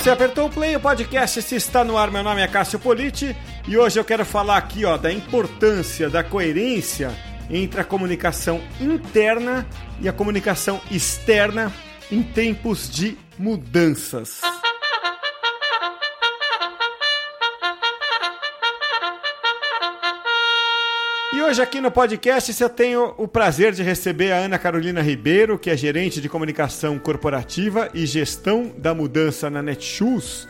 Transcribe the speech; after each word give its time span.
você 0.00 0.08
apertou 0.08 0.46
o 0.46 0.50
play, 0.50 0.74
o 0.74 0.80
podcast 0.80 1.42
se 1.42 1.54
está 1.54 1.84
no 1.84 1.98
ar. 1.98 2.10
Meu 2.10 2.22
nome 2.22 2.40
é 2.40 2.48
Cássio 2.48 2.78
Politi 2.78 3.36
e 3.68 3.76
hoje 3.76 4.00
eu 4.00 4.04
quero 4.04 4.24
falar 4.24 4.56
aqui 4.56 4.82
ó, 4.82 4.96
da 4.96 5.12
importância 5.12 6.08
da 6.08 6.24
coerência 6.24 7.14
entre 7.50 7.82
a 7.82 7.84
comunicação 7.84 8.62
interna 8.80 9.66
e 10.00 10.08
a 10.08 10.12
comunicação 10.12 10.80
externa 10.90 11.70
em 12.10 12.22
tempos 12.22 12.88
de 12.88 13.18
mudanças. 13.38 14.40
Hoje 21.50 21.62
aqui 21.62 21.80
no 21.80 21.90
podcast 21.90 22.62
eu 22.62 22.68
tenho 22.68 23.12
o 23.18 23.26
prazer 23.26 23.72
de 23.72 23.82
receber 23.82 24.30
a 24.30 24.36
Ana 24.36 24.56
Carolina 24.56 25.02
Ribeiro, 25.02 25.58
que 25.58 25.68
é 25.68 25.76
gerente 25.76 26.20
de 26.20 26.28
comunicação 26.28 26.96
corporativa 26.96 27.90
e 27.92 28.06
gestão 28.06 28.72
da 28.78 28.94
mudança 28.94 29.50
na 29.50 29.60
Netshoes. 29.60 30.46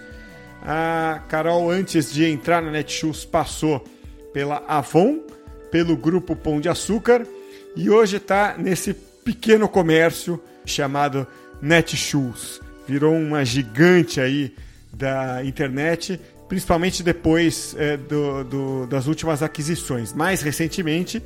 A 0.60 1.22
Carol, 1.26 1.70
antes 1.70 2.12
de 2.12 2.26
entrar 2.26 2.60
na 2.60 2.70
Netshoes, 2.70 3.24
passou 3.24 3.82
pela 4.34 4.62
Avon, 4.68 5.20
pelo 5.70 5.96
grupo 5.96 6.36
Pão 6.36 6.60
de 6.60 6.68
Açúcar 6.68 7.26
e 7.74 7.88
hoje 7.88 8.18
está 8.18 8.56
nesse 8.58 8.92
pequeno 8.92 9.70
comércio 9.70 10.38
chamado 10.66 11.26
Netshoes. 11.62 12.60
Virou 12.86 13.14
uma 13.14 13.42
gigante 13.42 14.20
aí 14.20 14.54
da 14.92 15.42
internet 15.46 16.20
principalmente 16.50 17.04
depois 17.04 17.76
é, 17.78 17.96
do, 17.96 18.42
do, 18.42 18.86
das 18.88 19.06
últimas 19.06 19.40
aquisições. 19.40 20.12
Mais 20.12 20.42
recentemente, 20.42 21.22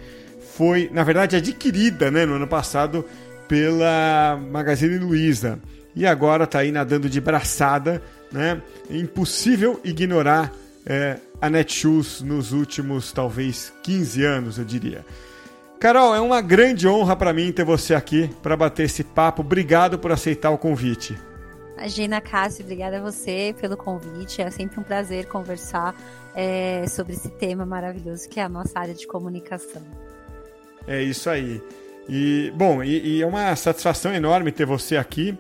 foi, 0.55 0.91
na 0.93 1.03
verdade, 1.03 1.35
adquirida 1.35 2.11
né, 2.11 2.27
no 2.27 2.35
ano 2.35 2.47
passado 2.47 3.03
pela 3.49 4.39
Magazine 4.53 4.99
Luiza. 4.99 5.59
E 5.97 6.05
agora 6.07 6.45
está 6.45 6.59
aí 6.59 6.71
nadando 6.71 7.09
de 7.09 7.23
braçada. 7.23 8.03
Né? 8.31 8.61
É 8.91 8.99
impossível 8.99 9.81
ignorar 9.83 10.53
é, 10.85 11.17
a 11.41 11.49
Netshoes 11.49 12.21
nos 12.21 12.53
últimos, 12.53 13.11
talvez, 13.11 13.73
15 13.83 14.25
anos, 14.25 14.59
eu 14.59 14.65
diria. 14.67 15.07
Carol, 15.81 16.15
é 16.15 16.21
uma 16.21 16.43
grande 16.43 16.87
honra 16.87 17.17
para 17.17 17.33
mim 17.33 17.51
ter 17.51 17.65
você 17.65 17.95
aqui 17.95 18.29
para 18.43 18.59
bater 18.59 18.85
esse 18.85 19.03
papo. 19.03 19.41
Obrigado 19.41 19.99
por 19.99 20.13
aceitar 20.13 20.51
o 20.51 20.59
convite. 20.59 21.17
Imagina, 21.77 22.21
Cássio, 22.21 22.65
obrigada 22.65 22.99
a 22.99 23.01
você 23.01 23.55
pelo 23.61 23.77
convite. 23.77 24.41
É 24.41 24.51
sempre 24.51 24.79
um 24.79 24.83
prazer 24.83 25.27
conversar 25.27 25.95
é, 26.35 26.87
sobre 26.89 27.15
esse 27.15 27.29
tema 27.29 27.67
maravilhoso 27.67 28.29
que 28.29 28.39
é 28.39 28.45
a 28.45 28.49
nossa 28.49 28.79
área 28.79 28.95
de 28.95 29.07
comunicação. 29.07 29.83
É 30.87 31.03
isso 31.03 31.29
aí. 31.29 31.61
E, 32.09 32.53
bom, 32.55 32.83
e, 32.83 33.17
e 33.17 33.23
é 33.23 33.27
uma 33.27 33.55
satisfação 33.57 34.13
enorme 34.15 34.53
ter 34.53 34.67
você 34.67 34.97
aqui. 34.97 35.37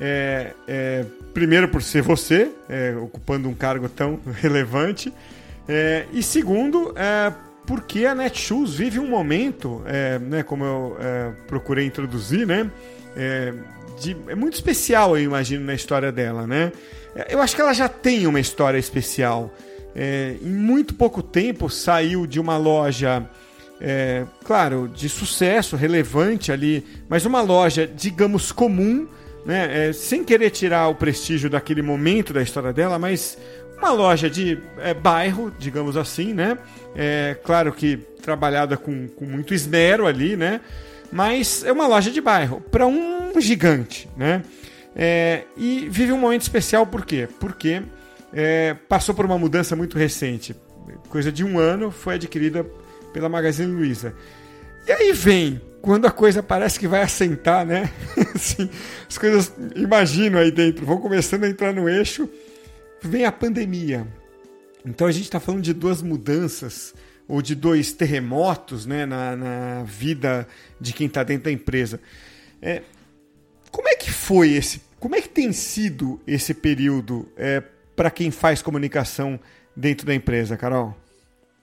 É, 0.00 0.52
é, 0.68 1.04
primeiro 1.34 1.68
por 1.68 1.82
ser 1.82 2.02
você, 2.02 2.52
é, 2.68 2.94
ocupando 2.96 3.48
um 3.48 3.54
cargo 3.54 3.88
tão 3.88 4.20
relevante. 4.40 5.12
É, 5.68 6.06
e 6.12 6.22
segundo, 6.22 6.94
é, 6.96 7.32
porque 7.66 8.06
a 8.06 8.14
Netshoes 8.14 8.74
vive 8.74 8.98
um 8.98 9.08
momento, 9.08 9.82
né, 10.22 10.42
como 10.42 10.64
eu 10.64 10.96
procurei 11.46 11.84
introduzir, 11.84 12.46
né? 12.46 12.70
De, 14.00 14.16
é 14.28 14.34
muito 14.34 14.54
especial, 14.54 15.16
eu 15.16 15.24
imagino, 15.24 15.64
na 15.64 15.74
história 15.74 16.10
dela, 16.12 16.46
né? 16.46 16.72
Eu 17.28 17.40
acho 17.40 17.54
que 17.54 17.60
ela 17.60 17.72
já 17.72 17.88
tem 17.88 18.26
uma 18.26 18.38
história 18.38 18.78
especial. 18.78 19.52
É, 19.94 20.36
em 20.40 20.50
muito 20.50 20.94
pouco 20.94 21.22
tempo 21.22 21.68
saiu 21.68 22.26
de 22.26 22.38
uma 22.38 22.56
loja, 22.56 23.28
é, 23.80 24.24
claro, 24.44 24.88
de 24.88 25.08
sucesso, 25.08 25.74
relevante 25.74 26.52
ali, 26.52 26.84
mas 27.08 27.24
uma 27.24 27.40
loja, 27.40 27.86
digamos, 27.86 28.52
comum, 28.52 29.08
né? 29.44 29.88
É, 29.88 29.92
sem 29.92 30.22
querer 30.22 30.50
tirar 30.50 30.88
o 30.88 30.94
prestígio 30.94 31.50
daquele 31.50 31.82
momento 31.82 32.32
da 32.32 32.42
história 32.42 32.72
dela, 32.72 32.98
mas 32.98 33.36
uma 33.76 33.92
loja 33.92 34.28
de 34.28 34.58
é, 34.78 34.92
bairro, 34.94 35.52
digamos 35.58 35.96
assim, 35.96 36.32
né? 36.32 36.58
É, 36.94 37.36
claro 37.42 37.72
que 37.72 37.96
trabalhada 38.22 38.76
com, 38.76 39.08
com 39.08 39.24
muito 39.24 39.54
esmero 39.54 40.06
ali, 40.06 40.36
né? 40.36 40.60
mas 41.10 41.64
é 41.64 41.72
uma 41.72 41.86
loja 41.86 42.10
de 42.10 42.20
bairro 42.20 42.60
para 42.70 42.86
um 42.86 43.17
gigante, 43.40 44.08
né? 44.16 44.42
É, 44.94 45.44
e 45.56 45.88
vive 45.88 46.12
um 46.12 46.18
momento 46.18 46.42
especial 46.42 46.86
por 46.86 47.04
quê? 47.04 47.28
Porque 47.38 47.82
é, 48.32 48.74
passou 48.88 49.14
por 49.14 49.24
uma 49.24 49.38
mudança 49.38 49.76
muito 49.76 49.96
recente, 49.96 50.56
coisa 51.08 51.30
de 51.30 51.44
um 51.44 51.58
ano, 51.58 51.90
foi 51.90 52.14
adquirida 52.14 52.66
pela 53.12 53.28
Magazine 53.28 53.70
Luiza. 53.70 54.14
E 54.86 54.92
aí 54.92 55.12
vem 55.12 55.60
quando 55.80 56.06
a 56.06 56.10
coisa 56.10 56.42
parece 56.42 56.78
que 56.78 56.88
vai 56.88 57.02
assentar, 57.02 57.64
né? 57.64 57.90
assim, 58.34 58.68
as 59.08 59.16
coisas, 59.16 59.52
imagino 59.76 60.38
aí 60.38 60.50
dentro, 60.50 60.84
vão 60.84 60.98
começando 60.98 61.44
a 61.44 61.48
entrar 61.48 61.72
no 61.72 61.88
eixo, 61.88 62.28
vem 63.02 63.24
a 63.24 63.32
pandemia. 63.32 64.06
Então 64.84 65.06
a 65.06 65.12
gente 65.12 65.24
está 65.24 65.38
falando 65.38 65.62
de 65.62 65.72
duas 65.72 66.02
mudanças 66.02 66.94
ou 67.28 67.42
de 67.42 67.54
dois 67.54 67.92
terremotos 67.92 68.86
né, 68.86 69.04
na, 69.04 69.36
na 69.36 69.82
vida 69.84 70.48
de 70.80 70.92
quem 70.92 71.06
está 71.06 71.22
dentro 71.22 71.44
da 71.44 71.52
empresa. 71.52 72.00
É, 72.60 72.82
como 73.70 73.88
é 73.88 73.94
que 73.94 74.10
foi 74.10 74.52
esse? 74.52 74.82
Como 74.98 75.14
é 75.14 75.20
que 75.20 75.28
tem 75.28 75.52
sido 75.52 76.20
esse 76.26 76.52
período 76.52 77.30
é, 77.36 77.60
para 77.94 78.10
quem 78.10 78.30
faz 78.30 78.62
comunicação 78.62 79.38
dentro 79.76 80.06
da 80.06 80.14
empresa, 80.14 80.56
Carol? 80.56 80.94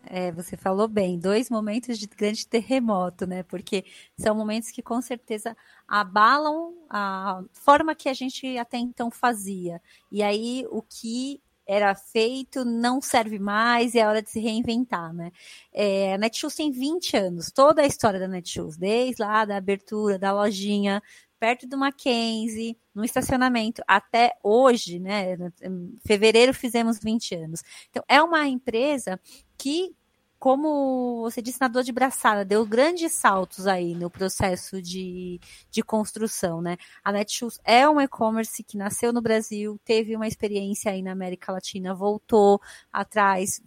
É, 0.08 0.32
você 0.32 0.56
falou 0.56 0.88
bem, 0.88 1.18
dois 1.18 1.50
momentos 1.50 1.98
de 1.98 2.06
grande 2.06 2.48
terremoto, 2.48 3.26
né? 3.26 3.44
Porque 3.44 3.84
são 4.18 4.36
momentos 4.36 4.70
que 4.70 4.82
com 4.82 5.02
certeza 5.02 5.58
abalam 5.88 6.76
a 6.90 7.44
forma 7.52 7.96
que 7.96 8.08
a 8.08 8.14
gente 8.14 8.58
até 8.58 8.78
então 8.78 9.10
fazia. 9.10 9.82
E 10.12 10.22
aí 10.22 10.66
o 10.70 10.82
que 10.82 11.42
era 11.68 11.96
feito, 11.96 12.64
não 12.64 13.02
serve 13.02 13.40
mais 13.40 13.96
e 13.96 14.00
é 14.00 14.08
hora 14.08 14.22
de 14.22 14.30
se 14.30 14.40
reinventar, 14.40 15.12
né? 15.12 15.32
É, 15.74 16.14
a 16.14 16.18
Netshoes 16.18 16.56
tem 16.56 16.72
20 16.72 17.18
anos, 17.18 17.52
toda 17.52 17.82
a 17.82 17.88
história 17.88 18.20
da 18.20 18.28
Netshoes, 18.28 18.78
desde 18.78 19.22
lá 19.22 19.44
da 19.46 19.58
abertura 19.58 20.20
da 20.20 20.32
lojinha, 20.32 21.02
perto 21.46 21.68
do 21.68 21.78
Mackenzie, 21.78 22.76
no 22.92 23.06
estacionamento, 23.06 23.84
até 23.88 24.34
hoje, 24.42 24.98
né? 24.98 25.36
Em 25.62 25.96
fevereiro 26.04 26.56
fizemos 26.56 27.00
20 27.00 27.36
anos. 27.36 27.62
Então, 27.88 28.04
é 28.08 28.20
uma 28.20 28.48
empresa 28.48 29.20
que 29.56 29.96
como 30.40 31.22
você 31.22 31.42
disse, 31.42 31.62
na 31.62 31.68
dor 31.68 31.84
de 31.84 31.92
braçada, 31.92 32.46
deu 32.46 32.66
grandes 32.66 33.14
saltos 33.14 33.66
aí 33.66 33.96
no 33.96 34.12
processo 34.12 34.80
de, 34.80 35.40
de 35.72 35.82
construção, 35.82 36.62
né? 36.62 36.78
A 37.04 37.12
Netshoes 37.12 37.60
é 37.64 37.88
um 37.88 38.02
e-commerce 38.02 38.64
que 38.64 38.78
nasceu 38.78 39.14
no 39.14 39.22
Brasil, 39.22 39.80
teve 39.84 40.16
uma 40.16 40.28
experiência 40.28 40.92
aí 40.92 41.02
na 41.02 41.14
América 41.14 41.52
Latina, 41.52 41.96
voltou 41.96 42.60
atrás, 42.92 43.62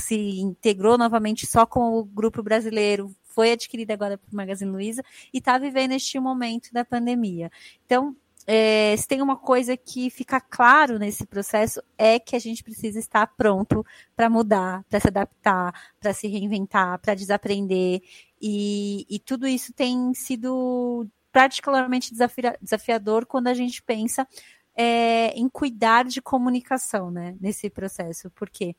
se 0.00 0.40
integrou 0.40 0.98
novamente 0.98 1.46
só 1.46 1.64
com 1.66 1.98
o 1.98 2.04
grupo 2.04 2.42
brasileiro, 2.42 3.14
foi 3.34 3.52
adquirida 3.52 3.92
agora 3.92 4.16
por 4.16 4.32
Magazine 4.32 4.70
Luiza 4.70 5.02
e 5.32 5.38
está 5.38 5.58
vivendo 5.58 5.92
este 5.92 6.18
momento 6.20 6.72
da 6.72 6.84
pandemia. 6.84 7.50
Então, 7.84 8.16
é, 8.46 8.94
se 8.96 9.08
tem 9.08 9.22
uma 9.22 9.36
coisa 9.36 9.76
que 9.76 10.10
fica 10.10 10.38
claro 10.40 10.98
nesse 10.98 11.26
processo 11.26 11.82
é 11.96 12.18
que 12.18 12.36
a 12.36 12.38
gente 12.38 12.62
precisa 12.62 12.98
estar 12.98 13.26
pronto 13.26 13.84
para 14.14 14.28
mudar, 14.28 14.84
para 14.84 15.00
se 15.00 15.08
adaptar, 15.08 15.92
para 15.98 16.12
se 16.12 16.28
reinventar, 16.28 16.98
para 17.00 17.14
desaprender. 17.14 18.02
E, 18.40 19.06
e, 19.08 19.18
tudo 19.18 19.46
isso 19.46 19.72
tem 19.72 20.12
sido 20.12 21.06
particularmente 21.32 22.14
desafiador 22.60 23.24
quando 23.26 23.48
a 23.48 23.54
gente 23.54 23.82
pensa 23.82 24.28
é, 24.76 25.28
em 25.30 25.48
cuidar 25.48 26.04
de 26.04 26.20
comunicação 26.20 27.10
né, 27.10 27.34
nesse 27.40 27.70
processo. 27.70 28.30
Por 28.30 28.50
quê? 28.50 28.76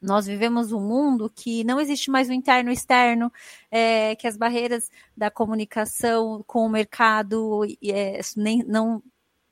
Nós 0.00 0.26
vivemos 0.26 0.72
um 0.72 0.80
mundo 0.80 1.30
que 1.30 1.64
não 1.64 1.80
existe 1.80 2.10
mais 2.10 2.28
o 2.28 2.32
interno 2.32 2.70
e 2.70 2.72
o 2.72 2.74
externo, 2.74 3.32
é, 3.70 4.14
que 4.16 4.26
as 4.26 4.36
barreiras 4.36 4.88
da 5.16 5.30
comunicação 5.30 6.44
com 6.46 6.64
o 6.66 6.68
mercado 6.68 7.64
é, 7.84 8.20
nem, 8.36 8.62
não 8.64 9.02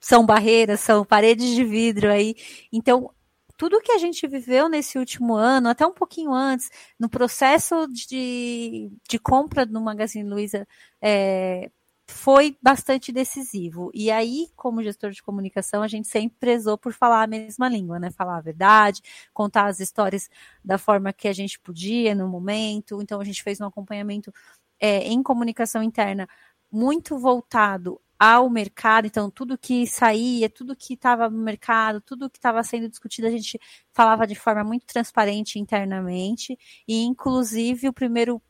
são 0.01 0.25
barreiras, 0.25 0.81
são 0.81 1.05
paredes 1.05 1.55
de 1.55 1.65
vidro 1.65 2.11
aí. 2.11 2.35
Então, 2.73 3.11
tudo 3.57 3.81
que 3.81 3.93
a 3.93 3.99
gente 3.99 4.27
viveu 4.27 4.69
nesse 4.69 4.99
último 4.99 5.35
ano, 5.35 5.69
até 5.69 5.87
um 5.87 5.93
pouquinho 5.93 6.33
antes, 6.33 6.71
no 6.99 7.09
processo 7.09 7.87
de, 7.89 8.91
de 9.09 9.19
compra 9.19 9.65
do 9.67 9.81
Magazine 9.81 10.29
Luiza 10.29 10.67
é, 11.01 11.71
foi 12.09 12.57
bastante 12.63 13.11
decisivo. 13.13 13.91
E 13.93 14.11
aí, 14.11 14.49
como 14.57 14.83
gestor 14.83 15.11
de 15.11 15.23
comunicação, 15.23 15.83
a 15.83 15.89
gente 15.89 16.09
sempre 16.09 16.39
prezou 16.39 16.79
por 16.79 16.93
falar 16.93 17.25
a 17.25 17.27
mesma 17.27 17.69
língua, 17.69 17.99
né? 17.99 18.11
Falar 18.11 18.37
a 18.39 18.41
verdade, 18.41 19.03
contar 19.35 19.67
as 19.67 19.81
histórias 19.81 20.31
da 20.65 20.79
forma 20.79 21.13
que 21.13 21.29
a 21.29 21.33
gente 21.33 21.59
podia 21.59 22.15
no 22.15 22.29
momento. 22.29 23.03
Então, 23.03 23.21
a 23.21 23.25
gente 23.25 23.43
fez 23.43 23.61
um 23.61 23.67
acompanhamento 23.67 24.33
é, 24.81 24.99
em 25.09 25.23
comunicação 25.23 25.83
interna 25.83 26.29
muito 26.71 27.19
voltado 27.19 28.01
ao 28.19 28.49
mercado, 28.49 29.07
então 29.07 29.31
tudo 29.31 29.59
que 29.59 29.87
saía, 29.87 30.49
tudo 30.49 30.75
que 30.75 30.95
estava 30.95 31.29
no 31.29 31.39
mercado, 31.39 32.01
tudo 32.01 32.31
que 32.31 32.39
estava 32.39 32.63
sendo 32.63 32.89
discutido, 32.89 33.27
a 33.27 33.31
gente 33.31 33.59
falava 33.93 34.27
de 34.27 34.35
forma 34.35 34.65
muito 34.65 34.87
transparente 34.87 35.59
internamente, 35.59 36.59
e 36.89 37.03
inclusive 37.03 37.89
o 37.89 37.93
primeiro 37.93 38.41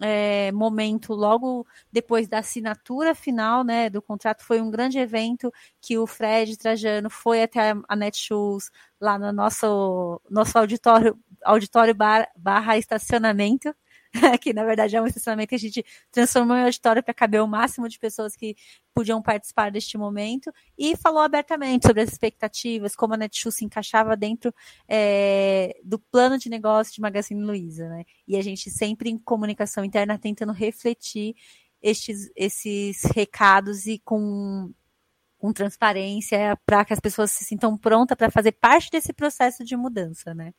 é, 0.00 0.50
momento 0.52 1.14
logo 1.14 1.66
depois 1.90 2.28
da 2.28 2.38
assinatura 2.38 3.14
final 3.14 3.64
né, 3.64 3.88
do 3.90 4.02
contrato. 4.02 4.44
Foi 4.44 4.60
um 4.60 4.70
grande 4.70 4.98
evento 4.98 5.52
que 5.80 5.98
o 5.98 6.06
Fred 6.06 6.56
Trajano 6.56 7.10
foi 7.10 7.42
até 7.42 7.74
a 7.88 7.96
Netshoes, 7.96 8.70
lá 9.00 9.18
no 9.18 9.32
nosso, 9.32 10.20
nosso 10.30 10.58
auditório, 10.58 11.18
auditório 11.44 11.94
bar, 11.94 12.28
barra 12.36 12.76
estacionamento, 12.78 13.74
que 14.40 14.52
na 14.52 14.64
verdade 14.64 14.96
é 14.96 15.02
um 15.02 15.06
estacionamento 15.06 15.50
que 15.50 15.54
a 15.54 15.58
gente 15.58 15.84
transformou 16.10 16.56
em 16.56 16.62
auditório 16.64 17.02
para 17.02 17.14
caber 17.14 17.42
o 17.42 17.46
máximo 17.46 17.88
de 17.88 17.98
pessoas 17.98 18.34
que 18.34 18.56
podiam 18.94 19.20
participar 19.22 19.70
deste 19.70 19.98
momento, 19.98 20.52
e 20.78 20.96
falou 20.96 21.20
abertamente 21.20 21.86
sobre 21.86 22.02
as 22.02 22.10
expectativas, 22.10 22.96
como 22.96 23.14
a 23.14 23.16
Netshoes 23.16 23.56
se 23.56 23.64
encaixava 23.64 24.16
dentro 24.16 24.54
é, 24.88 25.78
do 25.84 25.98
plano 25.98 26.38
de 26.38 26.48
negócio 26.48 26.94
de 26.94 27.00
Magazine 27.00 27.42
Luiza, 27.42 27.88
né? 27.88 28.04
E 28.26 28.36
a 28.36 28.42
gente 28.42 28.70
sempre 28.70 29.10
em 29.10 29.18
comunicação 29.18 29.84
interna 29.84 30.18
tentando 30.18 30.52
refletir 30.52 31.34
estes, 31.82 32.30
esses 32.34 33.02
recados 33.14 33.86
e 33.86 33.98
com 33.98 34.72
com 35.38 35.52
transparência 35.52 36.58
para 36.64 36.84
que 36.84 36.92
as 36.92 37.00
pessoas 37.00 37.30
se 37.30 37.44
sintam 37.44 37.76
prontas 37.76 38.16
para 38.16 38.30
fazer 38.30 38.52
parte 38.52 38.90
desse 38.90 39.12
processo 39.12 39.64
de 39.64 39.76
mudança, 39.76 40.34
né? 40.34 40.52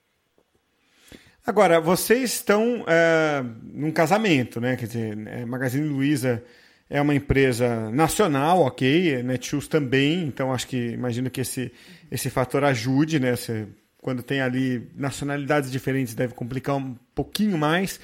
Agora, 1.48 1.80
vocês 1.80 2.34
estão 2.34 2.84
é, 2.86 3.42
num 3.72 3.90
casamento, 3.90 4.60
né? 4.60 4.76
Quer 4.76 4.86
dizer, 4.86 5.28
é, 5.30 5.46
Magazine 5.46 5.88
Luiza 5.88 6.44
é 6.90 7.02
uma 7.02 7.16
empresa 7.16 7.90
nacional, 7.90 8.64
ok, 8.64 9.24
Netshoes 9.24 9.66
também, 9.66 10.24
então 10.26 10.52
acho 10.52 10.68
que 10.68 10.90
imagino 10.90 11.30
que 11.30 11.40
esse, 11.40 11.72
esse 12.12 12.30
fator 12.30 12.66
ajude, 12.66 13.18
né? 13.18 13.34
Você, 13.34 13.66
quando 14.02 14.22
tem 14.22 14.42
ali 14.42 14.92
nacionalidades 14.94 15.72
diferentes 15.72 16.14
deve 16.14 16.34
complicar 16.34 16.76
um 16.76 16.98
pouquinho 17.16 17.58
mais, 17.58 17.98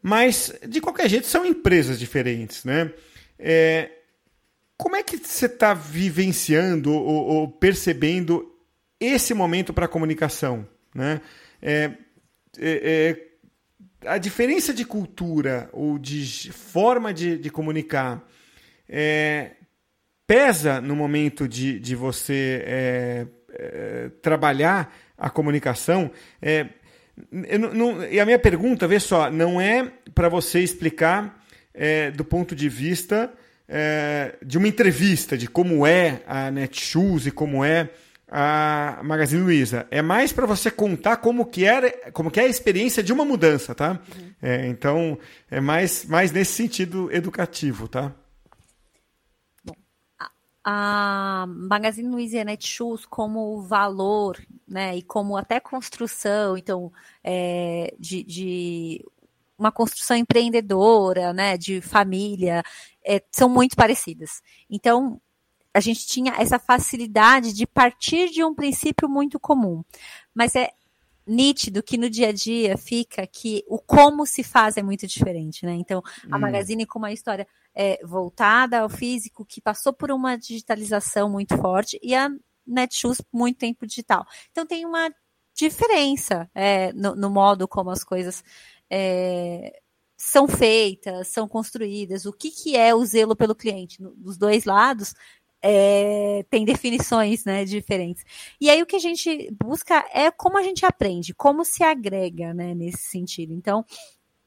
mas 0.00 0.54
de 0.68 0.80
qualquer 0.80 1.08
jeito 1.08 1.26
são 1.26 1.44
empresas 1.44 1.98
diferentes, 1.98 2.64
né? 2.64 2.92
É, 3.40 3.90
como 4.76 4.94
é 4.94 5.02
que 5.02 5.16
você 5.16 5.46
está 5.46 5.74
vivenciando 5.74 6.92
ou, 6.92 7.26
ou, 7.26 7.48
percebendo 7.48 8.48
esse 9.00 9.34
momento 9.34 9.72
para 9.72 9.86
a 9.86 9.88
comunicação, 9.88 10.64
né? 10.94 11.20
É, 11.60 11.90
é, 12.56 13.16
é, 14.02 14.08
a 14.08 14.18
diferença 14.18 14.72
de 14.72 14.84
cultura 14.84 15.68
ou 15.72 15.98
de 15.98 16.50
forma 16.52 17.12
de, 17.12 17.36
de 17.36 17.50
comunicar 17.50 18.24
é, 18.88 19.52
pesa 20.26 20.80
no 20.80 20.94
momento 20.94 21.48
de, 21.48 21.78
de 21.78 21.94
você 21.94 22.62
é, 22.64 23.26
é, 23.52 24.10
trabalhar 24.22 24.94
a 25.16 25.28
comunicação. 25.28 26.10
Não, 27.32 27.74
não, 27.74 28.04
e 28.04 28.20
a 28.20 28.24
minha 28.24 28.38
pergunta, 28.38 28.86
vê 28.86 29.00
só, 29.00 29.28
não 29.30 29.60
é 29.60 29.90
para 30.14 30.28
você 30.28 30.60
explicar 30.60 31.42
do 32.14 32.24
ponto 32.24 32.54
de 32.54 32.68
vista 32.68 33.32
de 34.46 34.56
uma 34.56 34.68
entrevista, 34.68 35.36
de 35.36 35.48
como 35.48 35.84
é 35.84 36.22
a 36.26 36.50
Netshoes 36.52 37.26
e 37.26 37.32
como 37.32 37.64
é 37.64 37.90
a 38.30 39.00
Magazine 39.02 39.42
Luiza. 39.42 39.86
É 39.90 40.02
mais 40.02 40.32
para 40.32 40.46
você 40.46 40.70
contar 40.70 41.16
como 41.16 41.46
que, 41.46 41.64
era, 41.64 41.90
como 42.12 42.30
que 42.30 42.38
é 42.38 42.44
a 42.44 42.48
experiência 42.48 43.02
de 43.02 43.12
uma 43.12 43.24
mudança, 43.24 43.74
tá? 43.74 43.92
Uhum. 43.92 44.32
É, 44.40 44.66
então, 44.66 45.18
é 45.50 45.60
mais, 45.60 46.04
mais 46.04 46.30
nesse 46.30 46.52
sentido 46.52 47.10
educativo, 47.10 47.88
tá? 47.88 48.12
Bom, 49.64 49.74
a 50.62 51.46
Magazine 51.48 52.08
Luiza 52.08 52.36
e 52.36 52.40
a 52.40 52.44
Netshoes 52.44 53.06
como 53.06 53.62
valor, 53.62 54.38
né, 54.66 54.96
e 54.96 55.02
como 55.02 55.36
até 55.36 55.58
construção, 55.58 56.56
então, 56.56 56.92
é, 57.24 57.94
de, 57.98 58.22
de 58.22 59.04
uma 59.58 59.72
construção 59.72 60.16
empreendedora, 60.16 61.32
né, 61.32 61.56
de 61.56 61.80
família, 61.80 62.62
é, 63.04 63.22
são 63.32 63.48
muito 63.48 63.74
parecidas. 63.74 64.42
Então, 64.70 65.18
a 65.78 65.80
gente 65.80 66.06
tinha 66.08 66.34
essa 66.38 66.58
facilidade 66.58 67.52
de 67.52 67.64
partir 67.66 68.30
de 68.30 68.42
um 68.42 68.52
princípio 68.52 69.08
muito 69.08 69.38
comum. 69.38 69.84
Mas 70.34 70.56
é 70.56 70.72
nítido 71.24 71.82
que 71.82 71.96
no 71.96 72.10
dia 72.10 72.30
a 72.30 72.32
dia 72.32 72.76
fica 72.76 73.24
que 73.26 73.62
o 73.68 73.78
como 73.78 74.26
se 74.26 74.42
faz 74.42 74.76
é 74.76 74.82
muito 74.82 75.06
diferente, 75.06 75.64
né? 75.64 75.74
Então, 75.74 76.02
a 76.30 76.36
hum. 76.36 76.40
Magazine 76.40 76.84
com 76.84 76.98
uma 76.98 77.12
história 77.12 77.46
é, 77.74 78.04
voltada 78.04 78.80
ao 78.80 78.88
físico, 78.88 79.44
que 79.44 79.60
passou 79.60 79.92
por 79.92 80.10
uma 80.10 80.36
digitalização 80.36 81.30
muito 81.30 81.56
forte, 81.56 81.96
e 82.02 82.12
a 82.12 82.28
Netshoes 82.66 83.22
muito 83.32 83.58
tempo 83.58 83.86
digital. 83.86 84.26
Então, 84.50 84.66
tem 84.66 84.84
uma 84.84 85.12
diferença 85.54 86.50
é, 86.54 86.92
no, 86.92 87.14
no, 87.14 87.30
modo 87.30 87.68
como 87.68 87.90
as 87.90 88.02
coisas 88.02 88.42
é, 88.90 89.80
são 90.20 90.48
feitas, 90.48 91.28
são 91.28 91.46
construídas, 91.46 92.26
o 92.26 92.32
que, 92.32 92.50
que 92.50 92.76
é 92.76 92.92
o 92.92 93.04
zelo 93.04 93.36
pelo 93.36 93.54
cliente. 93.54 94.02
Dos 94.16 94.36
dois 94.36 94.64
lados, 94.64 95.14
é, 95.70 96.46
tem 96.48 96.64
definições 96.64 97.44
né, 97.44 97.62
diferentes. 97.62 98.24
E 98.58 98.70
aí 98.70 98.82
o 98.82 98.86
que 98.86 98.96
a 98.96 99.00
gente 99.00 99.50
busca 99.52 100.02
é 100.14 100.30
como 100.30 100.56
a 100.56 100.62
gente 100.62 100.86
aprende, 100.86 101.34
como 101.34 101.62
se 101.62 101.84
agrega 101.84 102.54
né, 102.54 102.74
nesse 102.74 103.02
sentido. 103.02 103.52
Então, 103.52 103.84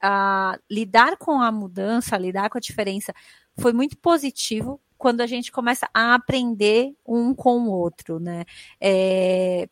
a, 0.02 0.58
lidar 0.68 1.18
com 1.18 1.40
a 1.40 1.52
mudança, 1.52 2.18
lidar 2.18 2.50
com 2.50 2.58
a 2.58 2.62
diferença 2.62 3.14
foi 3.56 3.72
muito 3.72 3.96
positivo 4.00 4.82
quando 4.98 5.22
a 5.22 5.28
gente 5.28 5.52
começa 5.52 5.88
a 5.94 6.16
aprender 6.16 6.92
um 7.06 7.36
com 7.36 7.68
o 7.68 7.72
outro. 7.72 8.20
Né? 8.20 8.44
É, 8.80 9.70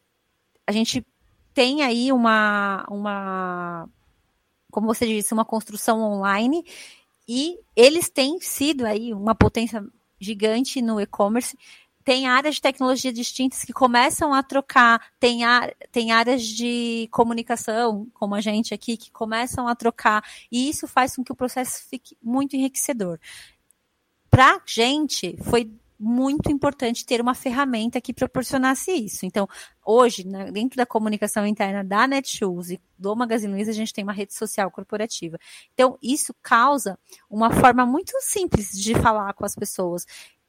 a 0.68 0.72
gente 0.72 1.04
tem 1.51 1.81
aí 1.81 2.12
uma, 2.12 2.86
uma, 2.92 3.90
como 4.69 4.86
você 4.86 5.07
disse, 5.07 5.34
uma 5.34 5.46
construção 5.46 6.00
online 6.00 6.63
e 7.28 7.57
eles 7.75 8.07
têm 8.07 8.40
sido 8.40 8.86
aí 8.86 9.16
uma 9.16 9.34
potência 9.34 9.84
gigante 10.19 10.81
no 10.81 11.00
e-commerce. 11.00 11.57
Tem 12.04 12.27
áreas 12.27 12.56
de 12.56 12.62
tecnologia 12.62 13.13
distintas 13.13 13.63
que 13.63 13.74
começam 13.74 14.33
a 14.33 14.42
trocar, 14.42 15.12
tem, 15.19 15.44
a, 15.44 15.71
tem 15.92 16.12
áreas 16.12 16.44
de 16.44 17.07
comunicação, 17.12 18.07
como 18.13 18.36
a 18.36 18.42
gente 18.42 18.74
aqui, 18.74 18.98
que 18.98 19.12
começam 19.12 19.68
a 19.68 19.75
trocar, 19.75 20.24
e 20.51 20.69
isso 20.69 20.88
faz 20.88 21.16
com 21.16 21.24
que 21.24 21.31
o 21.31 21.36
processo 21.36 21.83
fique 21.88 22.18
muito 22.24 22.56
enriquecedor. 22.56 23.19
Para 24.30 24.56
a 24.56 24.62
gente, 24.66 25.38
foi 25.44 25.71
muito 26.00 26.50
importante 26.50 27.06
ter 27.06 27.19
uma 27.19 27.36
ferramenta 27.36 28.00
que 28.00 28.13
proporcionasse 28.13 28.92
isso. 28.92 29.25
Então, 29.25 29.48
hoje, 29.86 30.25
né, 30.25 30.50
dentro 30.51 30.78
da 30.78 30.86
comunicação 30.86 31.46
interna 31.46 31.84
da 31.84 32.07
Netshoes 32.07 32.72
e 32.72 32.81
do 32.98 33.16
Magazine 33.16 33.54
Luiza, 33.54 33.72
a 33.72 33.74
gente 33.74 33.94
tem 33.94 34.04
uma 34.04 34.13
rede 34.13 34.34
social 34.34 34.72
corporativa. 34.72 35.38
Então, 35.74 35.98
isso 36.01 36.34
causa 36.42 36.98
uma 37.30 37.51
forma 37.51 37.86
muito 37.86 38.13
simples 38.22 38.72
de 38.72 38.96
falar 38.96 39.34
com 39.34 39.44
as 39.44 39.56
pessoas 39.56 40.06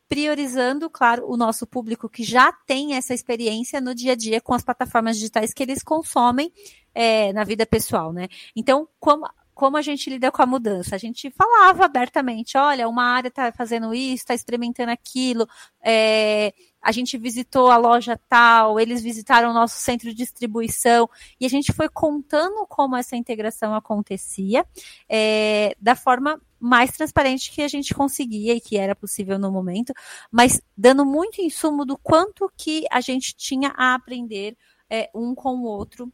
priorizando, 0.09 0.90
claro, 0.90 1.30
o 1.30 1.37
nosso 1.37 1.64
público 1.66 2.09
que 2.09 2.25
já 2.25 2.52
tem 2.52 2.95
essa 2.95 3.14
experiência 3.14 3.80
no 3.80 3.95
dia 3.95 4.12
a 4.12 4.16
dia 4.16 4.40
com 4.40 4.52
as 4.52 4.62
plataformas 4.62 5.16
digitais 5.16 5.54
que 5.54 5.62
eles 5.62 5.85
consomem 5.85 6.52
é, 6.92 7.33
na 7.33 7.45
vida 7.45 7.64
pessoal, 7.64 8.12
né? 8.12 8.26
Então, 8.57 8.88
como 8.99 9.25
como 9.61 9.76
a 9.76 9.83
gente 9.83 10.09
lida 10.09 10.33
com 10.33 10.40
a 10.40 10.47
mudança. 10.47 10.95
A 10.95 10.99
gente 10.99 11.31
falava 11.33 11.85
abertamente, 11.85 12.57
olha, 12.57 12.88
uma 12.88 13.05
área 13.05 13.29
está 13.29 13.52
fazendo 13.52 13.93
isso, 13.93 14.23
está 14.23 14.33
experimentando 14.33 14.90
aquilo, 14.90 15.47
é, 15.85 16.55
a 16.81 16.90
gente 16.93 17.19
visitou 17.19 17.71
a 17.71 17.76
loja 17.76 18.19
tal, 18.26 18.81
eles 18.81 19.02
visitaram 19.02 19.50
o 19.50 19.52
nosso 19.52 19.79
centro 19.79 20.09
de 20.09 20.14
distribuição, 20.14 21.07
e 21.38 21.45
a 21.45 21.49
gente 21.50 21.75
foi 21.75 21.90
contando 21.90 22.67
como 22.69 22.97
essa 22.97 23.17
integração 23.17 23.75
acontecia, 23.75 24.64
é, 25.07 25.76
da 25.79 25.95
forma 25.95 26.40
mais 26.59 26.93
transparente 26.93 27.52
que 27.52 27.61
a 27.61 27.69
gente 27.69 27.93
conseguia 27.93 28.55
e 28.55 28.62
que 28.62 28.79
era 28.79 28.97
possível 28.97 29.38
no 29.38 29.52
momento, 29.52 29.93
mas 30.33 30.59
dando 30.75 31.05
muito 31.05 31.43
insumo 31.43 31.85
do 31.85 31.99
quanto 31.99 32.50
que 32.57 32.87
a 32.90 33.02
gente 33.02 33.37
tinha 33.37 33.75
a 33.76 33.93
aprender 33.93 34.57
é, 34.88 35.11
um 35.14 35.35
com 35.35 35.57
o 35.57 35.64
outro 35.64 36.11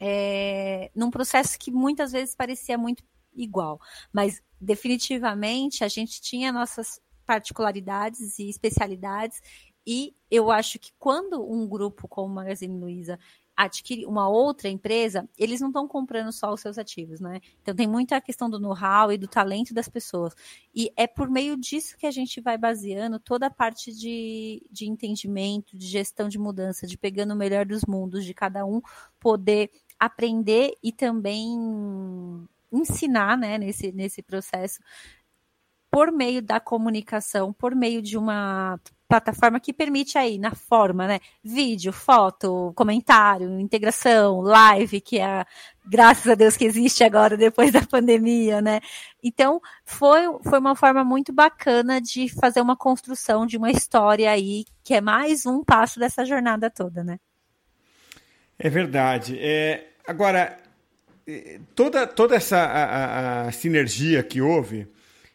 é, 0.00 0.90
num 0.94 1.10
processo 1.10 1.58
que 1.58 1.70
muitas 1.70 2.12
vezes 2.12 2.34
parecia 2.34 2.76
muito 2.76 3.02
igual, 3.34 3.80
mas 4.12 4.42
definitivamente 4.60 5.84
a 5.84 5.88
gente 5.88 6.20
tinha 6.20 6.52
nossas 6.52 7.00
particularidades 7.26 8.38
e 8.38 8.48
especialidades 8.48 9.40
e 9.86 10.14
eu 10.30 10.50
acho 10.50 10.78
que 10.78 10.92
quando 10.98 11.42
um 11.50 11.66
grupo 11.68 12.08
como 12.08 12.32
o 12.32 12.34
Magazine 12.34 12.78
Luiza 12.78 13.18
adquire 13.56 14.04
uma 14.04 14.28
outra 14.28 14.68
empresa, 14.68 15.28
eles 15.38 15.60
não 15.60 15.68
estão 15.68 15.86
comprando 15.86 16.32
só 16.32 16.52
os 16.52 16.60
seus 16.60 16.76
ativos, 16.76 17.20
né? 17.20 17.40
Então 17.62 17.74
tem 17.74 17.86
muita 17.86 18.20
questão 18.20 18.50
do 18.50 18.58
know-how 18.58 19.12
e 19.12 19.18
do 19.18 19.28
talento 19.28 19.72
das 19.72 19.88
pessoas. 19.88 20.34
E 20.74 20.92
é 20.96 21.06
por 21.06 21.30
meio 21.30 21.56
disso 21.56 21.96
que 21.96 22.06
a 22.06 22.10
gente 22.10 22.40
vai 22.40 22.58
baseando 22.58 23.20
toda 23.20 23.46
a 23.46 23.50
parte 23.50 23.92
de, 23.92 24.66
de 24.70 24.88
entendimento, 24.88 25.78
de 25.78 25.86
gestão 25.86 26.28
de 26.28 26.38
mudança, 26.38 26.86
de 26.86 26.98
pegando 26.98 27.32
o 27.32 27.36
melhor 27.36 27.64
dos 27.64 27.84
mundos, 27.86 28.24
de 28.24 28.34
cada 28.34 28.66
um 28.66 28.80
poder 29.20 29.70
aprender 29.98 30.74
e 30.82 30.92
também 30.92 31.56
ensinar 32.72 33.36
né, 33.38 33.58
nesse, 33.58 33.92
nesse 33.92 34.22
processo 34.22 34.80
por 35.90 36.10
meio 36.10 36.42
da 36.42 36.58
comunicação, 36.58 37.52
por 37.52 37.72
meio 37.72 38.02
de 38.02 38.18
uma 38.18 38.80
plataforma 39.08 39.60
que 39.60 39.72
permite 39.72 40.18
aí, 40.18 40.38
na 40.38 40.52
forma, 40.52 41.06
né? 41.06 41.20
Vídeo, 41.40 41.92
foto, 41.92 42.72
comentário, 42.74 43.60
integração, 43.60 44.40
live, 44.40 45.00
que 45.00 45.20
é, 45.20 45.44
graças 45.86 46.26
a 46.26 46.34
Deus 46.34 46.56
que 46.56 46.64
existe 46.64 47.04
agora 47.04 47.36
depois 47.36 47.70
da 47.70 47.80
pandemia, 47.80 48.60
né? 48.60 48.80
Então, 49.22 49.60
foi, 49.84 50.22
foi 50.42 50.58
uma 50.58 50.74
forma 50.74 51.04
muito 51.04 51.32
bacana 51.32 52.00
de 52.00 52.28
fazer 52.28 52.60
uma 52.60 52.76
construção 52.76 53.46
de 53.46 53.56
uma 53.56 53.70
história 53.70 54.28
aí, 54.32 54.64
que 54.82 54.94
é 54.94 55.00
mais 55.00 55.46
um 55.46 55.62
passo 55.62 56.00
dessa 56.00 56.24
jornada 56.24 56.68
toda, 56.68 57.04
né? 57.04 57.20
É 58.58 58.70
verdade. 58.70 59.38
É, 59.38 59.88
agora, 60.06 60.58
é, 61.26 61.58
toda, 61.74 62.06
toda 62.06 62.36
essa 62.36 62.58
a, 62.58 62.84
a, 62.84 63.48
a 63.48 63.52
sinergia 63.52 64.22
que 64.22 64.40
houve, 64.40 64.86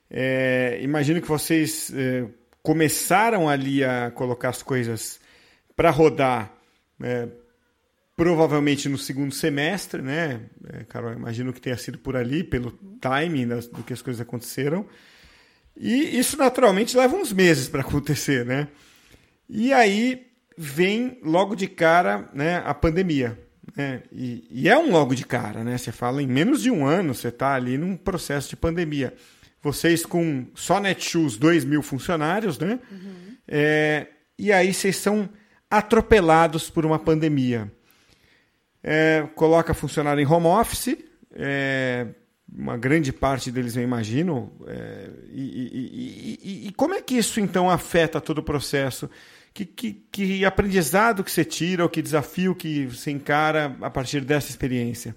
é, 0.09 0.79
imagino 0.81 1.21
que 1.21 1.27
vocês 1.27 1.91
é, 1.93 2.25
começaram 2.63 3.47
ali 3.49 3.83
a 3.83 4.11
colocar 4.11 4.49
as 4.49 4.63
coisas 4.63 5.19
para 5.75 5.89
rodar, 5.91 6.53
é, 7.01 7.27
provavelmente 8.15 8.89
no 8.89 8.97
segundo 8.97 9.33
semestre, 9.33 10.01
né? 10.01 10.41
É, 10.73 10.83
Carol, 10.83 11.13
imagino 11.13 11.53
que 11.53 11.61
tenha 11.61 11.77
sido 11.77 11.97
por 11.97 12.17
ali, 12.17 12.43
pelo 12.43 12.71
timing 12.99 13.47
das, 13.47 13.67
do 13.67 13.83
que 13.83 13.93
as 13.93 14.01
coisas 14.01 14.19
aconteceram. 14.19 14.85
E 15.77 16.19
isso 16.19 16.35
naturalmente 16.35 16.97
leva 16.97 17.15
uns 17.15 17.31
meses 17.31 17.69
para 17.69 17.81
acontecer, 17.81 18.45
né? 18.45 18.67
E 19.47 19.71
aí 19.71 20.28
vem 20.61 21.17
logo 21.23 21.55
de 21.55 21.69
cara 21.69 22.29
né, 22.33 22.61
a 22.65 22.73
pandemia. 22.73 23.39
Né? 23.77 24.03
E, 24.11 24.45
e, 24.51 24.67
é 24.67 24.77
um 24.77 24.91
logo 24.91 25.15
de 25.15 25.25
cara, 25.25 25.63
né? 25.63 25.77
Você 25.77 25.89
fala 25.89 26.21
em 26.21 26.27
menos 26.27 26.61
de 26.61 26.69
um 26.69 26.85
ano, 26.85 27.15
você 27.15 27.29
está 27.29 27.53
ali 27.53 27.77
num 27.77 27.95
processo 27.95 28.49
de 28.49 28.57
pandemia. 28.57 29.13
Vocês 29.61 30.05
com 30.05 30.47
só 30.53 30.81
Netshoes, 30.81 31.37
2 31.37 31.63
mil 31.63 31.81
funcionários, 31.81 32.59
né? 32.59 32.77
Uhum. 32.91 33.37
É, 33.47 34.07
e 34.37 34.51
aí 34.51 34.73
vocês 34.73 34.97
são 34.97 35.29
atropelados 35.71 36.69
por 36.69 36.85
uma 36.85 36.99
pandemia. 36.99 37.71
É, 38.83 39.25
coloca 39.35 39.73
funcionário 39.73 40.21
em 40.21 40.27
home 40.27 40.47
office, 40.47 40.97
é, 41.31 42.07
uma 42.53 42.75
grande 42.75 43.13
parte 43.13 43.49
deles 43.49 43.77
eu 43.77 43.83
imagino. 43.83 44.51
É, 44.67 45.09
e, 45.31 46.37
e, 46.43 46.67
e, 46.67 46.71
como 46.73 46.95
é 46.95 47.01
que 47.01 47.15
isso 47.15 47.39
então 47.39 47.69
afeta 47.69 48.19
todo 48.19 48.39
o 48.39 48.43
processo? 48.43 49.09
Que, 49.53 49.65
que, 49.65 49.93
que 50.11 50.45
aprendizado 50.45 51.23
que 51.23 51.31
você 51.31 51.43
tira, 51.43 51.83
ou 51.83 51.89
que 51.89 52.01
desafio 52.01 52.55
que 52.55 52.85
você 52.85 53.11
encara 53.11 53.77
a 53.81 53.89
partir 53.89 54.21
dessa 54.21 54.49
experiência? 54.49 55.15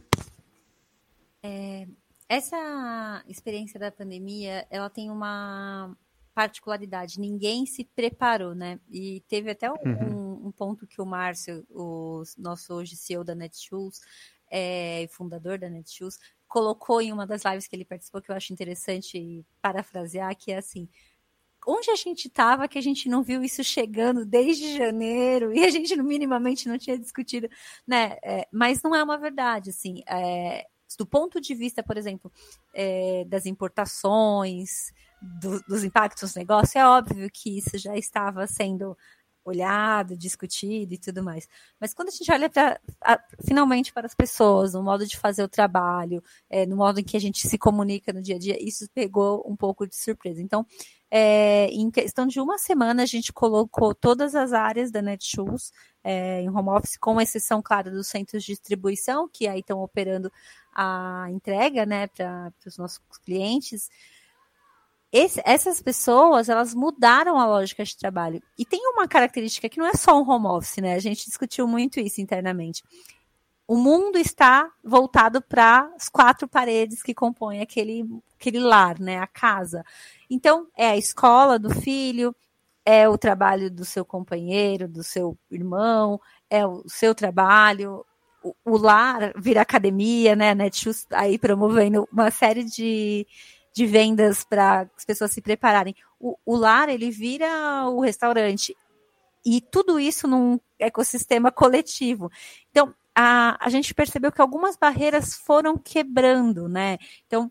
É, 1.42 1.86
essa 2.28 3.22
experiência 3.28 3.78
da 3.78 3.90
pandemia, 3.90 4.66
ela 4.70 4.88
tem 4.88 5.10
uma 5.10 5.94
particularidade. 6.34 7.20
Ninguém 7.20 7.66
se 7.66 7.84
preparou, 7.84 8.54
né? 8.54 8.80
E 8.90 9.22
teve 9.28 9.50
até 9.50 9.70
um, 9.70 9.76
uhum. 9.84 10.46
um 10.46 10.52
ponto 10.52 10.86
que 10.86 11.00
o 11.00 11.06
Márcio, 11.06 11.64
o 11.68 12.22
nosso 12.38 12.72
hoje 12.74 12.96
CEO 12.96 13.22
da 13.22 13.34
Netshoes, 13.34 14.00
é, 14.50 15.06
fundador 15.10 15.58
da 15.58 15.68
Netshoes, 15.68 16.18
colocou 16.48 17.00
em 17.00 17.12
uma 17.12 17.26
das 17.26 17.44
lives 17.44 17.66
que 17.66 17.74
ele 17.74 17.84
participou, 17.84 18.20
que 18.20 18.30
eu 18.30 18.36
acho 18.36 18.52
interessante 18.52 19.44
parafrasear, 19.60 20.36
que 20.36 20.52
é 20.52 20.58
assim, 20.58 20.88
onde 21.66 21.90
a 21.90 21.96
gente 21.96 22.28
estava 22.28 22.68
que 22.68 22.78
a 22.78 22.82
gente 22.82 23.08
não 23.08 23.22
viu 23.22 23.42
isso 23.42 23.62
chegando 23.62 24.24
desde 24.24 24.76
janeiro 24.76 25.52
e 25.52 25.64
a 25.64 25.70
gente 25.70 25.94
minimamente 26.02 26.68
não 26.68 26.78
tinha 26.78 26.98
discutido, 26.98 27.48
né? 27.86 28.16
É, 28.22 28.46
mas 28.52 28.82
não 28.82 28.94
é 28.94 29.02
uma 29.02 29.18
verdade, 29.18 29.70
assim. 29.70 30.02
É, 30.08 30.66
do 30.98 31.06
ponto 31.06 31.40
de 31.40 31.54
vista, 31.54 31.82
por 31.82 31.96
exemplo, 31.96 32.30
é, 32.74 33.24
das 33.26 33.46
importações, 33.46 34.92
do, 35.22 35.60
dos 35.62 35.84
impactos 35.84 36.34
no 36.34 36.40
negócio, 36.40 36.78
é 36.78 36.86
óbvio 36.86 37.30
que 37.32 37.58
isso 37.58 37.78
já 37.78 37.96
estava 37.96 38.46
sendo 38.46 38.96
olhado, 39.44 40.16
discutido 40.16 40.94
e 40.94 40.98
tudo 40.98 41.22
mais. 41.22 41.48
Mas 41.80 41.92
quando 41.92 42.08
a 42.08 42.12
gente 42.12 42.30
olha 42.30 42.48
pra, 42.48 42.78
a, 43.02 43.18
finalmente 43.44 43.92
para 43.92 44.06
as 44.06 44.14
pessoas, 44.14 44.74
no 44.74 44.82
modo 44.82 45.06
de 45.06 45.16
fazer 45.16 45.42
o 45.42 45.48
trabalho, 45.48 46.22
é, 46.48 46.66
no 46.66 46.76
modo 46.76 47.00
em 47.00 47.04
que 47.04 47.16
a 47.16 47.20
gente 47.20 47.46
se 47.46 47.58
comunica 47.58 48.12
no 48.12 48.22
dia 48.22 48.36
a 48.36 48.38
dia, 48.38 48.56
isso 48.62 48.88
pegou 48.94 49.44
um 49.46 49.56
pouco 49.56 49.86
de 49.86 49.96
surpresa. 49.96 50.40
Então, 50.40 50.66
é, 51.10 51.66
em 51.66 51.90
questão 51.90 52.26
de 52.26 52.40
uma 52.40 52.56
semana, 52.56 53.02
a 53.02 53.06
gente 53.06 53.32
colocou 53.32 53.94
todas 53.94 54.34
as 54.34 54.52
áreas 54.52 54.90
da 54.90 55.02
Netshoes 55.02 55.72
é, 56.02 56.40
em 56.40 56.48
home 56.48 56.70
office, 56.70 56.96
com 56.96 57.20
exceção, 57.20 57.60
claro, 57.62 57.90
dos 57.90 58.06
centros 58.06 58.42
de 58.42 58.52
distribuição, 58.52 59.28
que 59.28 59.46
aí 59.46 59.60
estão 59.60 59.82
operando 59.82 60.32
a 60.74 61.26
entrega 61.30 61.84
né, 61.84 62.06
para 62.06 62.52
os 62.66 62.78
nossos 62.78 63.00
clientes. 63.24 63.90
Esse, 65.12 65.42
essas 65.44 65.82
pessoas, 65.82 66.48
elas 66.48 66.74
mudaram 66.74 67.38
a 67.38 67.46
lógica 67.46 67.84
de 67.84 67.96
trabalho. 67.96 68.42
E 68.58 68.64
tem 68.64 68.80
uma 68.88 69.06
característica 69.06 69.68
que 69.68 69.78
não 69.78 69.86
é 69.86 69.92
só 69.92 70.18
um 70.18 70.28
home 70.28 70.46
office, 70.46 70.78
né? 70.78 70.94
A 70.94 70.98
gente 70.98 71.26
discutiu 71.26 71.68
muito 71.68 72.00
isso 72.00 72.22
internamente. 72.22 72.82
O 73.68 73.76
mundo 73.76 74.16
está 74.16 74.70
voltado 74.82 75.42
para 75.42 75.92
as 75.94 76.08
quatro 76.08 76.48
paredes 76.48 77.02
que 77.02 77.12
compõem 77.12 77.60
aquele, 77.60 78.04
aquele 78.40 78.58
lar, 78.58 78.98
né? 78.98 79.18
A 79.18 79.26
casa. 79.26 79.84
Então, 80.30 80.66
é 80.74 80.88
a 80.88 80.96
escola 80.96 81.58
do 81.58 81.68
filho, 81.68 82.34
é 82.84 83.06
o 83.06 83.18
trabalho 83.18 83.70
do 83.70 83.84
seu 83.84 84.06
companheiro, 84.06 84.88
do 84.88 85.04
seu 85.04 85.36
irmão, 85.50 86.18
é 86.48 86.66
o 86.66 86.84
seu 86.88 87.14
trabalho, 87.14 88.04
o, 88.42 88.54
o 88.64 88.76
lar 88.78 89.32
vira 89.36 89.60
academia, 89.60 90.34
né? 90.34 90.54
Netshoes 90.54 91.06
aí 91.12 91.38
promovendo 91.38 92.08
uma 92.10 92.30
série 92.30 92.64
de, 92.64 93.26
de 93.72 93.86
vendas 93.86 94.44
para 94.44 94.88
as 94.96 95.04
pessoas 95.04 95.30
se 95.30 95.40
prepararem. 95.40 95.94
O, 96.20 96.36
o 96.44 96.56
lar, 96.56 96.88
ele 96.88 97.10
vira 97.10 97.88
o 97.88 98.00
restaurante. 98.00 98.76
E 99.44 99.60
tudo 99.60 99.98
isso 99.98 100.28
num 100.28 100.60
ecossistema 100.78 101.50
coletivo. 101.50 102.30
Então, 102.70 102.94
a, 103.14 103.56
a 103.64 103.68
gente 103.68 103.94
percebeu 103.94 104.30
que 104.30 104.40
algumas 104.40 104.76
barreiras 104.76 105.34
foram 105.34 105.76
quebrando, 105.76 106.68
né? 106.68 106.98
Então, 107.26 107.50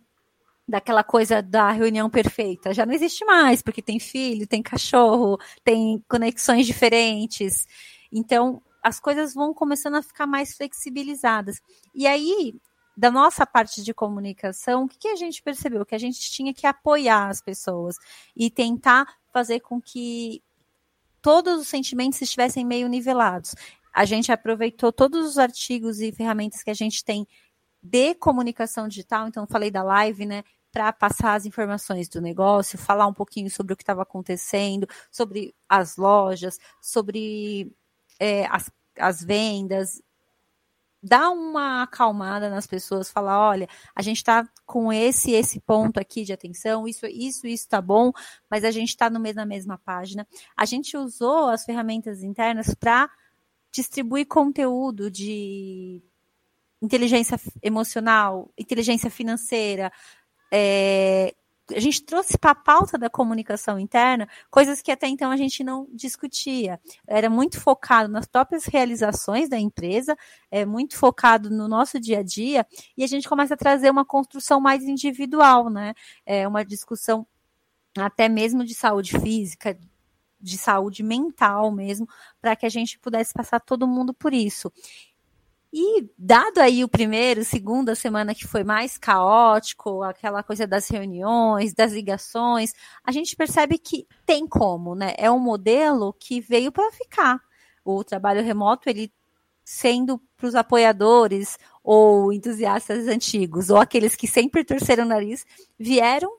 daquela 0.68 1.04
coisa 1.04 1.42
da 1.42 1.70
reunião 1.72 2.10
perfeita 2.10 2.74
já 2.74 2.86
não 2.86 2.94
existe 2.94 3.26
mais, 3.26 3.62
porque 3.62 3.82
tem 3.82 4.00
filho, 4.00 4.48
tem 4.48 4.64
cachorro, 4.64 5.38
tem 5.64 6.04
conexões 6.08 6.66
diferentes. 6.66 7.68
Então, 8.12 8.62
as 8.82 9.00
coisas 9.00 9.34
vão 9.34 9.54
começando 9.54 9.96
a 9.96 10.02
ficar 10.02 10.26
mais 10.26 10.56
flexibilizadas. 10.56 11.62
E 11.94 12.08
aí, 12.08 12.56
da 12.96 13.10
nossa 13.10 13.46
parte 13.46 13.84
de 13.84 13.94
comunicação, 13.94 14.84
o 14.84 14.88
que, 14.88 14.98
que 14.98 15.08
a 15.08 15.16
gente 15.16 15.42
percebeu? 15.42 15.86
Que 15.86 15.96
a 15.96 16.00
gente 16.00 16.20
tinha 16.20 16.54
que 16.54 16.68
apoiar 16.68 17.30
as 17.30 17.42
pessoas 17.42 17.96
e 18.36 18.50
tentar 18.50 19.08
fazer 19.32 19.62
com 19.62 19.82
que 19.82 20.44
todos 21.22 21.62
os 21.62 21.68
sentimentos 21.68 22.22
estivessem 22.22 22.66
meio 22.66 22.88
nivelados. 22.88 23.56
A 23.94 24.06
gente 24.06 24.32
aproveitou 24.32 24.92
todos 24.92 25.26
os 25.26 25.38
artigos 25.38 26.00
e 26.00 26.12
ferramentas 26.12 26.64
que 26.64 26.70
a 26.70 26.76
gente 26.76 27.04
tem 27.04 27.28
de 27.82 28.14
comunicação 28.16 28.88
digital, 28.88 29.28
então 29.28 29.48
falei 29.48 29.72
da 29.72 29.84
live, 29.84 30.26
né? 30.26 30.44
Para 30.72 30.94
passar 30.94 31.34
as 31.34 31.46
informações 31.46 32.08
do 32.08 32.22
negócio, 32.22 32.78
falar 32.78 33.08
um 33.08 33.14
pouquinho 33.14 33.50
sobre 33.50 33.74
o 33.74 33.76
que 33.76 33.84
estava 33.84 34.04
acontecendo, 34.04 34.88
sobre 35.12 35.54
as 35.68 35.98
lojas, 35.98 36.58
sobre 36.80 37.72
é, 38.20 38.46
as, 38.46 38.72
as 38.98 39.22
vendas, 39.22 40.02
dá 41.02 41.30
uma 41.30 41.84
acalmada 41.84 42.50
nas 42.50 42.68
pessoas, 42.68 43.12
falar, 43.12 43.40
olha, 43.40 43.68
a 43.96 44.02
gente 44.02 44.18
está 44.18 44.48
com 44.66 44.94
esse 44.94 45.32
esse 45.32 45.60
ponto 45.60 46.00
aqui 46.00 46.24
de 46.24 46.34
atenção, 46.34 46.88
isso 46.88 47.06
isso 47.08 47.48
isso 47.48 47.64
está 47.66 47.82
bom, 47.82 48.12
mas 48.50 48.64
a 48.64 48.72
gente 48.72 48.90
está 48.90 49.10
na 49.10 49.46
mesma 49.46 49.78
página. 49.80 50.28
A 50.56 50.66
gente 50.66 50.96
usou 50.96 51.50
as 51.50 51.66
ferramentas 51.66 52.22
internas 52.22 52.76
para 52.76 53.10
distribuir 53.72 54.28
conteúdo 54.28 55.10
de 55.10 56.04
inteligência 56.82 57.40
emocional, 57.62 58.52
inteligência 58.58 59.10
financeira, 59.10 59.92
é, 60.52 61.34
a 61.70 61.80
gente 61.80 62.04
trouxe 62.04 62.38
para 62.38 62.52
a 62.52 62.56
pauta 62.56 62.98
da 62.98 63.10
comunicação 63.10 63.80
interna 63.80 64.28
coisas 64.50 64.82
que 64.82 64.92
até 64.92 65.08
então 65.08 65.32
a 65.32 65.38
gente 65.38 65.64
não 65.64 65.88
discutia. 65.94 66.80
Era 67.08 67.30
muito 67.30 67.60
focado 67.60 68.10
nas 68.10 68.26
próprias 68.26 68.66
realizações 68.66 69.50
da 69.50 69.58
empresa, 69.58 70.18
é 70.50 70.66
muito 70.66 70.98
focado 70.98 71.50
no 71.50 71.68
nosso 71.68 72.00
dia 72.00 72.20
a 72.20 72.24
dia, 72.24 72.66
e 72.98 73.04
a 73.04 73.08
gente 73.08 73.28
começa 73.28 73.54
a 73.54 73.58
trazer 73.58 73.90
uma 73.90 74.06
construção 74.06 74.60
mais 74.60 74.84
individual, 74.84 75.70
né? 75.70 75.94
É 76.26 76.48
uma 76.48 76.66
discussão 76.66 77.26
até 77.98 78.30
mesmo 78.30 78.64
de 78.64 78.74
saúde 78.74 79.18
física, 79.20 79.78
de 80.40 80.58
saúde 80.58 81.04
mental 81.04 81.72
mesmo, 81.72 82.08
para 82.42 82.56
que 82.56 82.66
a 82.66 82.70
gente 82.70 82.98
pudesse 83.00 83.34
passar 83.34 83.60
todo 83.60 83.88
mundo 83.88 84.14
por 84.14 84.34
isso. 84.34 84.72
E 85.74 86.06
dado 86.18 86.60
aí 86.60 86.84
o 86.84 86.90
primeiro, 86.90 87.46
segunda 87.46 87.96
semana 87.96 88.36
que 88.36 88.46
foi 88.46 88.62
mais 88.62 88.98
caótico, 88.98 90.04
aquela 90.04 90.44
coisa 90.44 90.68
das 90.68 90.90
reuniões, 90.90 91.74
das 91.74 91.94
ligações, 91.94 92.74
a 93.02 93.12
gente 93.12 93.38
percebe 93.38 93.78
que 93.78 94.06
tem 94.26 94.46
como, 94.46 94.94
né? 94.96 95.14
É 95.18 95.32
um 95.32 95.40
modelo 95.40 96.14
que 96.20 96.42
veio 96.42 96.74
para 96.74 96.92
ficar. 96.92 97.40
O 97.86 98.04
trabalho 98.04 98.44
remoto, 98.44 98.90
ele 98.90 99.14
sendo 99.64 100.22
para 100.36 100.48
os 100.48 100.56
apoiadores 100.56 101.58
ou 101.82 102.34
entusiastas 102.34 103.08
antigos, 103.08 103.70
ou 103.70 103.78
aqueles 103.78 104.16
que 104.16 104.28
sempre 104.28 104.66
torceram 104.66 105.06
o 105.06 105.08
nariz, 105.08 105.46
vieram, 105.80 106.38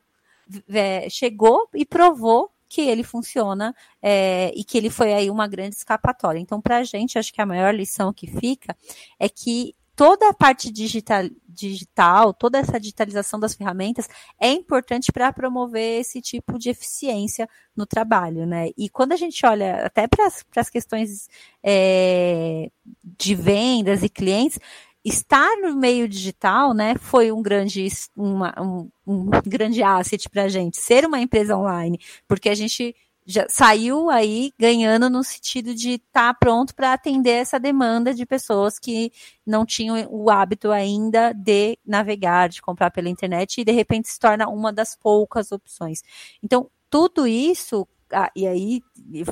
é, 0.69 1.09
chegou 1.09 1.69
e 1.75 1.87
provou 1.87 2.52
que 2.73 2.81
ele 2.81 3.03
funciona 3.03 3.77
é, 4.01 4.51
e 4.57 4.65
que 4.65 4.79
ele 4.79 4.89
foi 4.89 5.13
aí 5.13 5.29
uma 5.29 5.47
grande 5.47 5.77
escapatória. 5.77 6.39
Então, 6.39 6.59
para 6.59 6.79
a 6.79 6.85
gente, 6.85 7.19
acho 7.19 7.31
que 7.31 7.43
a 7.43 7.45
maior 7.45 7.75
lição 7.75 8.15
que 8.15 8.27
fica 8.27 8.75
é 9.21 9.29
que 9.29 9.75
toda 9.95 10.31
a 10.31 10.33
parte 10.33 10.73
digital, 10.73 11.25
digital, 11.47 12.33
toda 12.33 12.57
essa 12.59 12.81
digitalização 12.81 13.39
das 13.39 13.55
ferramentas 13.55 14.09
é 14.41 14.51
importante 14.51 15.13
para 15.13 15.31
promover 15.35 16.01
esse 16.01 16.23
tipo 16.23 16.59
de 16.59 16.71
eficiência 16.71 17.47
no 17.77 17.85
trabalho, 17.85 18.47
né? 18.47 18.71
E 18.75 18.89
quando 18.89 19.13
a 19.13 19.17
gente 19.17 19.45
olha 19.45 19.85
até 19.85 20.09
para 20.09 20.27
as 20.57 20.71
questões 20.71 21.29
é, 21.63 22.71
de 23.19 23.35
vendas 23.35 24.03
e 24.03 24.09
clientes, 24.09 24.59
estar 25.05 25.57
no 25.61 25.75
meio 25.77 26.09
digital, 26.09 26.73
né, 26.73 26.95
foi 26.97 27.33
um 27.33 27.43
grande, 27.43 27.89
uma, 28.17 28.55
um, 28.61 28.91
um 29.07 29.31
grande 29.45 29.83
asset 29.83 30.29
para 30.29 30.45
a 30.45 30.49
gente, 30.49 30.81
ser 30.81 31.05
uma 31.05 31.21
empresa 31.21 31.57
online, 31.57 31.99
porque 32.29 32.49
a 32.49 32.55
gente 32.55 32.95
já 33.25 33.47
saiu 33.49 34.11
aí 34.11 34.53
ganhando 34.59 35.09
no 35.09 35.23
sentido 35.23 35.75
de 35.75 35.93
estar 35.93 36.33
tá 36.33 36.35
pronto 36.35 36.75
para 36.75 36.93
atender 36.93 37.31
essa 37.31 37.59
demanda 37.59 38.13
de 38.13 38.27
pessoas 38.27 38.79
que 38.79 39.13
não 39.47 39.65
tinham 39.65 39.97
o 40.11 40.29
hábito 40.29 40.71
ainda 40.71 41.33
de 41.33 41.79
navegar, 41.87 42.49
de 42.49 42.61
comprar 42.61 42.91
pela 42.91 43.09
internet 43.09 43.61
e 43.61 43.65
de 43.65 43.73
repente 43.73 44.09
se 44.09 44.19
torna 44.19 44.49
uma 44.49 44.73
das 44.73 44.97
poucas 44.97 45.53
opções. 45.53 46.03
Então, 46.43 46.69
tudo 46.91 47.27
isso, 47.27 47.87
ah, 48.13 48.31
e 48.35 48.47
aí 48.47 48.83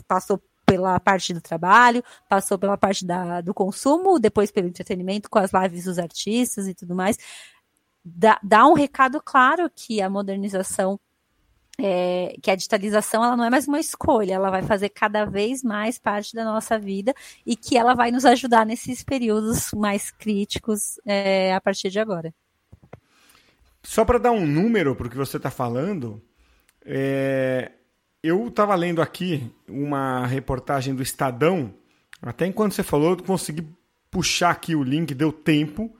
passou 0.06 0.40
pela 0.70 1.00
parte 1.00 1.34
do 1.34 1.40
trabalho, 1.40 2.00
passou 2.28 2.56
pela 2.56 2.78
parte 2.78 3.04
da, 3.04 3.40
do 3.40 3.52
consumo, 3.52 4.20
depois 4.20 4.52
pelo 4.52 4.68
entretenimento, 4.68 5.28
com 5.28 5.40
as 5.40 5.50
lives 5.52 5.84
dos 5.84 5.98
artistas 5.98 6.68
e 6.68 6.74
tudo 6.74 6.94
mais. 6.94 7.18
Dá, 8.04 8.38
dá 8.40 8.64
um 8.68 8.72
recado 8.72 9.20
claro 9.20 9.68
que 9.74 10.00
a 10.00 10.08
modernização 10.08 10.98
é, 11.76 12.36
que 12.40 12.50
a 12.50 12.54
digitalização 12.54 13.24
ela 13.24 13.36
não 13.36 13.44
é 13.44 13.50
mais 13.50 13.66
uma 13.66 13.80
escolha, 13.80 14.34
ela 14.34 14.50
vai 14.50 14.62
fazer 14.62 14.90
cada 14.90 15.24
vez 15.24 15.62
mais 15.62 15.98
parte 15.98 16.34
da 16.34 16.44
nossa 16.44 16.78
vida 16.78 17.12
e 17.44 17.56
que 17.56 17.76
ela 17.76 17.94
vai 17.94 18.12
nos 18.12 18.24
ajudar 18.24 18.64
nesses 18.64 19.02
períodos 19.02 19.72
mais 19.72 20.10
críticos 20.10 21.00
é, 21.04 21.52
a 21.52 21.60
partir 21.60 21.90
de 21.90 21.98
agora. 21.98 22.32
Só 23.82 24.04
para 24.04 24.18
dar 24.18 24.30
um 24.30 24.46
número 24.46 24.94
para 24.94 25.06
o 25.06 25.10
que 25.10 25.16
você 25.16 25.38
está 25.38 25.50
falando, 25.50 26.22
é, 26.84 27.72
eu 28.22 28.48
estava 28.48 28.74
lendo 28.74 29.00
aqui 29.02 29.50
uma 29.68 30.26
reportagem 30.26 30.94
do 30.94 31.02
Estadão, 31.02 31.74
até 32.22 32.46
enquanto 32.46 32.74
você 32.74 32.82
falou, 32.82 33.10
eu 33.10 33.22
consegui 33.22 33.66
puxar 34.10 34.50
aqui 34.50 34.74
o 34.74 34.82
link, 34.82 35.14
deu 35.14 35.32
tempo, 35.32 35.94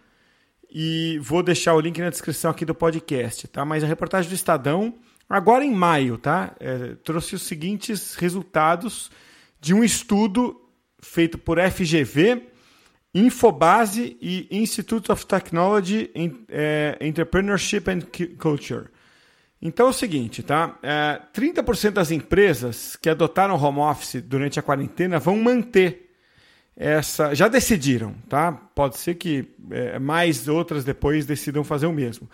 e 0.71 1.19
vou 1.23 1.43
deixar 1.43 1.75
o 1.75 1.81
link 1.81 2.01
na 2.01 2.11
descrição 2.11 2.51
aqui 2.51 2.65
do 2.65 2.75
podcast, 2.75 3.49
tá? 3.49 3.65
Mas 3.65 3.83
a 3.83 3.87
reportagem 3.87 4.29
do 4.29 4.35
Estadão 4.35 4.95
Agora 5.31 5.65
em 5.65 5.73
maio, 5.73 6.19
tá? 6.19 6.57
É, 6.59 6.97
trouxe 7.05 7.37
os 7.37 7.43
seguintes 7.43 8.17
resultados 8.17 9.13
de 9.61 9.73
um 9.73 9.85
estudo 9.85 10.61
feito 11.01 11.39
por 11.39 11.57
FGV, 11.57 12.49
Infobase 13.15 14.17
e 14.21 14.49
Institute 14.51 15.11
of 15.13 15.25
Technology 15.25 16.11
é, 16.49 16.99
Entrepreneurship 17.01 17.85
and 17.89 18.01
Culture. 18.39 18.89
Então 19.63 19.87
é 19.87 19.91
o 19.91 19.93
seguinte, 19.93 20.43
tá? 20.43 20.79
É, 20.83 21.21
30% 21.35 21.91
das 21.91 22.11
empresas 22.11 22.97
que 22.97 23.11
adotaram 23.11 23.63
home 23.63 23.81
office 23.81 24.23
durante 24.23 24.59
a 24.59 24.63
quarentena 24.63 25.19
vão 25.19 25.37
manter 25.37 26.11
essa. 26.77 27.35
Já 27.35 27.47
decidiram, 27.47 28.15
tá? 28.29 28.53
Pode 28.53 28.99
ser 28.99 29.17
que 29.17 29.47
é, 29.71 29.99
mais 29.99 30.49
outras 30.49 30.85
depois 30.85 31.27
decidam 31.27 31.63
fazer 31.63 31.87
o 31.87 31.93
mesmo 31.93 32.29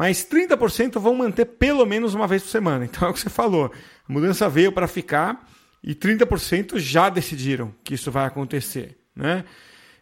mas 0.00 0.24
30% 0.24 0.98
vão 0.98 1.14
manter 1.14 1.44
pelo 1.44 1.84
menos 1.84 2.14
uma 2.14 2.26
vez 2.26 2.42
por 2.42 2.48
semana. 2.48 2.86
Então 2.86 3.06
é 3.08 3.10
o 3.10 3.14
que 3.14 3.20
você 3.20 3.28
falou. 3.28 3.70
A 4.08 4.10
mudança 4.10 4.48
veio 4.48 4.72
para 4.72 4.88
ficar 4.88 5.46
e 5.84 5.94
30% 5.94 6.78
já 6.78 7.10
decidiram 7.10 7.74
que 7.84 7.92
isso 7.92 8.10
vai 8.10 8.24
acontecer. 8.24 8.96
Né? 9.14 9.44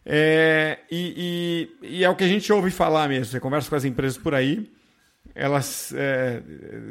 É, 0.05 0.79
e, 0.89 1.69
e, 1.81 1.97
e, 1.97 2.03
é 2.05 2.09
o 2.09 2.15
que 2.15 2.23
a 2.23 2.29
gente 2.29 2.51
ouve 2.53 2.71
falar 2.71 3.09
mesmo. 3.09 3.25
Você 3.25 3.41
conversa 3.41 3.69
com 3.69 3.75
as 3.75 3.83
empresas 3.83 4.17
por 4.17 4.33
aí, 4.33 4.71
elas 5.39 5.93
é, 5.95 6.43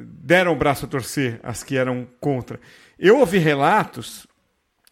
deram 0.07 0.53
o 0.53 0.57
braço 0.57 0.87
a 0.87 0.89
torcer, 0.89 1.39
as 1.43 1.63
que 1.63 1.77
eram 1.77 2.09
contra. 2.19 2.59
Eu 2.99 3.19
ouvi 3.19 3.39
relatos, 3.39 4.27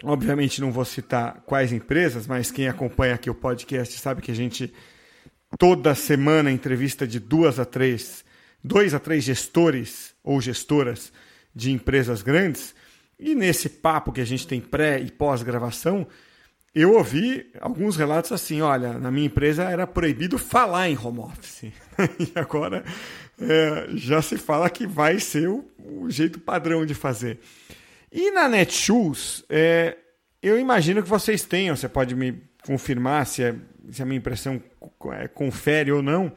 obviamente 0.05 0.61
não 0.61 0.71
vou 0.71 0.85
citar 0.85 1.43
quais 1.47 1.73
empresas, 1.73 2.27
mas 2.27 2.51
quem 2.51 2.69
acompanha 2.69 3.15
aqui 3.15 3.31
o 3.31 3.35
podcast 3.35 3.99
sabe 3.99 4.21
que 4.21 4.31
a 4.31 4.35
gente 4.35 4.73
toda 5.59 5.95
semana 5.95 6.51
entrevista 6.51 7.07
de 7.07 7.19
duas 7.19 7.59
a 7.59 7.65
três, 7.65 8.25
dois 8.63 8.93
a 8.93 8.99
três 8.99 9.25
gestores 9.25 10.15
ou 10.23 10.41
gestoras 10.41 11.13
de 11.55 11.73
empresas 11.73 12.21
grandes. 12.23 12.75
E 13.19 13.35
nesse 13.35 13.71
papo 13.71 14.13
que 14.13 14.21
a 14.21 14.27
gente 14.27 14.47
tem 14.47 14.61
pré 14.61 15.01
e 15.01 15.11
pós-gravação, 15.11 16.07
eu 16.75 16.93
ouvi 16.93 17.51
alguns 17.59 17.97
relatos 17.97 18.31
assim: 18.33 18.61
olha, 18.61 18.99
na 18.99 19.11
minha 19.11 19.27
empresa 19.27 19.65
era 19.65 19.87
proibido 19.87 20.37
falar 20.37 20.91
em 20.91 20.99
home 20.99 21.21
office. 21.21 21.73
e 22.21 22.33
agora 22.35 22.85
é, 23.41 23.89
já 23.95 24.23
se 24.23 24.37
fala 24.37 24.71
que 24.71 24.87
vai 24.87 25.19
ser 25.19 25.49
o, 25.49 25.65
o, 25.79 26.11
jeito 26.11 26.41
padrão 26.41 26.87
de 26.87 26.95
fazer. 26.95 27.39
E 28.11 28.31
na 28.31 28.49
Netshoes, 28.49 29.45
é, 29.49 29.97
eu 30.43 30.59
imagino 30.59 31.03
que 31.03 31.09
vocês 31.09 31.43
tenham, 31.45 31.77
você 31.77 31.89
pode 31.89 32.15
me 32.15 32.43
confirmar 32.65 33.27
se, 33.27 33.43
é, 33.43 33.55
se 33.91 34.03
a 34.03 34.07
minha 34.07 34.19
impressão 34.19 34.63
é, 35.13 35.29
confere 35.29 35.93
ou 35.93 36.03
não, 36.03 36.33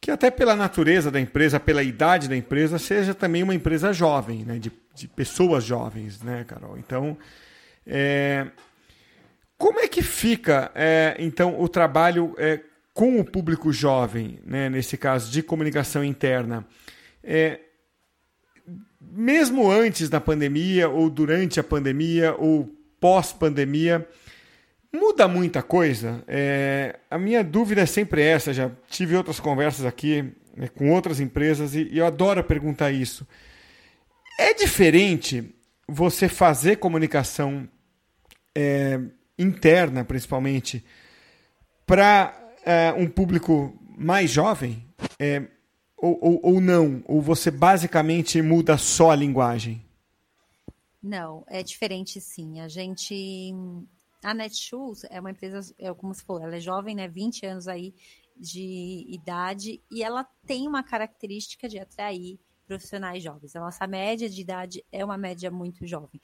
que 0.00 0.10
até 0.10 0.30
pela 0.30 0.56
natureza 0.56 1.10
da 1.10 1.20
empresa, 1.20 1.60
pela 1.60 1.82
idade 1.82 2.28
da 2.28 2.36
empresa, 2.36 2.78
seja 2.78 3.12
também 3.12 3.42
uma 3.42 3.54
empresa 3.54 3.92
jovem, 3.92 4.44
né? 4.44 4.58
de, 4.58 4.72
de 4.94 5.08
pessoas 5.08 5.64
jovens, 5.64 6.22
né, 6.22 6.44
Carol? 6.46 6.78
Então, 6.78 7.18
é, 7.86 8.46
como 9.58 9.80
é 9.80 9.88
que 9.88 10.00
fica, 10.00 10.70
é, 10.74 11.16
então, 11.18 11.60
o 11.60 11.68
trabalho 11.68 12.34
é, 12.38 12.60
com 12.92 13.20
o 13.20 13.24
público 13.24 13.72
jovem, 13.72 14.38
né, 14.44 14.68
nesse 14.68 14.96
caso 14.96 15.30
de 15.30 15.42
comunicação 15.42 16.04
interna? 16.04 16.66
É, 17.22 17.60
mesmo 19.00 19.70
antes 19.70 20.08
da 20.08 20.20
pandemia, 20.20 20.88
ou 20.88 21.08
durante 21.08 21.58
a 21.58 21.64
pandemia, 21.64 22.34
ou 22.38 22.68
pós-pandemia, 23.00 24.06
Muda 24.92 25.28
muita 25.28 25.62
coisa. 25.62 26.22
É, 26.26 26.98
a 27.08 27.16
minha 27.16 27.44
dúvida 27.44 27.82
é 27.82 27.86
sempre 27.86 28.22
essa. 28.22 28.52
Já 28.52 28.70
tive 28.88 29.14
outras 29.16 29.38
conversas 29.38 29.86
aqui 29.86 30.32
né, 30.56 30.68
com 30.68 30.90
outras 30.90 31.20
empresas 31.20 31.74
e, 31.74 31.88
e 31.92 31.98
eu 31.98 32.06
adoro 32.06 32.42
perguntar 32.42 32.90
isso. 32.90 33.26
É 34.38 34.52
diferente 34.52 35.54
você 35.86 36.28
fazer 36.28 36.76
comunicação 36.76 37.68
é, 38.54 39.00
interna, 39.38 40.04
principalmente, 40.04 40.84
para 41.86 42.36
é, 42.64 42.92
um 42.92 43.08
público 43.08 43.78
mais 43.96 44.30
jovem? 44.30 44.84
É, 45.18 45.46
ou, 45.96 46.18
ou, 46.20 46.40
ou 46.42 46.60
não? 46.60 47.02
Ou 47.06 47.20
você 47.20 47.50
basicamente 47.50 48.40
muda 48.40 48.76
só 48.78 49.10
a 49.10 49.16
linguagem? 49.16 49.84
Não, 51.02 51.44
é 51.46 51.62
diferente 51.62 52.20
sim. 52.20 52.60
A 52.60 52.68
gente 52.68 53.54
a 54.22 54.34
Netshoes 54.34 55.04
é 55.08 55.18
uma 55.18 55.30
empresa, 55.30 55.74
é 55.78 55.92
como 55.94 56.14
se 56.14 56.22
for, 56.22 56.42
ela 56.42 56.56
é 56.56 56.60
jovem, 56.60 56.94
né? 56.94 57.08
20 57.08 57.46
anos 57.46 57.68
aí 57.68 57.94
de 58.36 59.06
idade 59.08 59.82
e 59.90 60.02
ela 60.02 60.24
tem 60.46 60.66
uma 60.66 60.82
característica 60.82 61.68
de 61.68 61.78
atrair 61.78 62.38
profissionais 62.66 63.22
jovens. 63.22 63.56
A 63.56 63.60
nossa 63.60 63.86
média 63.86 64.28
de 64.28 64.40
idade 64.40 64.84
é 64.92 65.04
uma 65.04 65.18
média 65.18 65.50
muito 65.50 65.86
jovem. 65.86 66.20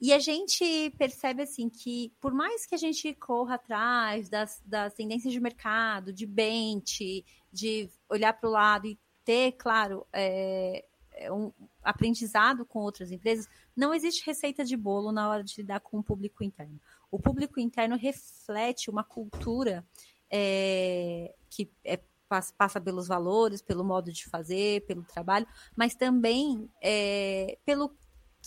E 0.00 0.12
a 0.12 0.18
gente 0.18 0.90
percebe 0.98 1.42
assim 1.42 1.70
que, 1.70 2.12
por 2.20 2.32
mais 2.32 2.66
que 2.66 2.74
a 2.74 2.78
gente 2.78 3.14
corra 3.14 3.54
atrás 3.54 4.28
das, 4.28 4.62
das 4.64 4.92
tendências 4.92 5.32
de 5.32 5.40
mercado, 5.40 6.12
de 6.12 6.26
bench, 6.26 7.24
de 7.50 7.88
olhar 8.08 8.34
para 8.34 8.48
o 8.48 8.52
lado 8.52 8.86
e 8.86 8.98
ter, 9.24 9.52
claro, 9.52 10.06
é, 10.12 10.84
é, 11.12 11.32
um 11.32 11.50
aprendizado 11.82 12.66
com 12.66 12.80
outras 12.80 13.10
empresas, 13.10 13.48
não 13.74 13.94
existe 13.94 14.24
receita 14.26 14.64
de 14.64 14.76
bolo 14.76 15.10
na 15.10 15.28
hora 15.30 15.42
de 15.42 15.60
lidar 15.62 15.80
com 15.80 15.98
o 15.98 16.02
público 16.02 16.44
interno. 16.44 16.78
O 17.10 17.18
público 17.18 17.58
interno 17.58 17.96
reflete 17.96 18.90
uma 18.90 19.02
cultura 19.02 19.82
é, 20.30 21.34
que 21.48 21.70
é, 21.82 21.98
passa 22.28 22.80
pelos 22.80 23.08
valores, 23.08 23.62
pelo 23.62 23.84
modo 23.84 24.12
de 24.12 24.28
fazer, 24.28 24.84
pelo 24.84 25.04
trabalho, 25.04 25.46
mas 25.74 25.94
também 25.94 26.68
é, 26.82 27.56
pelo 27.64 27.96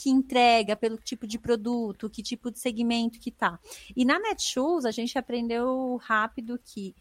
que 0.01 0.09
entrega, 0.09 0.77
pelo 0.77 0.97
tipo 0.97 1.27
de 1.27 1.37
produto, 1.37 2.09
que 2.09 2.23
tipo 2.23 2.49
de 2.49 2.57
segmento 2.57 3.19
que 3.19 3.29
tá. 3.29 3.59
E 3.95 4.05
na 4.05 4.17
Netshoes 4.17 4.85
a 4.85 4.91
gente 4.91 5.17
aprendeu 5.17 5.97
rápido 6.01 6.57
que 6.63 6.95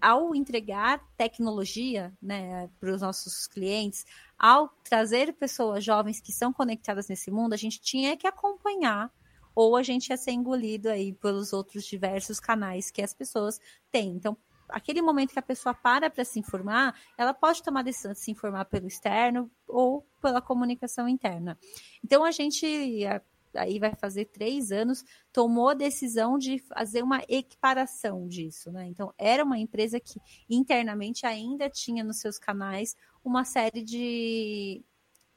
ao 0.00 0.34
entregar 0.34 1.00
tecnologia 1.16 2.12
né, 2.20 2.68
para 2.80 2.92
os 2.92 3.00
nossos 3.00 3.46
clientes, 3.46 4.04
ao 4.36 4.68
trazer 4.82 5.32
pessoas 5.34 5.84
jovens 5.84 6.20
que 6.20 6.32
são 6.32 6.52
conectadas 6.52 7.06
nesse 7.06 7.30
mundo, 7.30 7.52
a 7.52 7.56
gente 7.56 7.80
tinha 7.80 8.16
que 8.16 8.26
acompanhar 8.26 9.12
ou 9.54 9.76
a 9.76 9.82
gente 9.84 10.08
ia 10.08 10.16
ser 10.16 10.32
engolido 10.32 10.88
aí 10.88 11.12
pelos 11.12 11.52
outros 11.52 11.84
diversos 11.84 12.40
canais 12.40 12.90
que 12.90 13.02
as 13.02 13.14
pessoas 13.14 13.60
têm. 13.92 14.16
Então, 14.16 14.36
aquele 14.72 15.02
momento 15.02 15.32
que 15.32 15.38
a 15.38 15.42
pessoa 15.42 15.74
para 15.74 16.10
para 16.10 16.24
se 16.24 16.40
informar, 16.40 16.94
ela 17.16 17.32
pode 17.32 17.62
tomar 17.62 17.80
a 17.80 17.84
decisão 17.84 18.12
de 18.12 18.18
se 18.18 18.30
informar 18.30 18.64
pelo 18.64 18.86
externo 18.86 19.50
ou 19.66 20.06
pela 20.20 20.40
comunicação 20.40 21.08
interna. 21.08 21.58
Então 22.02 22.24
a 22.24 22.30
gente 22.30 23.06
aí 23.54 23.78
vai 23.78 23.94
fazer 23.94 24.26
três 24.26 24.72
anos, 24.72 25.04
tomou 25.32 25.70
a 25.70 25.74
decisão 25.74 26.38
de 26.38 26.58
fazer 26.58 27.02
uma 27.02 27.22
equiparação 27.28 28.26
disso, 28.26 28.70
né? 28.72 28.86
Então, 28.86 29.12
era 29.18 29.44
uma 29.44 29.58
empresa 29.58 30.00
que 30.00 30.18
internamente 30.48 31.26
ainda 31.26 31.68
tinha 31.68 32.02
nos 32.02 32.18
seus 32.18 32.38
canais 32.38 32.96
uma 33.24 33.44
série 33.44 33.82
de, 33.82 34.82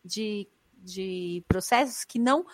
de, 0.03 0.47
de 0.77 1.43
processos 1.47 2.05
que 2.05 2.17
não, 2.17 2.45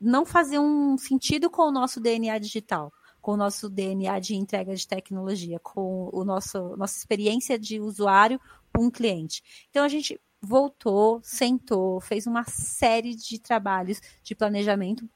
não 0.00 0.24
faziam 0.24 0.96
sentido 0.96 1.50
com 1.50 1.62
o 1.62 1.72
nosso 1.72 2.00
DNA 2.00 2.38
digital 2.38 2.92
com 3.22 3.32
o 3.32 3.36
nosso 3.36 3.70
DNA 3.70 4.18
de 4.18 4.34
entrega 4.34 4.74
de 4.74 4.86
tecnologia, 4.86 5.58
com 5.60 6.10
o 6.12 6.24
nosso 6.24 6.76
nossa 6.76 6.98
experiência 6.98 7.56
de 7.58 7.80
usuário 7.80 8.40
com 8.74 8.86
um 8.86 8.90
cliente. 8.90 9.42
Então 9.70 9.84
a 9.84 9.88
gente 9.88 10.20
voltou, 10.40 11.20
sentou, 11.22 12.00
fez 12.00 12.26
uma 12.26 12.44
série 12.44 13.14
de 13.14 13.38
trabalhos 13.38 14.00
de 14.24 14.34
planejamento 14.34 15.08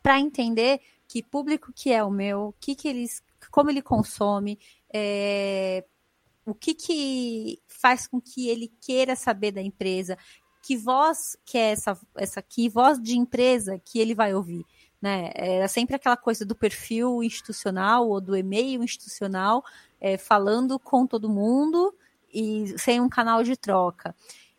para 0.00 0.20
entender 0.20 0.80
que 1.08 1.22
público 1.22 1.72
que 1.74 1.92
é 1.92 2.02
o 2.02 2.10
meu, 2.10 2.54
que 2.60 2.76
que 2.76 2.88
eles, 2.88 3.22
como 3.50 3.70
ele 3.70 3.82
consome, 3.82 4.58
é, 4.92 5.84
o 6.46 6.54
que 6.54 6.74
que 6.74 7.60
faz 7.66 8.06
com 8.06 8.20
que 8.20 8.48
ele 8.48 8.72
queira 8.80 9.16
saber 9.16 9.50
da 9.50 9.60
empresa, 9.60 10.16
que 10.62 10.76
voz 10.76 11.36
que 11.44 11.58
é 11.58 11.72
essa, 11.72 11.98
essa 12.16 12.40
que 12.40 12.68
voz 12.68 13.00
de 13.00 13.18
empresa 13.18 13.80
que 13.84 13.98
ele 13.98 14.14
vai 14.14 14.32
ouvir 14.32 14.64
né? 15.02 15.32
Era 15.34 15.66
sempre 15.66 15.96
aquela 15.96 16.16
coisa 16.16 16.46
do 16.46 16.54
perfil 16.54 17.24
institucional 17.24 18.08
ou 18.08 18.20
do 18.20 18.36
e-mail 18.36 18.84
institucional, 18.84 19.64
é, 20.00 20.16
falando 20.16 20.78
com 20.78 21.04
todo 21.04 21.28
mundo 21.28 21.92
e 22.32 22.78
sem 22.78 23.00
um 23.00 23.08
canal 23.08 23.42
de 23.42 23.56
troca. 23.56 24.14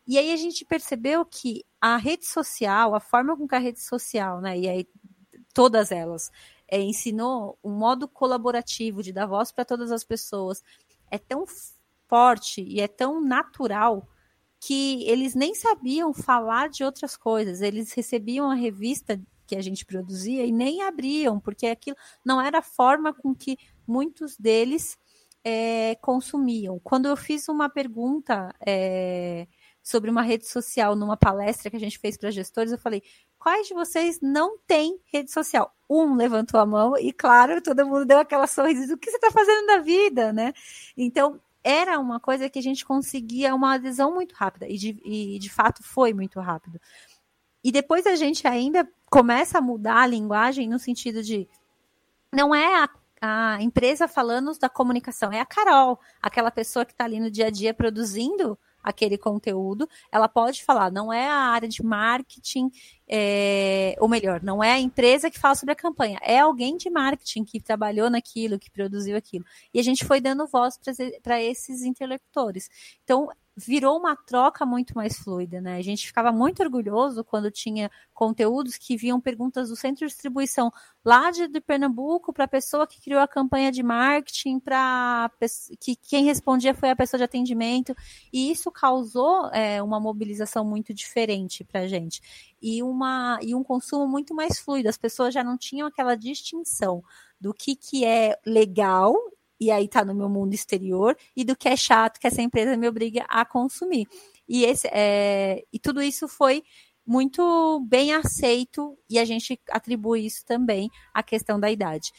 E 0.05 0.17
aí 0.17 0.33
a 0.33 0.35
gente 0.35 0.65
percebeu 0.65 1.25
que 1.25 1.63
a 1.79 1.95
rede 1.95 2.27
social, 2.27 2.93
a 2.93 2.99
forma 2.99 3.37
com 3.37 3.47
que 3.47 3.55
a 3.55 3.59
rede 3.59 3.79
social, 3.79 4.41
né, 4.41 4.59
e 4.59 4.67
aí 4.67 4.87
todas 5.53 5.91
elas, 5.91 6.29
é, 6.67 6.81
ensinou 6.81 7.57
um 7.63 7.71
modo 7.71 8.07
colaborativo 8.07 9.01
de 9.01 9.13
dar 9.13 9.25
voz 9.25 9.51
para 9.51 9.63
todas 9.63 9.91
as 9.91 10.03
pessoas, 10.03 10.61
é 11.09 11.17
tão 11.17 11.45
forte 12.09 12.61
e 12.61 12.81
é 12.81 12.87
tão 12.87 13.21
natural 13.21 14.07
que 14.59 15.03
eles 15.09 15.35
nem 15.35 15.55
sabiam 15.55 16.13
falar 16.13 16.69
de 16.69 16.83
outras 16.83 17.15
coisas. 17.17 17.61
Eles 17.61 17.91
recebiam 17.93 18.49
a 18.49 18.55
revista 18.55 19.21
que 19.45 19.55
a 19.55 19.61
gente 19.61 19.85
produzia 19.85 20.45
e 20.45 20.51
nem 20.51 20.81
abriam, 20.81 21.39
porque 21.39 21.67
aquilo 21.67 21.97
não 22.25 22.41
era 22.41 22.59
a 22.59 22.63
forma 22.63 23.13
com 23.13 23.33
que 23.33 23.57
muitos 23.87 24.37
deles 24.37 24.97
é, 25.43 25.95
consumiam. 25.95 26.79
Quando 26.79 27.07
eu 27.07 27.15
fiz 27.17 27.47
uma 27.49 27.69
pergunta 27.69 28.53
é, 28.65 29.47
sobre 29.81 30.09
uma 30.09 30.21
rede 30.21 30.47
social 30.47 30.95
numa 30.95 31.17
palestra 31.17 31.69
que 31.69 31.75
a 31.75 31.79
gente 31.79 31.99
fez 31.99 32.17
para 32.17 32.31
gestores, 32.31 32.71
eu 32.71 32.77
falei: 32.77 33.03
quais 33.37 33.67
de 33.67 33.73
vocês 33.73 34.19
não 34.21 34.57
têm 34.65 34.97
rede 35.11 35.31
social? 35.31 35.73
Um 35.89 36.15
levantou 36.15 36.59
a 36.59 36.65
mão 36.65 36.97
e, 36.97 37.11
claro, 37.11 37.61
todo 37.61 37.85
mundo 37.85 38.05
deu 38.05 38.19
aquela 38.19 38.47
sorriso: 38.47 38.93
o 38.93 38.97
que 38.97 39.11
você 39.11 39.17
está 39.17 39.31
fazendo 39.31 39.67
da 39.67 39.79
vida, 39.79 40.31
né? 40.31 40.53
Então, 40.95 41.39
era 41.63 41.99
uma 41.99 42.19
coisa 42.19 42.49
que 42.49 42.59
a 42.59 42.61
gente 42.61 42.85
conseguia 42.85 43.55
uma 43.55 43.75
adesão 43.75 44.13
muito 44.13 44.33
rápida, 44.33 44.67
e 44.67 44.77
de, 44.77 45.01
e 45.05 45.39
de 45.39 45.49
fato 45.49 45.81
foi 45.83 46.13
muito 46.13 46.39
rápido. 46.39 46.79
E 47.63 47.71
depois 47.71 48.05
a 48.05 48.15
gente 48.15 48.47
ainda 48.47 48.87
começa 49.09 49.57
a 49.57 49.61
mudar 49.61 50.01
a 50.01 50.07
linguagem 50.07 50.67
no 50.67 50.79
sentido 50.79 51.23
de 51.23 51.47
não 52.31 52.53
é 52.53 52.83
a, 52.83 52.89
a 53.21 53.61
empresa 53.61 54.07
falando 54.07 54.57
da 54.59 54.67
comunicação, 54.67 55.31
é 55.31 55.39
a 55.39 55.45
Carol, 55.45 55.99
aquela 56.21 56.51
pessoa 56.51 56.83
que 56.83 56.91
está 56.91 57.05
ali 57.05 57.19
no 57.19 57.31
dia 57.31 57.47
a 57.47 57.49
dia 57.49 57.73
produzindo 57.73 58.57
aquele 58.83 59.17
conteúdo, 59.17 59.87
ela 60.11 60.27
pode 60.27 60.63
falar, 60.63 60.91
não 60.91 61.11
é 61.11 61.25
a 61.25 61.37
área 61.37 61.69
de 61.69 61.81
marketing, 61.81 62.69
é, 63.07 63.95
ou 63.97 64.09
melhor, 64.09 64.43
não 64.43 64.61
é 64.61 64.73
a 64.73 64.79
empresa 64.79 65.31
que 65.31 65.39
fala 65.39 65.55
sobre 65.55 65.71
a 65.71 65.75
campanha, 65.75 66.19
é 66.21 66.39
alguém 66.39 66.75
de 66.75 66.89
marketing 66.89 67.45
que 67.45 67.61
trabalhou 67.61 68.09
naquilo, 68.09 68.59
que 68.59 68.69
produziu 68.69 69.15
aquilo. 69.15 69.45
E 69.73 69.79
a 69.79 69.83
gente 69.83 70.03
foi 70.03 70.19
dando 70.19 70.45
voz 70.47 70.77
para 71.21 71.41
esses 71.41 71.83
interlocutores. 71.83 72.69
Então, 73.05 73.29
virou 73.55 73.97
uma 73.99 74.15
troca 74.15 74.65
muito 74.65 74.95
mais 74.95 75.17
fluida, 75.17 75.61
né? 75.61 75.77
A 75.77 75.81
gente 75.81 76.07
ficava 76.07 76.31
muito 76.31 76.63
orgulhoso 76.63 77.23
quando 77.23 77.51
tinha 77.51 77.89
conteúdos 78.13 78.77
que 78.77 78.97
viam 78.97 79.21
perguntas 79.21 79.69
do 79.69 79.75
centro 79.75 80.07
de 80.07 80.11
distribuição 80.11 80.71
lá 81.05 81.29
de, 81.29 81.47
de 81.47 81.61
Pernambuco 81.61 82.33
para 82.33 82.45
a 82.45 82.47
pessoa 82.47 82.87
que 82.87 82.99
criou 82.99 83.21
a 83.21 83.27
campanha 83.27 83.71
de 83.71 83.83
marketing, 83.83 84.59
para 84.59 85.29
que 85.79 85.95
quem 85.95 86.23
respondia 86.25 86.73
foi 86.73 86.89
a 86.89 86.95
pessoa 86.95 87.19
de 87.19 87.25
atendimento, 87.25 87.95
e 88.31 88.51
isso 88.51 88.71
causou 88.71 89.47
é, 89.51 89.81
uma 89.83 89.99
mobilização 89.99 90.65
muito 90.65 90.93
diferente 90.93 91.63
para 91.63 91.81
a 91.81 91.87
gente 91.87 92.21
e 92.61 92.81
uma 92.81 93.37
e 93.41 93.53
um 93.53 93.63
consumo 93.63 94.07
muito 94.07 94.33
mais 94.33 94.59
fluido. 94.59 94.89
As 94.89 94.97
pessoas 94.97 95.33
já 95.33 95.43
não 95.43 95.57
tinham 95.57 95.87
aquela 95.87 96.15
distinção 96.15 97.03
do 97.39 97.53
que, 97.53 97.75
que 97.75 98.05
é 98.05 98.39
legal 98.45 99.15
e 99.59 99.71
aí 99.71 99.87
tá 99.87 100.03
no 100.03 100.13
meu 100.13 100.29
mundo 100.29 100.53
exterior, 100.53 101.17
e 101.35 101.43
do 101.43 101.55
que 101.55 101.67
é 101.67 101.75
chato 101.75 102.19
que 102.19 102.27
essa 102.27 102.41
empresa 102.41 102.77
me 102.77 102.87
obriga 102.87 103.25
a 103.29 103.45
consumir. 103.45 104.07
E, 104.47 104.65
esse, 104.65 104.87
é, 104.91 105.63
e 105.71 105.79
tudo 105.79 106.01
isso 106.01 106.27
foi 106.27 106.63
muito 107.05 107.85
bem 107.87 108.13
aceito 108.13 108.97
e 109.09 109.19
a 109.19 109.25
gente 109.25 109.59
atribui 109.69 110.25
isso 110.25 110.45
também 110.45 110.89
à 111.13 111.21
questão 111.21 111.59
da 111.59 111.69
idade. 111.69 112.11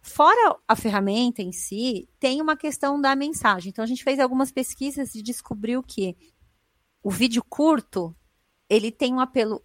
Fora 0.00 0.56
a 0.68 0.76
ferramenta 0.76 1.42
em 1.42 1.50
si, 1.50 2.08
tem 2.20 2.40
uma 2.40 2.56
questão 2.56 3.00
da 3.00 3.16
mensagem. 3.16 3.70
Então 3.70 3.82
a 3.82 3.88
gente 3.88 4.04
fez 4.04 4.20
algumas 4.20 4.52
pesquisas 4.52 5.14
e 5.14 5.22
descobriu 5.22 5.82
que 5.82 6.16
o 7.02 7.10
vídeo 7.10 7.42
curto 7.48 8.14
ele 8.68 8.92
tem 8.92 9.12
um 9.12 9.20
apelo 9.20 9.62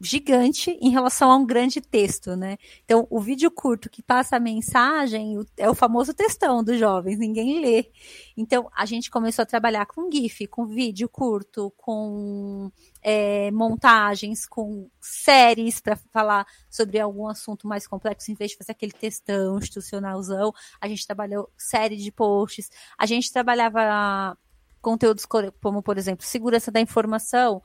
gigante 0.00 0.70
em 0.80 0.88
relação 0.88 1.30
a 1.30 1.36
um 1.36 1.44
grande 1.44 1.80
texto, 1.80 2.34
né? 2.34 2.56
Então, 2.84 3.06
o 3.10 3.20
vídeo 3.20 3.50
curto 3.50 3.90
que 3.90 4.02
passa 4.02 4.36
a 4.36 4.40
mensagem 4.40 5.38
é 5.58 5.68
o 5.68 5.74
famoso 5.74 6.14
textão 6.14 6.64
dos 6.64 6.78
jovens, 6.78 7.18
ninguém 7.18 7.60
lê. 7.60 7.90
Então, 8.34 8.70
a 8.74 8.86
gente 8.86 9.10
começou 9.10 9.42
a 9.42 9.46
trabalhar 9.46 9.84
com 9.84 10.10
GIF, 10.10 10.46
com 10.46 10.66
vídeo 10.66 11.06
curto, 11.06 11.70
com 11.76 12.72
é, 13.02 13.50
montagens, 13.50 14.46
com 14.46 14.88
séries 14.98 15.80
para 15.80 15.96
falar 15.96 16.46
sobre 16.70 16.98
algum 16.98 17.28
assunto 17.28 17.68
mais 17.68 17.86
complexo, 17.86 18.32
em 18.32 18.34
vez 18.34 18.52
de 18.52 18.56
fazer 18.56 18.72
aquele 18.72 18.92
textão 18.92 19.58
institucionalzão. 19.58 20.50
A 20.80 20.88
gente 20.88 21.06
trabalhou 21.06 21.50
série 21.58 21.96
de 21.96 22.10
posts, 22.10 22.70
a 22.96 23.04
gente 23.04 23.30
trabalhava 23.30 24.36
conteúdos 24.80 25.26
como, 25.26 25.82
por 25.82 25.98
exemplo, 25.98 26.24
segurança 26.24 26.70
da 26.70 26.80
informação, 26.80 27.62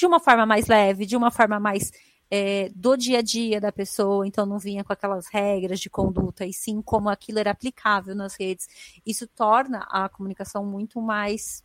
de 0.00 0.06
uma 0.06 0.18
forma 0.18 0.46
mais 0.46 0.66
leve, 0.66 1.04
de 1.04 1.14
uma 1.14 1.30
forma 1.30 1.60
mais 1.60 1.92
é, 2.30 2.70
do 2.74 2.96
dia 2.96 3.18
a 3.18 3.22
dia 3.22 3.60
da 3.60 3.70
pessoa, 3.70 4.26
então 4.26 4.46
não 4.46 4.58
vinha 4.58 4.82
com 4.82 4.92
aquelas 4.92 5.26
regras 5.26 5.78
de 5.78 5.90
conduta, 5.90 6.46
e 6.46 6.54
sim 6.54 6.80
como 6.80 7.10
aquilo 7.10 7.38
era 7.38 7.50
aplicável 7.50 8.14
nas 8.14 8.34
redes. 8.34 8.66
Isso 9.04 9.26
torna 9.26 9.80
a 9.90 10.08
comunicação 10.08 10.64
muito 10.64 11.02
mais, 11.02 11.62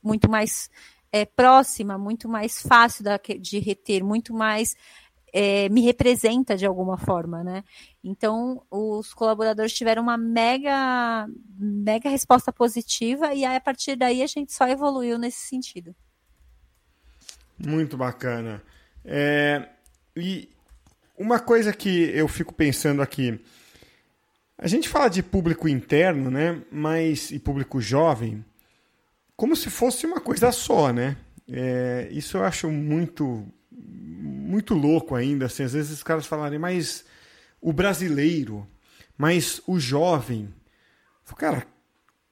muito 0.00 0.30
mais 0.30 0.70
é, 1.10 1.24
próxima, 1.24 1.98
muito 1.98 2.28
mais 2.28 2.62
fácil 2.62 3.02
da, 3.02 3.18
de 3.40 3.58
reter, 3.58 4.04
muito 4.04 4.32
mais 4.32 4.76
é, 5.32 5.68
me 5.70 5.80
representa 5.80 6.56
de 6.56 6.66
alguma 6.66 6.96
forma, 6.98 7.42
né? 7.42 7.64
Então, 8.02 8.62
os 8.70 9.12
colaboradores 9.12 9.72
tiveram 9.72 10.02
uma 10.02 10.16
mega, 10.16 11.26
mega 11.58 12.08
resposta 12.08 12.52
positiva 12.52 13.34
e 13.34 13.44
aí, 13.44 13.56
a 13.56 13.60
partir 13.60 13.96
daí 13.96 14.22
a 14.22 14.26
gente 14.26 14.52
só 14.52 14.68
evoluiu 14.68 15.18
nesse 15.18 15.48
sentido. 15.48 15.94
Muito 17.66 17.96
bacana. 17.96 18.62
É, 19.04 19.68
e 20.16 20.48
uma 21.16 21.38
coisa 21.38 21.72
que 21.72 22.10
eu 22.14 22.26
fico 22.26 22.54
pensando 22.54 23.02
aqui, 23.02 23.38
a 24.56 24.66
gente 24.66 24.88
fala 24.88 25.08
de 25.08 25.22
público 25.22 25.68
interno, 25.68 26.30
né? 26.30 26.62
Mas 26.70 27.30
e 27.30 27.38
público 27.38 27.80
jovem, 27.80 28.44
como 29.36 29.56
se 29.56 29.70
fosse 29.70 30.06
uma 30.06 30.20
coisa 30.20 30.52
só, 30.52 30.92
né? 30.92 31.16
É, 31.50 32.08
isso 32.10 32.36
eu 32.36 32.44
acho 32.44 32.70
muito 32.70 33.46
muito 33.70 34.74
louco 34.74 35.14
ainda. 35.14 35.46
Assim, 35.46 35.62
às 35.62 35.72
vezes 35.72 35.92
os 35.92 36.02
caras 36.02 36.26
falarem, 36.26 36.58
mas 36.58 37.04
o 37.60 37.72
brasileiro, 37.72 38.66
mas 39.16 39.60
o 39.66 39.78
jovem, 39.78 40.52
cara, 41.36 41.66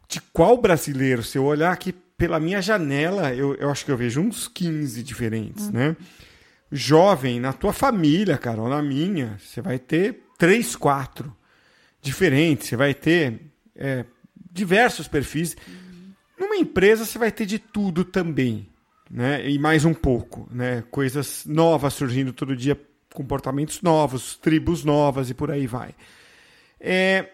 de 0.09 0.21
qual 0.21 0.57
brasileiro? 0.57 1.23
Se 1.23 1.39
eu 1.39 1.45
olhar 1.45 1.73
aqui 1.73 1.95
pela 2.19 2.41
minha 2.41 2.61
janela, 2.61 3.33
eu, 3.33 3.55
eu 3.55 3.71
acho 3.71 3.85
que 3.85 3.93
eu 3.93 3.97
vejo 3.97 4.21
uns 4.21 4.49
15 4.49 5.05
diferentes, 5.05 5.71
né? 5.71 5.97
Jovem, 6.71 7.39
na 7.39 7.53
tua 7.53 7.73
família, 7.73 8.37
cara, 8.37 8.61
ou 8.61 8.69
na 8.69 8.83
minha, 8.83 9.39
você 9.39 9.63
vai 9.63 9.79
ter 9.79 10.25
três, 10.37 10.75
quatro 10.75 11.35
diferentes, 12.03 12.69
você 12.69 12.77
vai 12.77 12.93
ter 12.93 13.41
é, 13.75 14.05
diversos 14.51 15.07
perfis. 15.07 15.57
Numa 16.37 16.57
empresa, 16.57 17.07
você 17.07 17.19
vai 17.19 17.31
ter 17.31 17.47
de 17.47 17.59
tudo 17.61 18.05
também, 18.05 18.69
né? 19.09 19.49
E 19.49 19.57
mais 19.57 19.85
um 19.85 19.95
pouco, 19.95 20.49
né? 20.51 20.83
Coisas 20.91 21.45
novas 21.47 21.95
surgindo 21.95 22.33
todo 22.33 22.57
dia, 22.57 22.79
comportamentos 23.15 23.81
novos, 23.81 24.37
tribos 24.37 24.85
novas 24.85 25.31
e 25.31 25.35
por 25.35 25.53
aí 25.53 25.69
vai. 25.69 25.95
É, 26.81 27.31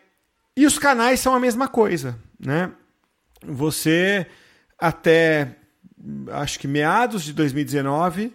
e 0.54 0.66
os 0.66 0.78
canais 0.78 1.20
são 1.20 1.34
a 1.34 1.40
mesma 1.40 1.68
coisa, 1.68 2.18
né? 2.38 2.70
Você 3.42 4.26
até 4.78 5.56
acho 6.32 6.58
que 6.58 6.68
meados 6.68 7.24
de 7.24 7.32
2019 7.32 8.32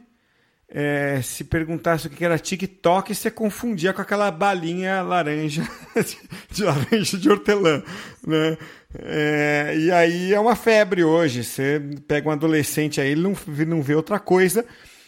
é, 0.71 1.19
se 1.23 1.43
perguntasse 1.43 2.06
o 2.06 2.10
que 2.10 2.23
era 2.23 2.38
TikTok, 2.38 3.13
você 3.13 3.32
confundia 3.32 3.91
com 3.91 4.02
aquela 4.02 4.30
balinha 4.30 5.02
laranja 5.02 5.67
de 6.52 6.63
laranja 6.63 7.17
de 7.17 7.30
hortelã, 7.30 7.82
né? 8.25 8.58
É, 8.99 9.75
e 9.78 9.91
aí 9.91 10.34
é 10.34 10.39
uma 10.39 10.56
febre 10.56 11.04
hoje. 11.04 11.43
Você 11.43 11.82
pega 12.08 12.30
um 12.30 12.32
adolescente 12.32 13.02
aí, 13.02 13.10
ele 13.10 13.21
não, 13.21 13.36
não 13.67 13.82
vê 13.82 13.95
outra 13.95 14.19
coisa. 14.19 14.63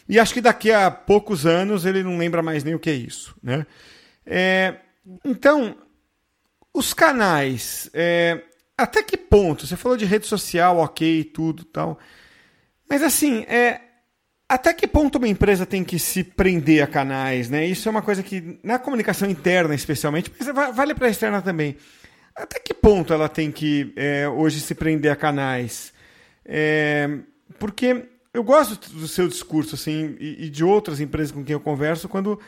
E 0.10 0.20
acho 0.20 0.34
que 0.34 0.42
daqui 0.42 0.72
a 0.72 0.90
poucos 0.90 1.46
anos 1.46 1.86
ele 1.86 2.04
não 2.04 2.18
lembra 2.18 2.42
mais 2.42 2.64
nem 2.64 2.74
o 2.74 2.80
que 2.80 2.90
é 2.90 2.94
isso, 2.94 3.36
né? 3.42 3.66
É, 4.26 4.76
então, 5.24 5.76
os 6.74 6.94
canais, 6.94 7.90
é, 7.94 8.42
até 8.84 9.04
que 9.04 9.18
ponto? 9.18 9.66
Você 9.66 9.76
falou 9.76 9.98
de 9.98 10.06
rede 10.06 10.28
social, 10.28 10.78
ok, 10.78 11.24
tudo 11.26 11.64
tal. 11.66 12.00
Mas 12.90 13.04
assim, 13.04 13.44
é, 13.44 13.82
até 14.50 14.74
que 14.74 14.86
ponto 14.86 15.18
uma 15.18 15.28
empresa 15.28 15.66
tem 15.66 15.84
que 15.84 15.98
se 15.98 16.24
prender 16.24 16.84
a 16.84 16.88
canais, 16.88 17.50
né? 17.50 17.66
Isso 17.66 17.88
é 17.88 17.92
uma 17.92 18.02
coisa 18.02 18.22
que, 18.22 18.60
na 18.62 18.78
comunicação 18.78 19.30
interna 19.30 19.74
especialmente, 19.74 20.32
mas 20.38 20.76
vale 20.76 20.94
para 20.94 21.08
a 21.08 21.10
externa 21.10 21.42
também. 21.42 21.78
Até 22.36 22.60
que 22.60 22.74
ponto 22.74 23.14
ela 23.14 23.30
tem 23.30 23.52
que 23.52 23.94
é, 23.96 24.28
hoje 24.28 24.60
se 24.60 24.76
prender 24.76 25.12
a 25.12 25.16
canais? 25.16 25.94
É, 26.46 27.10
porque 27.60 28.10
eu 28.34 28.44
gosto 28.44 28.94
do 28.94 29.08
seu 29.08 29.28
discurso, 29.28 29.76
assim, 29.76 30.16
e, 30.20 30.46
e, 30.46 30.50
de 30.50 30.64
outras 30.64 31.00
empresas 31.00 31.32
com 31.32 31.44
quem 31.44 31.54
eu 31.54 31.60
converso, 31.60 32.10
quando 32.10 32.40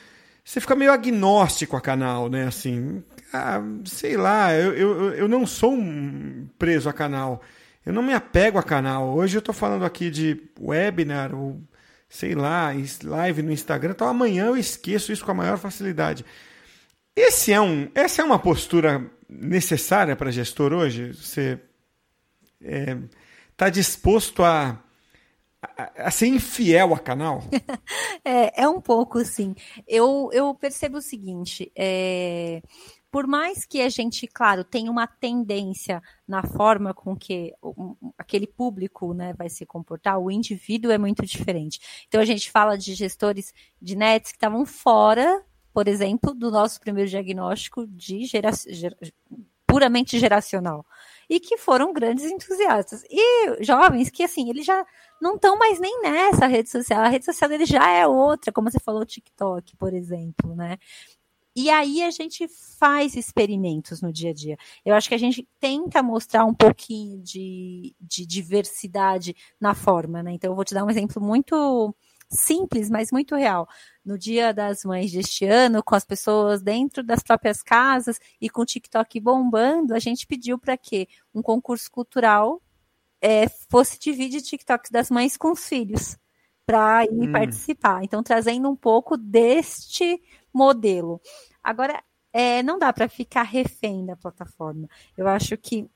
você 0.43 0.59
fica 0.59 0.75
meio 0.75 0.91
agnóstico 0.91 1.77
a 1.77 1.81
canal, 1.81 2.29
né? 2.29 2.45
Assim, 2.45 3.03
ah, 3.33 3.61
sei 3.85 4.15
lá, 4.15 4.53
eu, 4.53 4.73
eu, 4.73 5.13
eu 5.15 5.27
não 5.27 5.45
sou 5.45 5.73
um 5.73 6.47
preso 6.57 6.87
a 6.87 6.93
canal. 6.93 7.41
Eu 7.85 7.91
não 7.91 8.03
me 8.03 8.13
apego 8.13 8.57
a 8.57 8.63
canal. 8.63 9.09
Hoje 9.09 9.35
eu 9.35 9.39
estou 9.39 9.53
falando 9.53 9.83
aqui 9.83 10.09
de 10.09 10.41
webinar 10.59 11.35
ou 11.35 11.59
sei 12.07 12.35
lá, 12.35 12.71
live 13.03 13.41
no 13.41 13.51
Instagram, 13.51 13.93
então 13.93 14.07
amanhã 14.07 14.45
eu 14.45 14.55
esqueço 14.55 15.11
isso 15.11 15.25
com 15.25 15.31
a 15.31 15.33
maior 15.33 15.57
facilidade. 15.57 16.23
Esse 17.15 17.51
é 17.51 17.59
um, 17.59 17.89
essa 17.95 18.21
é 18.21 18.25
uma 18.25 18.37
postura 18.37 19.09
necessária 19.27 20.15
para 20.15 20.31
gestor 20.31 20.73
hoje? 20.73 21.11
Você 21.13 21.59
está 22.61 22.91
é, 22.91 22.97
tá 23.57 23.69
disposto 23.69 24.43
a, 24.43 24.79
a, 25.59 26.07
a, 26.07 26.11
ser 26.11 26.27
infiel 26.27 26.93
a 26.93 26.99
canal? 26.99 27.43
é, 28.23 28.61
é 28.61 28.69
um 28.69 28.79
pouco, 28.79 29.25
sim. 29.25 29.55
Eu, 29.87 30.29
eu 30.33 30.53
percebo 30.53 30.97
o 30.97 31.01
seguinte: 31.01 31.71
é, 31.75 32.61
por 33.13 33.27
mais 33.27 33.63
que 33.63 33.79
a 33.79 33.89
gente, 33.89 34.25
claro, 34.25 34.63
tenha 34.63 34.89
uma 34.89 35.05
tendência 35.05 36.01
na 36.27 36.41
forma 36.41 36.95
com 36.95 37.15
que 37.15 37.53
aquele 38.17 38.47
público 38.47 39.13
né, 39.13 39.35
vai 39.37 39.51
se 39.51 39.67
comportar, 39.67 40.17
o 40.17 40.31
indivíduo 40.31 40.91
é 40.91 40.97
muito 40.97 41.23
diferente. 41.23 41.79
Então 42.07 42.19
a 42.19 42.25
gente 42.25 42.49
fala 42.49 42.75
de 42.75 42.95
gestores 42.95 43.53
de 43.79 43.95
nets 43.95 44.31
que 44.31 44.37
estavam 44.37 44.65
fora, 44.65 45.45
por 45.71 45.87
exemplo, 45.87 46.33
do 46.33 46.49
nosso 46.49 46.79
primeiro 46.79 47.07
diagnóstico 47.07 47.85
de 47.85 48.25
gera, 48.25 48.49
ger, 48.67 48.97
puramente 49.67 50.17
geracional. 50.17 50.83
E 51.29 51.39
que 51.39 51.55
foram 51.55 51.93
grandes 51.93 52.25
entusiastas. 52.25 53.03
E 53.11 53.63
jovens 53.63 54.09
que, 54.09 54.23
assim, 54.23 54.49
eles 54.49 54.65
já 54.65 54.83
não 55.21 55.35
estão 55.35 55.55
mais 55.55 55.79
nem 55.79 56.01
nessa 56.01 56.47
rede 56.47 56.71
social. 56.71 57.01
A 57.01 57.09
rede 57.09 57.25
social 57.25 57.47
deles 57.47 57.69
já 57.69 57.87
é 57.91 58.07
outra, 58.07 58.51
como 58.51 58.71
você 58.71 58.79
falou, 58.79 59.03
o 59.03 59.05
TikTok, 59.05 59.77
por 59.77 59.93
exemplo, 59.93 60.55
né? 60.55 60.79
E 61.55 61.69
aí 61.69 62.01
a 62.01 62.09
gente 62.09 62.47
faz 62.79 63.15
experimentos 63.15 64.01
no 64.01 64.11
dia 64.11 64.31
a 64.31 64.33
dia. 64.33 64.57
Eu 64.83 64.95
acho 64.95 65.07
que 65.07 65.15
a 65.15 65.19
gente 65.19 65.47
tenta 65.59 66.01
mostrar 66.01 66.45
um 66.45 66.53
pouquinho 66.53 67.21
de, 67.21 67.95
de 68.01 68.25
diversidade 68.25 69.35
na 69.61 69.75
forma, 69.75 70.23
né? 70.23 70.31
Então 70.33 70.51
eu 70.51 70.55
vou 70.55 70.65
te 70.65 70.73
dar 70.73 70.83
um 70.83 70.89
exemplo 70.89 71.21
muito 71.21 71.95
simples, 72.27 72.89
mas 72.89 73.11
muito 73.11 73.35
real. 73.35 73.67
No 74.03 74.17
Dia 74.17 74.53
das 74.53 74.83
Mães 74.83 75.11
deste 75.11 75.45
ano, 75.45 75.83
com 75.83 75.95
as 75.95 76.03
pessoas 76.03 76.61
dentro 76.61 77.03
das 77.03 77.21
próprias 77.21 77.61
casas 77.61 78.19
e 78.41 78.49
com 78.49 78.63
o 78.63 78.65
TikTok 78.65 79.19
bombando, 79.19 79.93
a 79.93 79.99
gente 79.99 80.25
pediu 80.25 80.57
para 80.57 80.75
que 80.75 81.07
um 81.33 81.41
concurso 81.41 81.89
cultural 81.91 82.61
é, 83.21 83.47
fosse 83.69 83.99
dividir 83.99 84.41
TikToks 84.41 84.91
das 84.91 85.09
mães 85.09 85.37
com 85.37 85.51
os 85.51 85.67
filhos 85.67 86.17
para 86.65 87.05
ir 87.05 87.29
hum. 87.29 87.31
participar. 87.31 88.03
Então, 88.03 88.23
trazendo 88.23 88.69
um 88.69 88.75
pouco 88.75 89.15
deste 89.15 90.21
modelo. 90.53 91.21
Agora, 91.63 92.03
é, 92.31 92.63
não 92.63 92.79
dá 92.79 92.91
para 92.91 93.07
ficar 93.07 93.43
refém 93.43 94.05
da 94.05 94.15
plataforma. 94.15 94.87
Eu 95.17 95.27
acho 95.27 95.57
que 95.57 95.89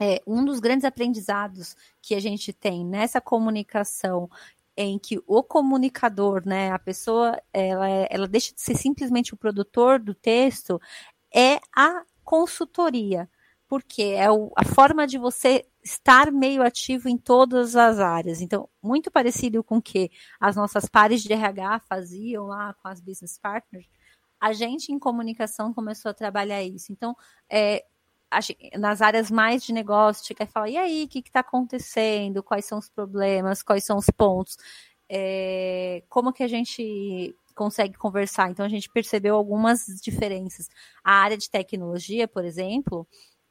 é, 0.00 0.20
um 0.26 0.44
dos 0.44 0.60
grandes 0.60 0.84
aprendizados 0.84 1.76
que 2.02 2.14
a 2.14 2.20
gente 2.20 2.52
tem 2.52 2.84
nessa 2.84 3.20
comunicação 3.20 4.28
em 4.76 4.98
que 4.98 5.22
o 5.26 5.42
comunicador, 5.42 6.42
né, 6.44 6.72
a 6.72 6.78
pessoa, 6.78 7.40
ela, 7.52 7.88
ela 8.10 8.26
deixa 8.26 8.52
de 8.52 8.60
ser 8.60 8.76
simplesmente 8.76 9.32
o 9.32 9.36
produtor 9.36 10.00
do 10.00 10.14
texto, 10.14 10.80
é 11.32 11.60
a 11.74 12.02
consultoria, 12.24 13.28
porque 13.74 14.02
é 14.02 14.30
o, 14.30 14.52
a 14.56 14.64
forma 14.64 15.04
de 15.04 15.18
você 15.18 15.64
estar 15.82 16.30
meio 16.30 16.62
ativo 16.62 17.08
em 17.08 17.18
todas 17.18 17.74
as 17.74 17.98
áreas. 17.98 18.40
Então, 18.40 18.68
muito 18.80 19.10
parecido 19.10 19.64
com 19.64 19.78
o 19.78 19.82
que 19.82 20.12
as 20.38 20.54
nossas 20.54 20.84
pares 20.88 21.24
de 21.24 21.32
RH 21.32 21.80
faziam 21.88 22.46
lá 22.46 22.72
com 22.74 22.86
as 22.86 23.00
business 23.00 23.36
partners, 23.36 23.88
a 24.40 24.52
gente 24.52 24.92
em 24.92 24.98
comunicação 24.98 25.74
começou 25.74 26.08
a 26.12 26.14
trabalhar 26.14 26.62
isso. 26.62 26.92
Então, 26.92 27.16
é, 27.50 27.84
nas 28.78 29.02
áreas 29.02 29.28
mais 29.28 29.64
de 29.64 29.72
negócio, 29.72 30.24
chega 30.24 30.44
e 30.44 30.46
fala, 30.46 30.70
e 30.70 30.76
aí, 30.76 31.02
o 31.02 31.08
que 31.08 31.18
está 31.18 31.40
acontecendo? 31.40 32.40
Quais 32.40 32.64
são 32.64 32.78
os 32.78 32.88
problemas? 32.88 33.60
Quais 33.60 33.84
são 33.84 33.96
os 33.96 34.06
pontos? 34.16 34.56
É, 35.08 36.04
como 36.08 36.32
que 36.32 36.44
a 36.44 36.48
gente 36.48 37.34
consegue 37.56 37.94
conversar? 37.94 38.52
Então, 38.52 38.64
a 38.64 38.68
gente 38.68 38.88
percebeu 38.88 39.34
algumas 39.34 39.86
diferenças. 40.00 40.68
A 41.02 41.14
área 41.14 41.36
de 41.36 41.50
tecnologia, 41.50 42.28
por 42.28 42.44
exemplo, 42.44 43.04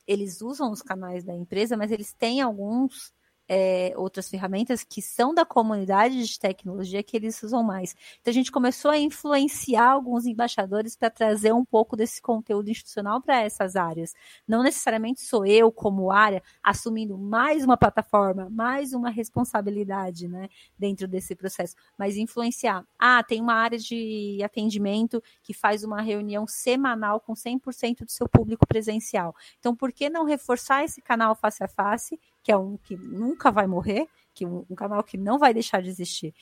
eles 0.08 0.42
usam 0.42 0.72
os 0.72 0.82
canais 0.82 1.24
da 1.24 1.34
empresa, 1.34 1.78
mas 1.78 1.92
eles 1.92 2.14
têm 2.14 2.42
alguns 2.42 3.14
é, 3.48 3.94
outras 3.96 4.30
ferramentas 4.30 4.84
que 4.84 5.02
são 5.02 5.34
da 5.34 5.46
comunidade 5.46 6.26
de 6.26 6.40
tecnologia 6.40 7.04
que 7.04 7.18
eles 7.18 7.42
usam 7.44 7.64
mais. 7.64 7.96
Então 8.22 8.32
a 8.32 8.34
gente 8.34 8.52
começou 8.52 8.92
a 8.92 8.98
influenciar 8.98 9.92
alguns 9.92 10.26
embaixadores 10.26 10.96
para 10.96 11.10
trazer 11.10 11.54
um 11.54 11.66
pouco 11.66 11.96
desse 11.96 12.22
conteúdo 12.22 12.70
institucional 12.70 13.22
para 13.22 13.42
essas 13.42 13.76
áreas. 13.76 14.14
Não 14.48 14.64
necessariamente 14.64 15.22
sou 15.22 15.46
eu, 15.46 15.72
como 15.72 16.12
área, 16.12 16.42
assumindo 16.64 17.18
mais 17.18 17.64
uma 17.64 17.78
plataforma, 17.78 18.50
mais 18.50 18.94
uma 18.94 19.10
responsabilidade 19.10 20.28
né, 20.28 20.50
dentro 20.78 21.08
desse 21.08 21.36
processo, 21.36 21.76
mas 21.98 22.18
influenciar. 22.18 22.86
Ah, 22.98 23.24
tem 23.24 23.42
uma 23.42 23.56
área 23.56 23.78
de 23.78 24.40
atendimento 24.44 25.22
que 25.42 25.54
faz 25.54 25.84
uma 25.84 26.02
reunião 26.02 26.48
semanal 26.48 27.20
com 27.20 27.34
100% 27.34 28.06
do 28.06 28.12
seu 28.12 28.28
público 28.28 28.66
presencial. 28.66 29.36
Então, 29.60 29.76
por 29.76 29.92
que 29.92 30.10
não 30.10 30.26
reforçar 30.26 30.84
esse 30.84 31.02
canal 31.02 31.36
face 31.36 31.64
a 31.64 31.68
face? 31.68 32.20
Que 32.44 32.52
é 32.52 32.58
um 32.58 32.78
que 32.78 32.96
nunca 32.98 33.50
vai 33.50 33.66
morrer, 33.66 34.08
que 34.34 34.46
um, 34.46 34.66
um 34.70 34.76
canal 34.76 35.04
que 35.04 35.18
não 35.18 35.40
vai 35.40 35.54
deixar 35.54 35.82
de 35.82 35.90
existir. 35.90 36.36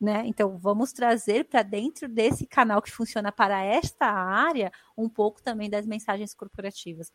Né? 0.00 0.22
Então, 0.26 0.56
vamos 0.56 0.92
trazer 0.92 1.44
para 1.44 1.62
dentro 1.62 2.08
desse 2.08 2.46
canal 2.46 2.80
que 2.80 2.90
funciona 2.90 3.32
para 3.32 3.62
esta 3.62 4.06
área 4.06 4.72
um 4.96 5.08
pouco 5.08 5.42
também 5.42 5.68
das 5.68 5.86
mensagens 5.86 6.34
corporativas. 6.34 7.12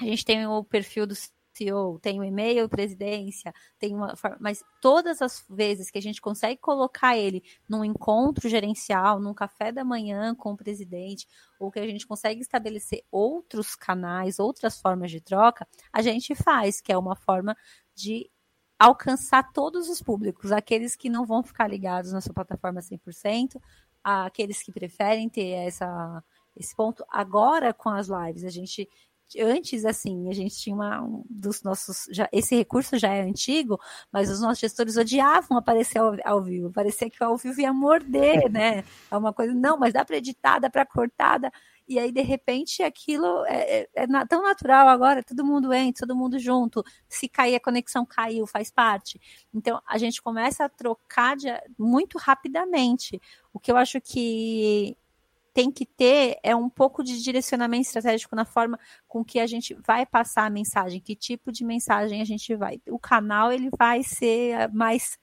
A 0.00 0.04
gente 0.04 0.24
tem 0.24 0.46
o 0.46 0.64
perfil 0.64 1.06
do 1.06 1.14
CEO, 1.54 1.98
tem 1.98 2.18
o 2.18 2.24
e-mail 2.24 2.68
presidência, 2.68 3.52
tem 3.78 3.94
uma 3.94 4.14
mas 4.40 4.62
todas 4.80 5.20
as 5.20 5.44
vezes 5.48 5.90
que 5.90 5.98
a 5.98 6.02
gente 6.02 6.20
consegue 6.20 6.60
colocar 6.60 7.16
ele 7.16 7.42
num 7.68 7.84
encontro 7.84 8.48
gerencial, 8.48 9.20
num 9.20 9.34
café 9.34 9.70
da 9.70 9.84
manhã 9.84 10.34
com 10.34 10.52
o 10.52 10.56
presidente, 10.56 11.26
ou 11.58 11.70
que 11.70 11.78
a 11.78 11.86
gente 11.86 12.06
consegue 12.06 12.40
estabelecer 12.40 13.02
outros 13.10 13.74
canais, 13.74 14.38
outras 14.38 14.80
formas 14.80 15.10
de 15.10 15.20
troca, 15.20 15.66
a 15.92 16.02
gente 16.02 16.34
faz, 16.34 16.80
que 16.80 16.92
é 16.92 16.98
uma 16.98 17.16
forma 17.16 17.56
de 17.94 18.30
alcançar 18.78 19.52
todos 19.52 19.88
os 19.88 20.02
públicos, 20.02 20.50
aqueles 20.50 20.96
que 20.96 21.08
não 21.08 21.24
vão 21.24 21.42
ficar 21.42 21.68
ligados 21.68 22.12
na 22.12 22.20
sua 22.20 22.34
plataforma 22.34 22.80
100%, 22.80 23.60
aqueles 24.02 24.62
que 24.62 24.72
preferem 24.72 25.28
ter 25.28 25.50
essa 25.50 26.22
esse 26.54 26.74
ponto. 26.76 27.04
Agora 27.08 27.72
com 27.72 27.88
as 27.88 28.08
lives, 28.08 28.44
a 28.44 28.50
gente 28.50 28.88
antes, 29.40 29.84
assim, 29.84 30.28
a 30.28 30.32
gente 30.32 30.56
tinha 30.56 30.74
uma, 30.74 31.02
um 31.02 31.24
dos 31.28 31.62
nossos. 31.62 32.06
Já, 32.10 32.28
esse 32.32 32.56
recurso 32.56 32.98
já 32.98 33.12
é 33.12 33.22
antigo, 33.22 33.78
mas 34.12 34.30
os 34.30 34.40
nossos 34.40 34.58
gestores 34.58 34.96
odiavam 34.96 35.56
aparecer 35.58 35.98
ao, 35.98 36.14
ao 36.24 36.42
vivo. 36.42 36.70
Parecia 36.70 37.10
que 37.10 37.22
o 37.22 37.26
ao 37.26 37.36
vivo 37.36 37.60
ia 37.60 37.72
morder, 37.72 38.50
né? 38.50 38.84
É 39.10 39.16
uma 39.16 39.32
coisa, 39.32 39.54
não, 39.54 39.78
mas 39.78 39.92
dá 39.92 40.04
para 40.04 40.16
editar, 40.16 40.58
dá 40.58 40.70
para 40.70 40.86
cortar, 40.86 41.38
dá... 41.38 41.52
e 41.88 41.98
aí, 41.98 42.12
de 42.12 42.22
repente, 42.22 42.82
aquilo 42.82 43.44
é, 43.46 43.82
é, 43.82 43.88
é, 43.94 44.06
tão 44.26 44.42
natural 44.42 44.88
agora, 44.88 45.22
todo 45.22 45.44
mundo 45.44 45.72
entra, 45.72 46.06
todo 46.06 46.16
mundo 46.16 46.38
junto. 46.38 46.82
Se 47.08 47.28
cair 47.28 47.54
a 47.54 47.60
conexão, 47.60 48.06
caiu, 48.06 48.46
faz 48.46 48.70
parte. 48.70 49.20
Então, 49.54 49.80
a 49.86 49.98
gente 49.98 50.22
começa 50.22 50.64
a 50.64 50.68
trocar 50.68 51.36
de, 51.36 51.48
muito 51.78 52.18
rapidamente. 52.18 53.20
O 53.52 53.60
que 53.60 53.70
eu 53.70 53.76
acho 53.76 54.00
que 54.00 54.96
tem 55.52 55.70
que 55.70 55.84
ter 55.84 56.38
é 56.42 56.56
um 56.56 56.68
pouco 56.68 57.04
de 57.04 57.22
direcionamento 57.22 57.86
estratégico 57.86 58.34
na 58.34 58.44
forma 58.44 58.78
com 59.06 59.24
que 59.24 59.38
a 59.38 59.46
gente 59.46 59.74
vai 59.74 60.06
passar 60.06 60.46
a 60.46 60.50
mensagem, 60.50 61.00
que 61.00 61.14
tipo 61.14 61.52
de 61.52 61.64
mensagem 61.64 62.20
a 62.20 62.24
gente 62.24 62.54
vai. 62.54 62.80
O 62.88 62.98
canal 62.98 63.52
ele 63.52 63.68
vai 63.76 64.02
ser 64.02 64.68
mais 64.72 65.18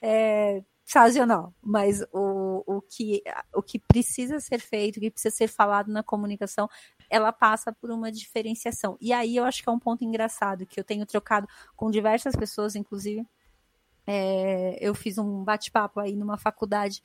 é, 0.00 0.62
sazonal, 0.84 1.54
mas 1.62 2.02
o, 2.12 2.62
o, 2.66 2.82
que, 2.82 3.22
o 3.54 3.62
que 3.62 3.78
precisa 3.78 4.38
ser 4.40 4.60
feito, 4.60 4.96
o 4.96 5.00
que 5.00 5.10
precisa 5.10 5.34
ser 5.34 5.48
falado 5.48 5.90
na 5.90 6.02
comunicação, 6.02 6.68
ela 7.08 7.32
passa 7.32 7.72
por 7.72 7.90
uma 7.90 8.10
diferenciação. 8.12 8.96
E 9.00 9.12
aí 9.12 9.36
eu 9.36 9.44
acho 9.44 9.62
que 9.62 9.68
é 9.68 9.72
um 9.72 9.78
ponto 9.78 10.04
engraçado 10.04 10.66
que 10.66 10.78
eu 10.78 10.84
tenho 10.84 11.06
trocado 11.06 11.48
com 11.76 11.90
diversas 11.90 12.36
pessoas, 12.36 12.76
inclusive. 12.76 13.26
É, 14.06 14.76
eu 14.80 14.94
fiz 14.94 15.16
um 15.16 15.44
bate-papo 15.44 16.00
aí 16.00 16.16
numa 16.16 16.36
faculdade 16.36 17.02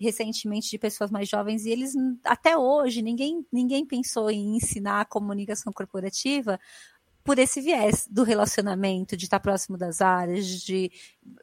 recentemente 0.00 0.70
de 0.70 0.78
pessoas 0.78 1.10
mais 1.10 1.28
jovens 1.28 1.64
e 1.64 1.70
eles 1.70 1.92
até 2.24 2.56
hoje 2.56 3.02
ninguém 3.02 3.46
ninguém 3.52 3.84
pensou 3.86 4.30
em 4.30 4.56
ensinar 4.56 5.00
a 5.02 5.04
comunicação 5.04 5.72
corporativa 5.72 6.58
por 7.22 7.38
esse 7.38 7.60
viés 7.60 8.06
do 8.10 8.22
relacionamento, 8.22 9.16
de 9.16 9.24
estar 9.24 9.40
próximo 9.40 9.76
das 9.76 10.00
áreas, 10.00 10.46
de 10.46 10.90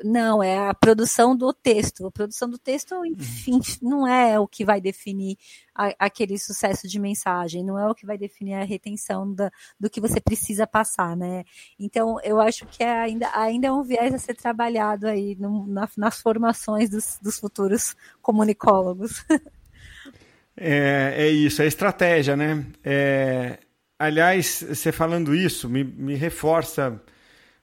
não, 0.04 0.42
é 0.42 0.58
a 0.68 0.74
produção 0.74 1.36
do 1.36 1.54
texto. 1.54 2.08
A 2.08 2.12
produção 2.12 2.50
do 2.50 2.58
texto, 2.58 3.06
enfim, 3.06 3.60
não 3.82 4.08
é 4.08 4.40
o 4.40 4.48
que 4.48 4.66
vai 4.66 4.82
definir 4.82 5.38
a, 5.74 5.94
aquele 6.00 6.38
sucesso 6.38 6.88
de 6.88 7.00
mensagem, 7.00 7.63
não 7.63 7.78
é 7.78 7.88
o 7.88 7.96
que 7.96 8.06
vai 8.06 8.18
definir 8.18 8.56
a 8.56 8.63
retenção 8.63 9.32
da, 9.34 9.52
do 9.80 9.90
que 9.90 10.02
você 10.02 10.20
precisa 10.20 10.66
passar, 10.66 11.16
né? 11.16 11.44
Então, 11.80 12.20
eu 12.24 12.40
acho 12.42 12.66
que 12.66 12.84
é 12.84 12.92
ainda, 13.00 13.30
ainda 13.34 13.68
é 13.68 13.72
um 13.72 13.84
viés 13.84 14.13
a 14.13 14.20
ser 14.20 14.36
trabalhado 14.36 15.08
aí 15.08 15.36
no, 15.40 15.68
na, 15.68 15.88
nas 15.96 16.20
formações 16.22 16.90
dos, 16.90 17.20
dos 17.22 17.40
futuros 17.40 17.96
comunicólogos. 18.22 19.24
É, 20.60 21.13
é 21.16 21.30
isso, 21.30 21.62
é 21.62 21.68
estratégia, 21.68 22.36
né? 22.36 22.66
É, 22.84 23.60
Aliás, 23.99 24.63
você 24.67 24.91
falando 24.91 25.33
isso 25.33 25.69
me, 25.69 25.83
me 25.83 26.15
reforça 26.15 27.01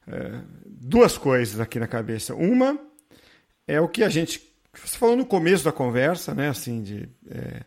é, 0.07 0.41
duas 0.67 1.17
coisas 1.17 1.61
aqui 1.61 1.79
na 1.79 1.87
cabeça. 1.87 2.35
Uma 2.35 2.79
é 3.67 3.81
o 3.81 3.89
que 3.89 4.03
a 4.03 4.09
gente. 4.09 4.43
Você 4.73 4.99
falou 4.99 5.17
no 5.17 5.25
começo 5.25 5.65
da 5.65 5.73
conversa, 5.73 6.35
né? 6.35 6.49
Assim, 6.49 6.83
de. 6.83 7.09
É, 7.31 7.61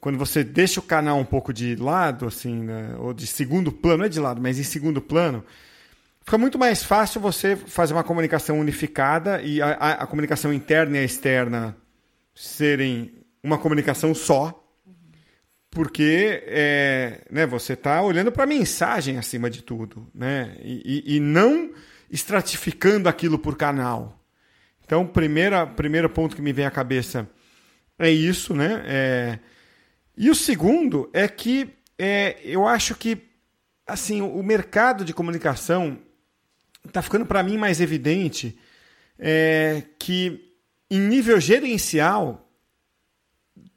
quando 0.00 0.18
você 0.18 0.44
deixa 0.44 0.80
o 0.80 0.82
canal 0.82 1.18
um 1.18 1.24
pouco 1.24 1.52
de 1.52 1.76
lado, 1.76 2.26
assim, 2.26 2.62
né, 2.62 2.94
ou 2.98 3.12
de 3.12 3.26
segundo 3.26 3.72
plano, 3.72 3.98
não 3.98 4.04
é 4.04 4.08
de 4.08 4.20
lado, 4.20 4.40
mas 4.40 4.58
em 4.58 4.62
segundo 4.62 5.00
plano, 5.00 5.44
fica 6.20 6.38
muito 6.38 6.58
mais 6.58 6.84
fácil 6.84 7.20
você 7.20 7.56
fazer 7.56 7.92
uma 7.92 8.04
comunicação 8.04 8.60
unificada 8.60 9.42
e 9.42 9.60
a, 9.60 9.72
a, 9.72 9.92
a 10.04 10.06
comunicação 10.06 10.52
interna 10.52 10.98
e 10.98 11.00
a 11.00 11.04
externa 11.04 11.76
serem 12.34 13.12
uma 13.42 13.58
comunicação 13.58 14.14
só, 14.14 14.61
porque 15.72 16.44
é, 16.46 17.22
né, 17.30 17.46
você 17.46 17.72
está 17.72 18.02
olhando 18.02 18.30
para 18.30 18.44
a 18.44 18.46
mensagem 18.46 19.16
acima 19.16 19.48
de 19.48 19.62
tudo, 19.62 20.06
né? 20.14 20.54
E, 20.62 21.06
e, 21.06 21.16
e, 21.16 21.20
não 21.20 21.72
estratificando 22.10 23.08
aquilo 23.08 23.38
por 23.38 23.56
canal. 23.56 24.22
Então, 24.84 25.06
primeira, 25.06 25.66
primeiro 25.66 26.10
ponto 26.10 26.36
que 26.36 26.42
me 26.42 26.52
vem 26.52 26.66
à 26.66 26.70
cabeça 26.70 27.26
é 27.98 28.10
isso, 28.10 28.54
né? 28.54 28.82
É, 28.86 29.38
e 30.14 30.28
o 30.28 30.34
segundo 30.34 31.08
é 31.10 31.26
que 31.26 31.70
é, 31.98 32.38
eu 32.44 32.66
acho 32.66 32.94
que 32.94 33.30
assim 33.86 34.20
o 34.20 34.42
mercado 34.42 35.06
de 35.06 35.14
comunicação 35.14 35.98
está 36.86 37.00
ficando 37.00 37.24
para 37.24 37.42
mim 37.42 37.56
mais 37.56 37.80
evidente 37.80 38.58
é, 39.18 39.82
que 39.98 40.52
em 40.90 41.00
nível 41.00 41.40
gerencial 41.40 42.41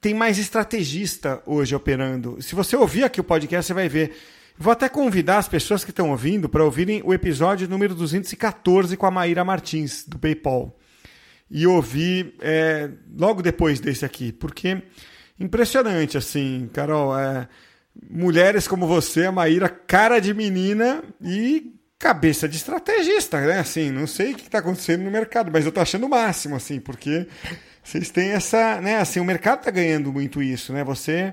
tem 0.06 0.14
mais 0.14 0.38
estrategista 0.38 1.42
hoje 1.48 1.74
operando. 1.74 2.40
Se 2.40 2.54
você 2.54 2.76
ouvir 2.76 3.04
aqui 3.04 3.20
o 3.20 3.24
podcast, 3.24 3.66
você 3.66 3.74
vai 3.74 3.90
ver. 3.90 4.16
Vou 4.56 4.72
até 4.72 4.88
convidar 4.88 5.40
as 5.40 5.48
pessoas 5.48 5.84
que 5.84 5.90
estão 5.90 6.12
ouvindo 6.12 6.48
para 6.48 6.64
ouvirem 6.64 7.02
o 7.04 7.12
episódio 7.12 7.68
número 7.68 7.96
214 7.96 8.96
com 8.98 9.08
a 9.08 9.10
Maíra 9.10 9.44
Martins, 9.44 10.06
do 10.08 10.20
PayPal. 10.20 10.78
E 11.50 11.66
ouvir 11.66 12.36
é, 12.40 12.88
logo 13.18 13.42
depois 13.42 13.80
desse 13.80 14.06
aqui, 14.06 14.32
porque 14.32 14.84
impressionante, 15.40 16.20
assim, 16.20 16.70
Carol. 16.72 17.18
É, 17.18 17.48
mulheres 18.08 18.68
como 18.68 18.86
você, 18.86 19.26
a 19.26 19.32
Maíra, 19.32 19.68
cara 19.68 20.20
de 20.20 20.36
menina 20.36 21.04
e 21.20 21.74
cabeça 21.98 22.48
de 22.48 22.58
estrategista, 22.58 23.42
né? 23.42 23.58
Assim, 23.58 23.90
não 23.90 24.06
sei 24.06 24.34
o 24.34 24.36
que 24.36 24.44
está 24.44 24.60
acontecendo 24.60 25.04
no 25.04 25.10
mercado, 25.10 25.50
mas 25.52 25.66
eu 25.66 25.70
estou 25.70 25.82
achando 25.82 26.06
o 26.06 26.10
máximo, 26.10 26.56
assim, 26.56 26.80
porque 26.80 27.26
vocês 27.86 28.10
têm 28.10 28.32
essa, 28.32 28.82
né? 28.82 28.98
Assim, 28.98 29.20
o 29.20 29.24
mercado 29.24 29.60
está 29.60 29.70
ganhando 29.70 30.12
muito 30.12 30.42
isso, 30.42 30.74
né? 30.74 30.84
Você 30.84 31.32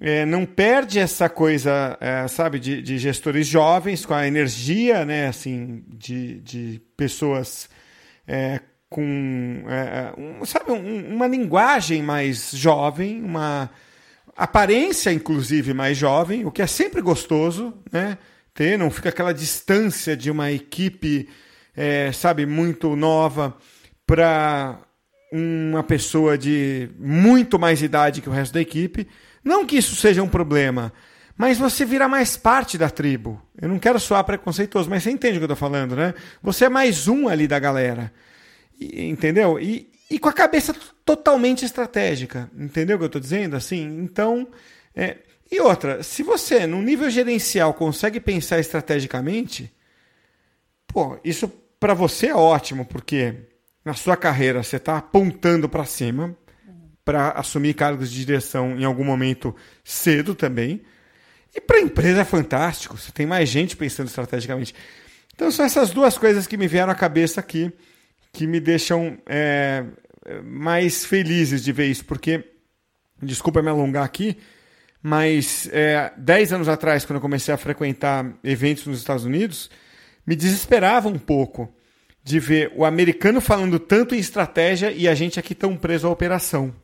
é, 0.00 0.24
não 0.24 0.46
perde 0.46 0.98
essa 0.98 1.28
coisa, 1.28 1.98
é, 2.00 2.26
sabe, 2.28 2.58
de, 2.58 2.80
de, 2.80 2.96
gestores 2.96 3.46
jovens 3.46 4.06
com 4.06 4.14
a 4.14 4.26
energia, 4.26 5.04
né? 5.04 5.28
Assim, 5.28 5.84
de, 5.88 6.40
de 6.40 6.80
pessoas 6.96 7.68
é, 8.26 8.60
com, 8.88 9.64
é, 9.68 10.14
um, 10.18 10.46
sabe, 10.46 10.72
um, 10.72 11.14
uma 11.14 11.26
linguagem 11.26 12.02
mais 12.02 12.52
jovem, 12.52 13.22
uma 13.22 13.68
aparência, 14.34 15.12
inclusive, 15.12 15.74
mais 15.74 15.98
jovem, 15.98 16.46
o 16.46 16.50
que 16.50 16.62
é 16.62 16.66
sempre 16.66 17.02
gostoso, 17.02 17.74
né? 17.92 18.16
Ter, 18.54 18.78
não 18.78 18.90
fica 18.90 19.10
aquela 19.10 19.34
distância 19.34 20.16
de 20.16 20.30
uma 20.30 20.50
equipe, 20.50 21.28
é, 21.76 22.10
sabe, 22.12 22.46
muito 22.46 22.96
nova 22.96 23.54
para 24.06 24.80
uma 25.32 25.82
pessoa 25.82 26.38
de 26.38 26.88
muito 26.98 27.58
mais 27.58 27.82
idade 27.82 28.20
que 28.20 28.28
o 28.28 28.32
resto 28.32 28.54
da 28.54 28.60
equipe. 28.60 29.06
Não 29.42 29.66
que 29.66 29.76
isso 29.76 29.94
seja 29.96 30.22
um 30.22 30.28
problema, 30.28 30.92
mas 31.36 31.58
você 31.58 31.84
vira 31.84 32.08
mais 32.08 32.36
parte 32.36 32.78
da 32.78 32.88
tribo. 32.88 33.40
Eu 33.60 33.68
não 33.68 33.78
quero 33.78 34.00
soar 34.00 34.24
preconceituoso, 34.24 34.88
mas 34.88 35.02
você 35.02 35.10
entende 35.10 35.36
o 35.36 35.40
que 35.40 35.44
eu 35.44 35.52
estou 35.52 35.56
falando, 35.56 35.94
né? 35.94 36.14
Você 36.42 36.64
é 36.64 36.68
mais 36.68 37.06
um 37.08 37.28
ali 37.28 37.46
da 37.46 37.58
galera. 37.58 38.12
E, 38.80 39.04
entendeu? 39.04 39.60
E, 39.60 39.90
e 40.10 40.18
com 40.18 40.28
a 40.28 40.32
cabeça 40.32 40.74
totalmente 41.04 41.64
estratégica. 41.64 42.50
Entendeu 42.58 42.96
o 42.96 42.98
que 42.98 43.04
eu 43.04 43.08
estou 43.08 43.20
dizendo? 43.20 43.56
Assim, 43.56 43.82
então. 44.02 44.48
É... 44.94 45.18
E 45.50 45.60
outra, 45.60 46.02
se 46.02 46.24
você, 46.24 46.66
no 46.66 46.82
nível 46.82 47.08
gerencial, 47.08 47.72
consegue 47.72 48.18
pensar 48.18 48.58
estrategicamente, 48.58 49.72
pô, 50.88 51.18
isso 51.24 51.48
para 51.78 51.94
você 51.94 52.28
é 52.28 52.34
ótimo, 52.34 52.84
porque 52.84 53.34
na 53.86 53.94
sua 53.94 54.16
carreira 54.16 54.64
você 54.64 54.78
está 54.78 54.98
apontando 54.98 55.68
para 55.68 55.84
cima 55.84 56.36
para 57.04 57.30
assumir 57.30 57.72
cargos 57.72 58.10
de 58.10 58.24
direção 58.24 58.76
em 58.76 58.82
algum 58.82 59.04
momento 59.04 59.54
cedo 59.84 60.34
também. 60.34 60.82
E 61.54 61.60
para 61.60 61.76
a 61.76 61.80
empresa 61.80 62.22
é 62.22 62.24
fantástico, 62.24 62.98
você 62.98 63.12
tem 63.12 63.24
mais 63.24 63.48
gente 63.48 63.76
pensando 63.76 64.08
estrategicamente. 64.08 64.74
Então 65.32 65.52
são 65.52 65.64
essas 65.64 65.90
duas 65.90 66.18
coisas 66.18 66.48
que 66.48 66.56
me 66.56 66.66
vieram 66.66 66.90
à 66.90 66.96
cabeça 66.96 67.38
aqui, 67.38 67.72
que 68.32 68.44
me 68.44 68.58
deixam 68.58 69.18
é, 69.24 69.84
mais 70.42 71.04
felizes 71.04 71.62
de 71.62 71.70
ver 71.70 71.86
isso, 71.86 72.04
porque, 72.06 72.44
desculpa 73.22 73.62
me 73.62 73.68
alongar 73.68 74.04
aqui, 74.04 74.36
mas 75.00 75.70
é, 75.72 76.12
dez 76.16 76.52
anos 76.52 76.68
atrás, 76.68 77.04
quando 77.04 77.18
eu 77.18 77.22
comecei 77.22 77.54
a 77.54 77.56
frequentar 77.56 78.34
eventos 78.42 78.84
nos 78.84 78.98
Estados 78.98 79.24
Unidos, 79.24 79.70
me 80.26 80.34
desesperava 80.34 81.08
um 81.08 81.20
pouco 81.20 81.72
de 82.26 82.40
ver 82.40 82.72
o 82.74 82.84
americano 82.84 83.40
falando 83.40 83.78
tanto 83.78 84.12
em 84.12 84.18
estratégia 84.18 84.90
e 84.90 85.06
a 85.06 85.14
gente 85.14 85.38
aqui 85.38 85.54
tão 85.54 85.76
preso 85.76 86.08
à 86.08 86.10
operação. 86.10 86.74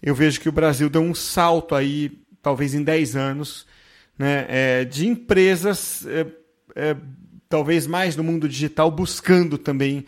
Eu 0.00 0.14
vejo 0.14 0.40
que 0.40 0.48
o 0.48 0.52
Brasil 0.52 0.88
deu 0.88 1.02
um 1.02 1.12
salto 1.12 1.74
aí, 1.74 2.22
talvez 2.40 2.72
em 2.72 2.84
10 2.84 3.16
anos, 3.16 3.66
né, 4.16 4.46
é, 4.48 4.84
de 4.84 5.08
empresas, 5.08 6.06
é, 6.06 6.24
é, 6.76 6.96
talvez 7.48 7.84
mais 7.88 8.14
no 8.14 8.22
mundo 8.22 8.48
digital, 8.48 8.92
buscando 8.92 9.58
também 9.58 10.06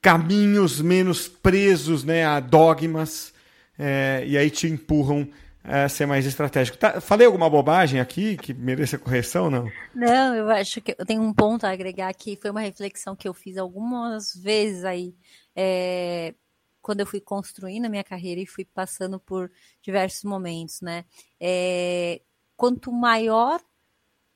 caminhos 0.00 0.80
menos 0.80 1.26
presos 1.26 2.04
né, 2.04 2.24
a 2.24 2.38
dogmas, 2.38 3.34
é, 3.76 4.22
e 4.24 4.38
aí 4.38 4.50
te 4.50 4.68
empurram 4.68 5.28
é, 5.62 5.88
ser 5.88 6.06
mais 6.06 6.24
estratégico. 6.26 6.78
Tá, 6.78 7.00
falei 7.00 7.26
alguma 7.26 7.48
bobagem 7.48 8.00
aqui 8.00 8.36
que 8.36 8.54
mereça 8.54 8.98
correção, 8.98 9.50
não? 9.50 9.70
Não, 9.94 10.34
eu 10.34 10.48
acho 10.50 10.80
que 10.80 10.94
eu 10.98 11.04
tenho 11.04 11.22
um 11.22 11.32
ponto 11.32 11.64
a 11.64 11.70
agregar 11.70 12.08
aqui. 12.08 12.38
Foi 12.40 12.50
uma 12.50 12.60
reflexão 12.60 13.14
que 13.14 13.28
eu 13.28 13.34
fiz 13.34 13.58
algumas 13.58 14.34
vezes 14.34 14.84
aí, 14.84 15.14
é, 15.54 16.34
quando 16.80 17.00
eu 17.00 17.06
fui 17.06 17.20
construindo 17.20 17.84
a 17.84 17.88
minha 17.88 18.04
carreira 18.04 18.40
e 18.40 18.46
fui 18.46 18.64
passando 18.64 19.20
por 19.20 19.50
diversos 19.82 20.24
momentos, 20.24 20.80
né? 20.80 21.04
É, 21.38 22.22
quanto 22.56 22.90
maior 22.90 23.60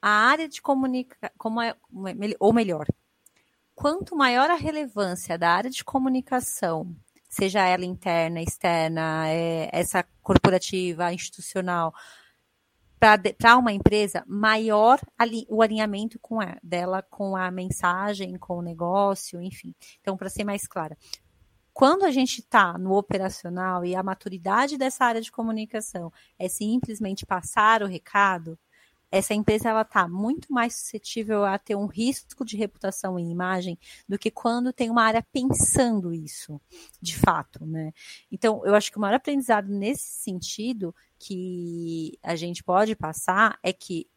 a 0.01 0.11
área 0.11 0.47
de 0.47 0.61
comunicação, 0.61 1.63
é, 1.63 1.75
ou 2.39 2.53
melhor, 2.53 2.87
quanto 3.75 4.15
maior 4.15 4.51
a 4.51 4.55
relevância 4.55 5.39
da 5.39 5.49
área 5.49 5.71
de 5.71 5.83
comunicação 5.83 6.95
seja 7.35 7.67
ela 7.67 7.85
interna, 7.85 8.41
externa, 8.41 9.29
é, 9.29 9.69
essa 9.73 10.05
corporativa, 10.23 11.13
institucional, 11.13 11.93
para 12.99 13.59
uma 13.59 13.73
empresa, 13.73 14.25
maior 14.27 14.99
ali, 15.19 15.45
o 15.51 15.61
alinhamento 15.61 16.19
com 16.19 16.41
a, 16.41 16.57
dela 16.63 17.03
com 17.03 17.37
a 17.37 17.51
mensagem, 17.51 18.39
com 18.39 18.59
o 18.59 18.63
negócio, 18.63 19.43
enfim. 19.43 19.75
Então, 20.01 20.17
para 20.17 20.31
ser 20.31 20.45
mais 20.45 20.67
clara, 20.67 20.97
quando 21.73 22.05
a 22.05 22.11
gente 22.11 22.39
está 22.39 22.79
no 22.79 22.97
operacional 22.97 23.85
e 23.85 23.97
a 23.97 24.03
maturidade 24.03 24.79
dessa 24.79 25.05
área 25.05 25.21
de 25.21 25.33
comunicação 25.33 26.13
é 26.39 26.49
simplesmente 26.49 27.27
passar 27.27 27.83
o 27.83 27.87
recado, 27.87 28.57
essa 29.15 29.33
empresa 29.33 29.69
ela 29.69 29.83
está 29.83 30.09
muito 30.09 30.53
mais 30.53 30.75
suscetível 30.75 31.45
a 31.45 31.57
ter 31.57 31.77
um 31.77 31.87
risco 31.87 32.45
de 32.45 32.57
reputação 32.57 33.17
em 33.17 33.31
imagem 33.31 33.79
do 34.09 34.19
que 34.19 34.31
quando 34.31 34.73
tem 34.73 34.91
uma 34.91 35.05
área 35.05 35.25
pensando 35.33 36.13
isso, 36.13 36.61
de 37.01 37.17
fato, 37.17 37.65
né? 37.65 37.93
Então, 38.31 38.63
eu 38.65 38.75
acho 38.75 38.91
que 38.91 38.99
o 38.99 39.01
maior 39.01 39.15
aprendizado 39.15 39.69
nesse 39.69 40.05
sentido 40.05 40.93
que 41.17 42.19
a 42.23 42.35
gente 42.35 42.65
pode 42.65 42.97
passar 42.97 43.57
é 43.63 43.73
que 43.73 44.09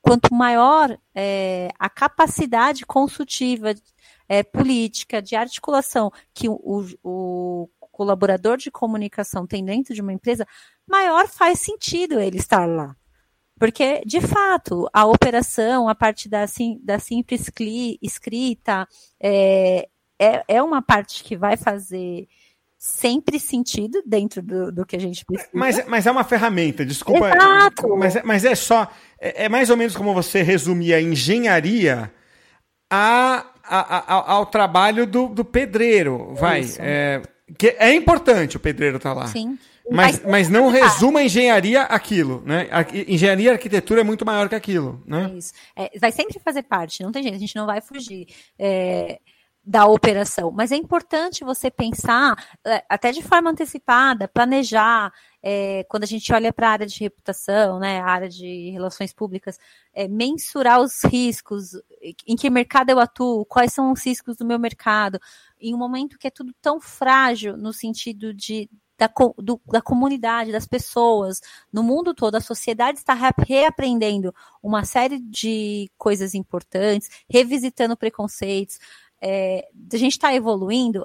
quanto 0.00 0.34
maior 0.34 0.98
é, 1.14 1.68
a 1.78 1.90
capacidade 1.90 2.86
consultiva 2.86 3.74
é, 4.26 4.42
política, 4.42 5.20
de 5.20 5.36
articulação 5.36 6.10
que 6.32 6.48
o, 6.48 6.86
o, 7.04 7.68
colaborador 7.92 8.56
de 8.56 8.70
comunicação 8.70 9.46
tem 9.46 9.62
dentro 9.62 9.94
de 9.94 10.00
uma 10.00 10.12
empresa, 10.12 10.46
maior 10.86 11.28
faz 11.28 11.60
sentido 11.60 12.18
ele 12.18 12.38
estar 12.38 12.66
lá. 12.66 12.96
Porque, 13.58 14.02
de 14.04 14.20
fato, 14.20 14.88
a 14.92 15.06
operação, 15.06 15.88
a 15.88 15.94
parte 15.94 16.28
da, 16.28 16.44
da 16.82 16.98
simples 16.98 17.50
escrita, 18.02 18.88
é, 19.20 19.88
é, 20.18 20.44
é 20.48 20.62
uma 20.62 20.82
parte 20.82 21.22
que 21.22 21.36
vai 21.36 21.56
fazer 21.56 22.26
sempre 22.78 23.38
sentido 23.38 24.02
dentro 24.04 24.42
do, 24.42 24.72
do 24.72 24.84
que 24.84 24.96
a 24.96 24.98
gente 24.98 25.24
precisa. 25.24 25.50
Mas, 25.52 25.86
mas 25.86 26.04
é 26.04 26.10
uma 26.10 26.24
ferramenta, 26.24 26.84
desculpa. 26.84 27.28
Exato. 27.28 27.96
Mas, 27.96 28.16
é, 28.16 28.22
mas 28.24 28.44
é 28.44 28.56
só. 28.56 28.90
É, 29.20 29.44
é 29.44 29.48
mais 29.48 29.70
ou 29.70 29.76
menos 29.76 29.96
como 29.96 30.12
você 30.12 30.42
resumir 30.42 30.92
a 30.92 31.00
engenharia 31.00 32.12
a, 32.90 33.46
a, 33.62 33.98
a 33.98 34.32
ao 34.32 34.46
trabalho 34.46 35.06
do, 35.06 35.28
do 35.28 35.44
pedreiro. 35.44 36.34
Vai. 36.34 36.66
É, 36.80 37.22
que 37.56 37.68
é 37.78 37.94
importante 37.94 38.56
o 38.56 38.60
pedreiro 38.60 38.96
estar 38.96 39.14
tá 39.14 39.20
lá. 39.20 39.26
Sim. 39.28 39.56
Mas, 39.90 40.22
mas 40.24 40.48
não 40.48 40.68
resuma 40.68 41.20
a 41.20 41.24
engenharia 41.24 41.82
aquilo, 41.82 42.42
né? 42.46 42.68
A, 42.70 42.82
engenharia 43.10 43.50
e 43.50 43.52
arquitetura 43.52 44.00
é 44.00 44.04
muito 44.04 44.24
maior 44.24 44.48
que 44.48 44.54
aquilo, 44.54 45.02
né? 45.06 45.30
É 45.32 45.36
isso. 45.36 45.52
É, 45.76 45.98
vai 45.98 46.12
sempre 46.12 46.38
fazer 46.38 46.62
parte, 46.62 47.02
não 47.02 47.12
tem 47.12 47.22
jeito, 47.22 47.34
a 47.34 47.40
gente 47.40 47.56
não 47.56 47.66
vai 47.66 47.80
fugir. 47.80 48.26
É, 48.58 49.18
da 49.64 49.86
operação, 49.86 50.50
mas 50.50 50.72
é 50.72 50.76
importante 50.76 51.44
você 51.44 51.70
pensar 51.70 52.34
é, 52.66 52.84
até 52.88 53.12
de 53.12 53.22
forma 53.22 53.48
antecipada, 53.48 54.26
planejar, 54.26 55.12
é, 55.40 55.84
quando 55.88 56.02
a 56.02 56.06
gente 56.06 56.32
olha 56.32 56.52
para 56.52 56.68
a 56.68 56.72
área 56.72 56.86
de 56.86 56.98
reputação, 56.98 57.78
né, 57.78 58.00
a 58.00 58.06
área 58.06 58.28
de 58.28 58.70
relações 58.70 59.12
públicas, 59.12 59.58
é, 59.94 60.08
mensurar 60.08 60.80
os 60.80 61.04
riscos, 61.04 61.74
em 62.26 62.34
que 62.34 62.50
mercado 62.50 62.90
eu 62.90 62.98
atuo, 62.98 63.46
quais 63.46 63.72
são 63.72 63.92
os 63.92 64.04
riscos 64.04 64.36
do 64.36 64.44
meu 64.44 64.58
mercado, 64.58 65.20
em 65.60 65.72
um 65.72 65.78
momento 65.78 66.18
que 66.18 66.26
é 66.26 66.30
tudo 66.30 66.52
tão 66.60 66.80
frágil 66.80 67.56
no 67.56 67.72
sentido 67.72 68.34
de 68.34 68.68
da, 69.02 69.12
do, 69.38 69.60
da 69.66 69.82
comunidade, 69.82 70.52
das 70.52 70.66
pessoas, 70.66 71.40
no 71.72 71.82
mundo 71.82 72.14
todo, 72.14 72.36
a 72.36 72.40
sociedade 72.40 72.98
está 72.98 73.14
reaprendendo 73.14 74.32
uma 74.62 74.84
série 74.84 75.18
de 75.18 75.90
coisas 75.98 76.34
importantes, 76.34 77.08
revisitando 77.28 77.96
preconceitos, 77.96 78.78
é, 79.20 79.68
a 79.92 79.96
gente 79.96 80.12
está 80.12 80.32
evoluindo, 80.32 81.04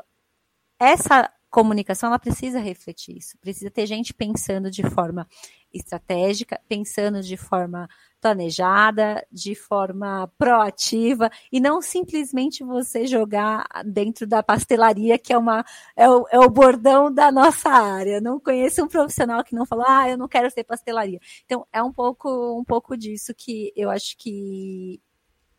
essa 0.80 1.32
comunicação 1.50 2.08
ela 2.08 2.20
precisa 2.20 2.60
refletir 2.60 3.18
isso, 3.18 3.38
precisa 3.40 3.72
ter 3.72 3.86
gente 3.86 4.14
pensando 4.14 4.70
de 4.70 4.84
forma 4.84 5.28
estratégica, 5.74 6.60
pensando 6.68 7.22
de 7.22 7.38
forma 7.38 7.88
planejada, 8.20 9.26
de 9.32 9.56
forma 9.56 10.28
proativa 10.38 11.30
e 11.52 11.60
não 11.60 11.82
simplesmente 11.82 12.64
você 12.64 13.06
jogar 13.06 13.66
dentro 13.86 14.26
da 14.26 14.42
pastelaria 14.42 15.18
que 15.18 15.32
é 15.32 15.38
uma 15.38 15.64
é 15.96 16.10
o, 16.10 16.26
é 16.32 16.40
o 16.40 16.50
bordão 16.50 17.14
da 17.14 17.32
nossa 17.32 17.70
área. 17.70 18.20
Não 18.20 18.40
conheço 18.40 18.84
um 18.84 18.88
profissional 18.88 19.44
que 19.44 19.56
não 19.56 19.66
fala, 19.66 19.86
ah, 19.88 20.10
eu 20.10 20.18
não 20.18 20.28
quero 20.28 20.50
ser 20.52 20.64
pastelaria. 20.64 21.20
Então 21.46 21.66
é 21.72 21.82
um 21.82 21.94
pouco 21.94 22.60
um 22.60 22.64
pouco 22.64 22.98
disso 22.98 23.34
que 23.36 23.72
eu 23.76 23.90
acho 23.90 24.18
que 24.18 25.02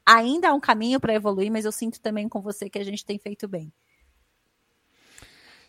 ainda 0.07 0.49
há 0.51 0.55
um 0.55 0.61
caminho 0.61 1.01
para 1.01 1.15
evoluir, 1.15 1.51
mas 1.53 1.65
eu 1.65 1.73
sinto 1.73 2.01
também 2.01 2.29
com 2.29 2.41
você 2.41 2.69
que 2.71 2.79
a 2.79 2.85
gente 2.85 3.05
tem 3.05 3.19
feito 3.19 3.47
bem. 3.47 3.73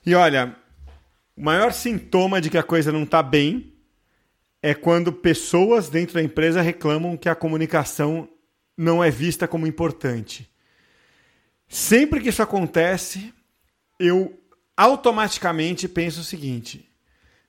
E 0.06 0.16
olha, 0.16 0.56
o 1.36 1.44
maior 1.44 1.74
sintoma 1.74 2.42
de 2.42 2.50
que 2.50 2.58
a 2.58 2.64
coisa 2.64 2.92
não 2.92 3.04
está 3.04 3.24
bem 3.24 3.74
é 4.62 4.74
quando 4.74 5.12
pessoas 5.12 5.90
dentro 5.90 6.16
da 6.16 6.24
empresa 6.24 6.62
reclamam 6.62 7.16
que 7.16 7.30
a 7.30 7.36
comunicação 7.36 8.30
não 8.78 9.04
é 9.04 9.10
vista 9.10 9.48
como 9.48 9.68
importante. 9.68 10.50
Sempre 11.68 12.20
que 12.20 12.30
isso 12.30 12.42
acontece, 12.42 13.34
eu 14.00 14.38
automaticamente 14.76 15.88
penso 15.88 16.22
o 16.22 16.24
seguinte: 16.24 16.90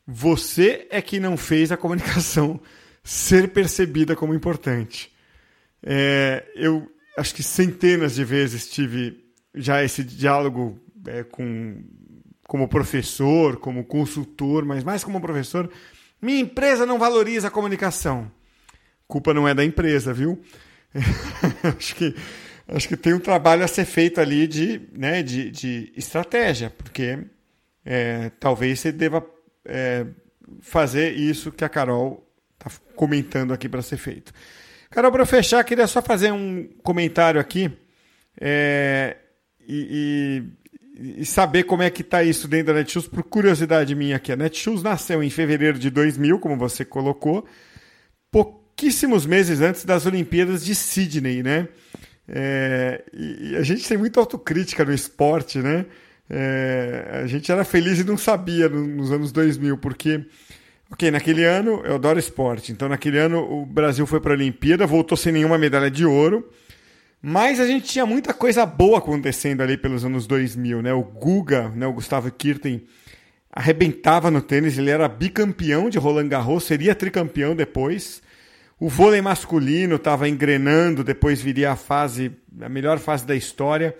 você 0.07 0.86
é 0.90 1.01
que 1.01 1.20
não 1.20 1.36
fez 1.36 1.72
a 1.72 1.76
comunicação 1.76 2.61
ser 3.03 3.48
percebida 3.48 4.14
como 4.14 4.34
importante. 4.34 5.12
É, 5.82 6.46
eu 6.55 6.90
acho 7.16 7.34
que 7.34 7.42
centenas 7.42 8.14
de 8.14 8.24
vezes 8.24 8.68
tive 8.68 9.24
já 9.55 9.82
esse 9.82 10.05
diálogo 10.05 10.78
é, 11.07 11.24
com 11.24 11.82
como 12.51 12.66
professor, 12.66 13.59
como 13.59 13.84
consultor, 13.84 14.64
mas 14.64 14.82
mais 14.82 15.05
como 15.05 15.20
professor. 15.20 15.70
Minha 16.20 16.40
empresa 16.40 16.84
não 16.84 16.98
valoriza 16.98 17.46
a 17.46 17.51
comunicação. 17.51 18.28
Culpa 19.07 19.32
não 19.32 19.46
é 19.46 19.55
da 19.55 19.64
empresa, 19.64 20.12
viu? 20.12 20.42
acho 21.78 21.94
que 21.94 22.12
acho 22.66 22.88
que 22.88 22.96
tem 22.96 23.14
um 23.14 23.20
trabalho 23.20 23.62
a 23.62 23.68
ser 23.68 23.84
feito 23.84 24.20
ali 24.20 24.48
de, 24.48 24.80
né, 24.92 25.22
de, 25.22 25.48
de 25.48 25.92
estratégia, 25.96 26.70
porque 26.70 27.20
é, 27.84 28.32
talvez 28.40 28.80
você 28.80 28.90
deva 28.90 29.24
é, 29.64 30.07
fazer 30.61 31.12
isso 31.12 31.53
que 31.53 31.64
a 31.64 31.68
Carol 31.68 32.28
está 32.59 32.68
comentando 32.96 33.53
aqui 33.53 33.68
para 33.68 33.80
ser 33.80 33.96
feito. 33.96 34.32
Carol, 34.90 35.12
para 35.12 35.24
fechar, 35.24 35.62
queria 35.62 35.86
só 35.86 36.03
fazer 36.03 36.32
um 36.32 36.68
comentário 36.82 37.40
aqui 37.40 37.70
é, 38.40 39.18
e, 39.61 40.42
e, 40.42 40.59
e, 41.01 41.24
saber 41.24 41.64
como 41.64 41.82
é 41.82 41.90
que 41.90 42.03
está 42.03 42.22
isso 42.22 42.46
dentro 42.46 42.68
da 42.68 42.80
Netshoes, 42.80 43.09
por 43.09 43.22
curiosidade 43.22 43.94
minha 43.94 44.16
aqui. 44.16 44.32
A 44.32 44.36
Netshoes 44.36 44.82
nasceu 44.82 45.22
em 45.22 45.30
fevereiro 45.30 45.78
de 45.78 45.90
2000, 45.90 46.38
como 46.38 46.57
você 46.57 46.84
colocou, 46.84 47.46
pouquíssimos 48.30 49.24
meses 49.24 49.61
antes 49.61 49.84
das 49.84 50.07
Olimpíadas 50.07 50.64
de 50.64 50.74
Sydney, 50.74 51.42
né? 51.42 51.68
É, 52.28 53.03
e, 53.12 53.57
a 53.57 53.62
gente 53.62 53.88
tem 53.88 53.96
muita 53.96 54.20
autocrítica 54.20 54.84
no 54.84 54.92
esporte, 54.92 55.59
né? 55.59 55.86
É, 56.28 57.22
a 57.24 57.26
gente 57.26 57.51
era 57.51 57.64
feliz 57.64 57.98
e 57.98 58.05
não 58.05 58.16
sabia 58.16 58.68
nos 58.68 59.11
anos 59.11 59.32
2000, 59.32 59.78
porque 59.78 60.24
Ok, 60.92 61.09
naquele 61.09 61.44
ano 61.44 61.82
eu 61.84 61.94
adoro 61.94 62.18
esporte, 62.18 62.72
então 62.72 62.88
naquele 62.88 63.16
ano 63.16 63.38
o 63.40 63.64
Brasil 63.64 64.05
foi 64.07 64.20
para 64.20 64.32
a 64.32 64.36
Olimpíada, 64.36 64.84
voltou 64.88 65.16
sem 65.16 65.32
nenhuma 65.32 65.57
medalha 65.57 65.88
de 65.88 66.05
ouro, 66.05 66.51
mas 67.22 67.60
a 67.60 67.66
gente 67.66 67.86
tinha 67.86 68.06
muita 68.06 68.32
coisa 68.32 68.64
boa 68.64 68.98
acontecendo 68.98 69.60
ali 69.60 69.76
pelos 69.76 70.04
anos 70.04 70.26
2000, 70.26 70.80
né? 70.80 70.92
O 70.92 71.02
Guga, 71.02 71.68
né, 71.70 71.86
o 71.86 71.92
Gustavo 71.92 72.30
Kirten, 72.30 72.86
arrebentava 73.52 74.30
no 74.30 74.40
tênis, 74.40 74.78
ele 74.78 74.90
era 74.90 75.08
bicampeão 75.08 75.90
de 75.90 75.98
Roland 75.98 76.28
Garros, 76.28 76.64
seria 76.64 76.94
tricampeão 76.94 77.54
depois. 77.54 78.22
O 78.78 78.88
vôlei 78.88 79.20
masculino 79.20 79.96
estava 79.96 80.28
engrenando, 80.28 81.04
depois 81.04 81.42
viria 81.42 81.72
a 81.72 81.76
fase, 81.76 82.32
a 82.60 82.68
melhor 82.68 82.98
fase 82.98 83.26
da 83.26 83.36
história. 83.36 83.94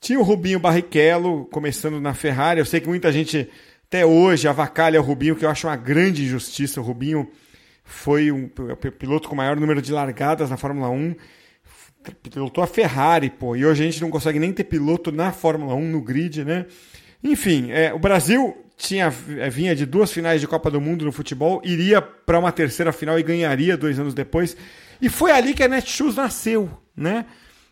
Tinha 0.00 0.18
o 0.18 0.22
Rubinho 0.22 0.58
Barrichello 0.58 1.44
começando 1.46 2.00
na 2.00 2.14
Ferrari. 2.14 2.60
Eu 2.60 2.64
sei 2.64 2.80
que 2.80 2.88
muita 2.88 3.12
gente 3.12 3.50
até 3.86 4.06
hoje 4.06 4.48
avacalha 4.48 5.00
o 5.00 5.04
Rubinho, 5.04 5.36
que 5.36 5.44
eu 5.44 5.50
acho 5.50 5.66
uma 5.66 5.76
grande 5.76 6.24
injustiça. 6.24 6.80
O 6.80 6.84
Rubinho 6.84 7.30
foi 7.84 8.32
um 8.32 8.48
piloto 8.98 9.28
com 9.28 9.34
o 9.34 9.36
maior 9.36 9.56
número 9.56 9.82
de 9.82 9.92
largadas 9.92 10.48
na 10.48 10.56
Fórmula 10.56 10.88
1. 10.88 11.14
Pilotou 12.12 12.62
a 12.62 12.66
Ferrari, 12.66 13.30
pô. 13.30 13.56
E 13.56 13.64
hoje 13.64 13.82
a 13.82 13.86
gente 13.86 14.00
não 14.00 14.10
consegue 14.10 14.38
nem 14.38 14.52
ter 14.52 14.64
piloto 14.64 15.10
na 15.10 15.32
Fórmula 15.32 15.74
1 15.74 15.90
no 15.90 16.00
grid, 16.00 16.44
né? 16.44 16.66
Enfim, 17.22 17.70
é, 17.70 17.92
o 17.92 17.98
Brasil 17.98 18.54
tinha 18.76 19.12
é, 19.38 19.48
vinha 19.48 19.74
de 19.74 19.86
duas 19.86 20.12
finais 20.12 20.40
de 20.40 20.46
Copa 20.46 20.70
do 20.70 20.80
Mundo 20.80 21.04
no 21.04 21.12
futebol, 21.12 21.60
iria 21.64 22.02
para 22.02 22.38
uma 22.38 22.52
terceira 22.52 22.92
final 22.92 23.18
e 23.18 23.22
ganharia 23.22 23.76
dois 23.76 23.98
anos 23.98 24.14
depois. 24.14 24.56
E 25.00 25.08
foi 25.08 25.30
ali 25.30 25.54
que 25.54 25.62
a 25.62 25.68
Netshoes 25.68 26.16
nasceu, 26.16 26.70
né? 26.96 27.26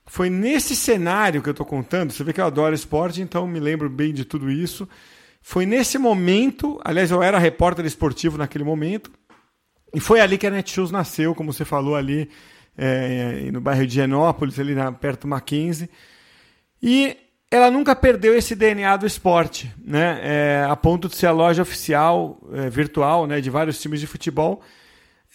Foi 0.06 0.28
nesse 0.28 0.74
cenário 0.74 1.42
que 1.42 1.48
eu 1.48 1.52
estou 1.52 1.66
contando. 1.66 2.12
Você 2.12 2.24
vê 2.24 2.32
que 2.32 2.40
eu 2.40 2.44
adoro 2.44 2.74
esporte, 2.74 3.22
então 3.22 3.46
me 3.46 3.60
lembro 3.60 3.88
bem 3.88 4.12
de 4.12 4.24
tudo 4.24 4.50
isso. 4.50 4.88
Foi 5.40 5.66
nesse 5.66 5.98
momento, 5.98 6.80
aliás, 6.84 7.10
eu 7.10 7.22
era 7.22 7.38
repórter 7.38 7.84
esportivo 7.84 8.38
naquele 8.38 8.64
momento, 8.64 9.10
e 9.94 10.00
foi 10.00 10.20
ali 10.20 10.38
que 10.38 10.46
a 10.46 10.50
Netshoes 10.50 10.90
nasceu, 10.90 11.34
como 11.34 11.52
você 11.52 11.64
falou 11.64 11.96
ali, 11.96 12.30
é, 12.76 13.50
no 13.52 13.60
bairro 13.60 13.86
de 13.86 13.94
Genópolis, 13.94 14.58
ali 14.58 14.74
na, 14.74 14.92
perto 14.92 15.22
do 15.22 15.28
Mackenzie. 15.28 15.88
E 16.82 17.16
ela 17.50 17.70
nunca 17.70 17.94
perdeu 17.94 18.34
esse 18.34 18.54
DNA 18.54 18.96
do 18.96 19.06
esporte, 19.06 19.70
né? 19.84 20.20
É, 20.22 20.66
a 20.66 20.74
ponto 20.74 21.08
de 21.08 21.16
ser 21.16 21.26
a 21.26 21.32
loja 21.32 21.62
oficial 21.62 22.40
é, 22.52 22.70
virtual 22.70 23.26
né, 23.26 23.40
de 23.40 23.50
vários 23.50 23.80
times 23.80 24.00
de 24.00 24.06
futebol. 24.06 24.62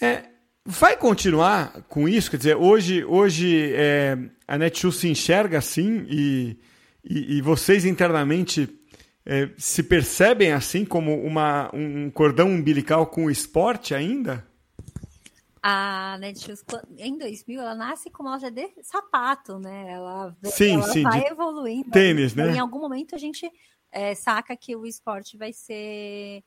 É, 0.02 0.24
vai 0.66 0.98
continuar 0.98 1.86
com 1.88 2.10
isso? 2.10 2.32
Quer 2.32 2.38
dizer, 2.38 2.56
hoje, 2.56 3.06
hoje 3.06 3.72
é, 3.74 4.18
a 4.48 4.58
Netshoes 4.58 4.96
se 4.96 5.08
enxerga 5.08 5.60
assim 5.60 6.06
e, 6.10 6.58
e, 7.08 7.38
e 7.38 7.42
vocês 7.42 7.86
internamente 7.86 8.68
é, 9.24 9.50
se 9.58 9.84
percebem 9.84 10.54
assim 10.54 10.84
como 10.84 11.22
uma, 11.22 11.70
um 11.74 12.10
cordão 12.10 12.50
umbilical 12.50 13.06
com 13.06 13.26
o 13.26 13.32
esporte 13.32 13.94
ainda? 13.94 14.44
A 15.70 16.18
Netshoes, 16.20 16.64
em 16.98 17.18
2000, 17.18 17.60
ela 17.60 17.76
nasce 17.76 18.10
com 18.10 18.24
uma 18.24 18.32
loja 18.32 18.50
de 18.50 18.72
sapato, 18.82 19.60
né? 19.60 19.92
Ela, 19.92 20.34
sim, 20.46 20.76
ela 20.76 20.94
sim, 20.94 21.04
vai 21.04 21.28
evoluindo. 21.28 21.92
Tênis, 21.92 22.34
né? 22.34 22.56
Em 22.56 22.58
algum 22.58 22.80
momento 22.80 23.16
a 23.16 23.18
gente 23.18 23.52
é, 23.92 24.16
saca 24.16 24.56
que 24.56 24.78
o 24.78 24.86
esporte 24.86 25.36
vai 25.36 25.52
ser 25.52 26.42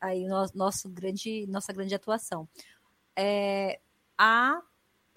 aí 0.00 0.28
nosso, 0.28 0.56
nosso 0.56 0.88
grande, 0.88 1.44
nossa 1.48 1.72
grande 1.72 1.92
atuação. 1.92 2.48
É, 3.16 3.80
há, 4.16 4.62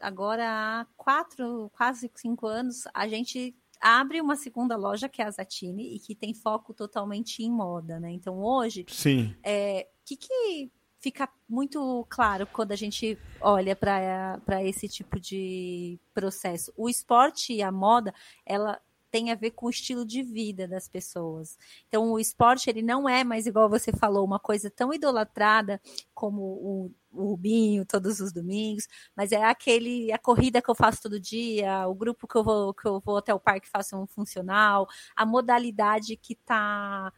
agora 0.02 0.44
há 0.48 0.88
quatro, 0.98 1.70
quase 1.78 2.10
cinco 2.16 2.48
anos, 2.48 2.88
a 2.96 3.08
gente 3.08 3.56
abre 3.80 4.20
uma 4.20 4.36
segunda 4.36 4.76
loja 4.76 5.08
que 5.08 5.22
é 5.22 5.26
a 5.26 5.30
Zatini 5.30 5.96
e 5.96 6.00
que 6.00 6.16
tem 6.16 6.34
foco 6.34 6.74
totalmente 6.74 7.44
em 7.44 7.52
moda, 7.52 8.00
né? 8.00 8.10
Então 8.10 8.42
hoje, 8.42 8.88
sim, 8.90 9.36
é, 9.44 9.88
que 10.04 10.18
que 10.18 10.72
fica 11.00 11.30
muito 11.48 12.06
claro 12.10 12.48
quando 12.48 12.72
a 12.72 12.76
gente 12.76 13.18
olha 13.40 13.76
para 13.76 14.64
esse 14.64 14.88
tipo 14.88 15.20
de 15.20 16.00
processo. 16.14 16.74
O 16.76 16.90
esporte 16.90 17.54
e 17.54 17.62
a 17.62 17.72
moda, 17.72 18.14
ela 18.46 18.80
tem 19.10 19.32
a 19.32 19.36
ver 19.36 19.52
com 19.52 19.68
o 19.68 19.70
estilo 19.70 20.06
de 20.06 20.22
vida 20.22 20.68
das 20.68 20.88
pessoas. 20.88 21.58
Então, 21.88 22.12
o 22.12 22.20
esporte, 22.20 22.70
ele 22.70 22.82
não 22.82 23.08
é 23.08 23.24
mais, 23.24 23.48
igual 23.48 23.70
você 23.70 23.92
falou, 23.92 24.26
uma 24.26 24.40
coisa 24.40 24.70
tão 24.70 24.94
idolatrada 24.94 25.82
como 26.14 26.42
o, 26.42 26.92
o 27.12 27.30
Rubinho 27.30 27.86
todos 27.86 28.20
os 28.20 28.34
domingos, 28.34 28.88
mas 29.16 29.32
é 29.32 29.44
aquele, 29.44 30.12
a 30.12 30.18
corrida 30.18 30.62
que 30.62 30.70
eu 30.70 30.76
faço 30.76 31.02
todo 31.02 31.20
dia, 31.20 31.88
o 31.88 31.96
grupo 31.96 32.28
que 32.28 32.36
eu 32.36 32.44
vou, 32.44 32.74
que 32.74 32.88
eu 32.88 33.00
vou 33.00 33.18
até 33.18 33.34
o 33.34 33.40
parque 33.40 33.70
faço 33.70 33.98
um 33.98 34.06
funcional, 34.08 34.88
a 35.16 35.26
modalidade 35.26 36.18
que 36.18 36.34
está 36.34 37.12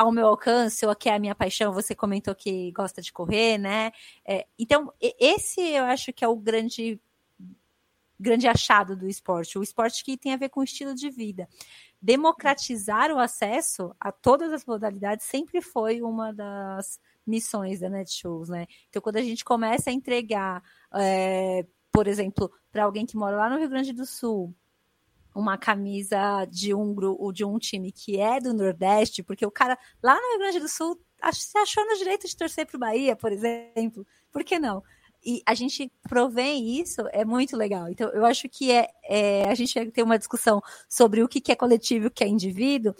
ao 0.00 0.10
meu 0.10 0.28
alcance, 0.28 0.86
ou 0.86 0.96
que 0.96 1.10
é 1.10 1.14
a 1.14 1.18
minha 1.18 1.34
paixão, 1.34 1.74
você 1.74 1.94
comentou 1.94 2.34
que 2.34 2.72
gosta 2.72 3.02
de 3.02 3.12
correr, 3.12 3.58
né? 3.58 3.92
É, 4.26 4.46
então, 4.58 4.90
esse 4.98 5.60
eu 5.60 5.84
acho 5.84 6.10
que 6.10 6.24
é 6.24 6.28
o 6.28 6.36
grande 6.36 6.98
grande 8.18 8.46
achado 8.46 8.94
do 8.96 9.06
esporte, 9.06 9.58
o 9.58 9.62
esporte 9.62 10.04
que 10.04 10.16
tem 10.16 10.34
a 10.34 10.36
ver 10.36 10.50
com 10.50 10.62
estilo 10.62 10.94
de 10.94 11.10
vida. 11.10 11.48
Democratizar 12.00 13.10
o 13.10 13.18
acesso 13.18 13.94
a 14.00 14.10
todas 14.12 14.52
as 14.52 14.64
modalidades 14.64 15.26
sempre 15.26 15.60
foi 15.60 16.02
uma 16.02 16.32
das 16.32 16.98
missões 17.26 17.80
da 17.80 17.88
Netshoes, 17.90 18.48
né? 18.48 18.66
Então, 18.88 19.02
quando 19.02 19.16
a 19.16 19.22
gente 19.22 19.44
começa 19.44 19.90
a 19.90 19.92
entregar, 19.92 20.62
é, 20.94 21.66
por 21.92 22.06
exemplo, 22.06 22.50
para 22.72 22.84
alguém 22.84 23.04
que 23.04 23.16
mora 23.16 23.36
lá 23.36 23.50
no 23.50 23.58
Rio 23.58 23.68
Grande 23.68 23.92
do 23.92 24.06
Sul, 24.06 24.54
uma 25.34 25.56
camisa 25.56 26.44
de 26.46 26.74
um 26.74 26.94
grupo, 26.94 27.32
de 27.32 27.44
um 27.44 27.58
time 27.58 27.92
que 27.92 28.18
é 28.18 28.40
do 28.40 28.52
Nordeste, 28.52 29.22
porque 29.22 29.46
o 29.46 29.50
cara 29.50 29.78
lá 30.02 30.14
no 30.14 30.30
Rio 30.30 30.38
Grande 30.38 30.60
do 30.60 30.68
Sul 30.68 31.00
se 31.32 31.58
achou 31.58 31.84
no 31.86 31.96
direito 31.96 32.26
de 32.26 32.36
torcer 32.36 32.66
para 32.66 32.76
o 32.76 32.80
Bahia, 32.80 33.14
por 33.14 33.32
exemplo. 33.32 34.06
Por 34.32 34.44
que 34.44 34.58
não? 34.58 34.82
E 35.24 35.42
a 35.44 35.54
gente 35.54 35.92
provém 36.08 36.80
isso, 36.80 37.02
é 37.12 37.24
muito 37.24 37.56
legal. 37.56 37.88
Então, 37.88 38.08
eu 38.10 38.24
acho 38.24 38.48
que 38.48 38.72
é, 38.72 38.88
é 39.04 39.48
a 39.50 39.54
gente 39.54 39.90
tem 39.90 40.02
uma 40.02 40.18
discussão 40.18 40.62
sobre 40.88 41.22
o 41.22 41.28
que 41.28 41.52
é 41.52 41.56
coletivo 41.56 42.04
e 42.04 42.08
o 42.08 42.10
que 42.10 42.24
é 42.24 42.28
indivíduo, 42.28 42.94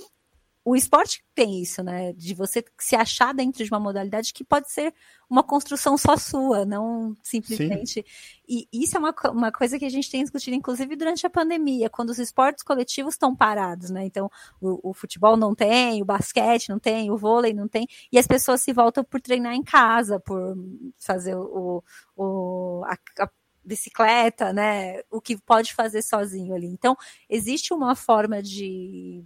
o 0.65 0.77
esporte 0.77 1.25
tem 1.35 1.63
isso, 1.63 1.83
né? 1.83 2.13
De 2.13 2.35
você 2.35 2.63
se 2.79 2.95
achar 2.95 3.33
dentro 3.33 3.65
de 3.65 3.71
uma 3.71 3.81
modalidade 3.81 4.33
que 4.33 4.45
pode 4.45 4.71
ser 4.71 4.95
uma 5.29 5.43
construção 5.43 5.97
só 5.97 6.17
sua, 6.17 6.67
não 6.67 7.17
simplesmente. 7.23 7.93
Sim. 7.93 8.05
E 8.47 8.69
isso 8.73 8.97
é 8.97 9.01
uma, 9.01 9.15
uma 9.31 9.53
coisa 9.53 9.79
que 9.79 9.85
a 9.85 9.91
gente 9.91 10.11
tem 10.11 10.23
discutido, 10.23 10.57
inclusive, 10.57 10.97
durante 10.97 11.27
a 11.27 11.31
pandemia, 11.31 11.89
quando 11.89 12.11
os 12.11 12.19
esportes 12.19 12.63
coletivos 12.63 13.15
estão 13.15 13.35
parados, 13.35 13.91
né? 13.91 14.05
Então, 14.05 14.31
o, 14.61 14.91
o, 14.91 14.93
futebol 14.93 15.37
não 15.37 15.55
tem, 15.55 16.03
o 16.03 16.05
basquete 16.05 16.69
não 16.69 16.79
tem, 16.79 17.11
o 17.11 17.17
vôlei 17.17 17.55
não 17.55 17.67
tem, 17.67 17.87
e 18.13 18.19
as 18.19 18.27
pessoas 18.27 18.61
se 18.61 18.73
voltam 18.73 19.03
por 19.03 19.21
treinar 19.21 19.55
em 19.55 19.63
casa, 19.63 20.21
por 20.21 20.57
fazer 20.99 21.37
o, 21.37 21.83
o 22.17 22.83
a, 22.85 22.99
a 23.23 23.31
bicicleta, 23.65 24.53
né? 24.53 25.01
O 25.11 25.21
que 25.21 25.39
pode 25.39 25.75
fazer 25.75 26.03
sozinho 26.03 26.55
ali. 26.55 26.67
Então, 26.67 26.97
existe 27.29 27.73
uma 27.73 27.95
forma 27.95 28.43
de 28.43 29.25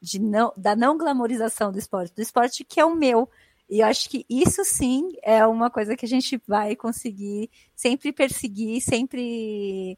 de 0.00 0.18
não, 0.18 0.52
da 0.56 0.74
não 0.74 0.96
glamorização 0.96 1.70
do 1.70 1.78
esporte, 1.78 2.14
do 2.14 2.22
esporte 2.22 2.64
que 2.64 2.80
é 2.80 2.84
o 2.84 2.94
meu. 2.94 3.28
E 3.68 3.80
eu 3.80 3.86
acho 3.86 4.08
que 4.08 4.26
isso 4.28 4.64
sim 4.64 5.12
é 5.22 5.46
uma 5.46 5.70
coisa 5.70 5.96
que 5.96 6.04
a 6.04 6.08
gente 6.08 6.40
vai 6.46 6.74
conseguir 6.74 7.50
sempre 7.76 8.12
perseguir, 8.12 8.80
sempre 8.80 9.96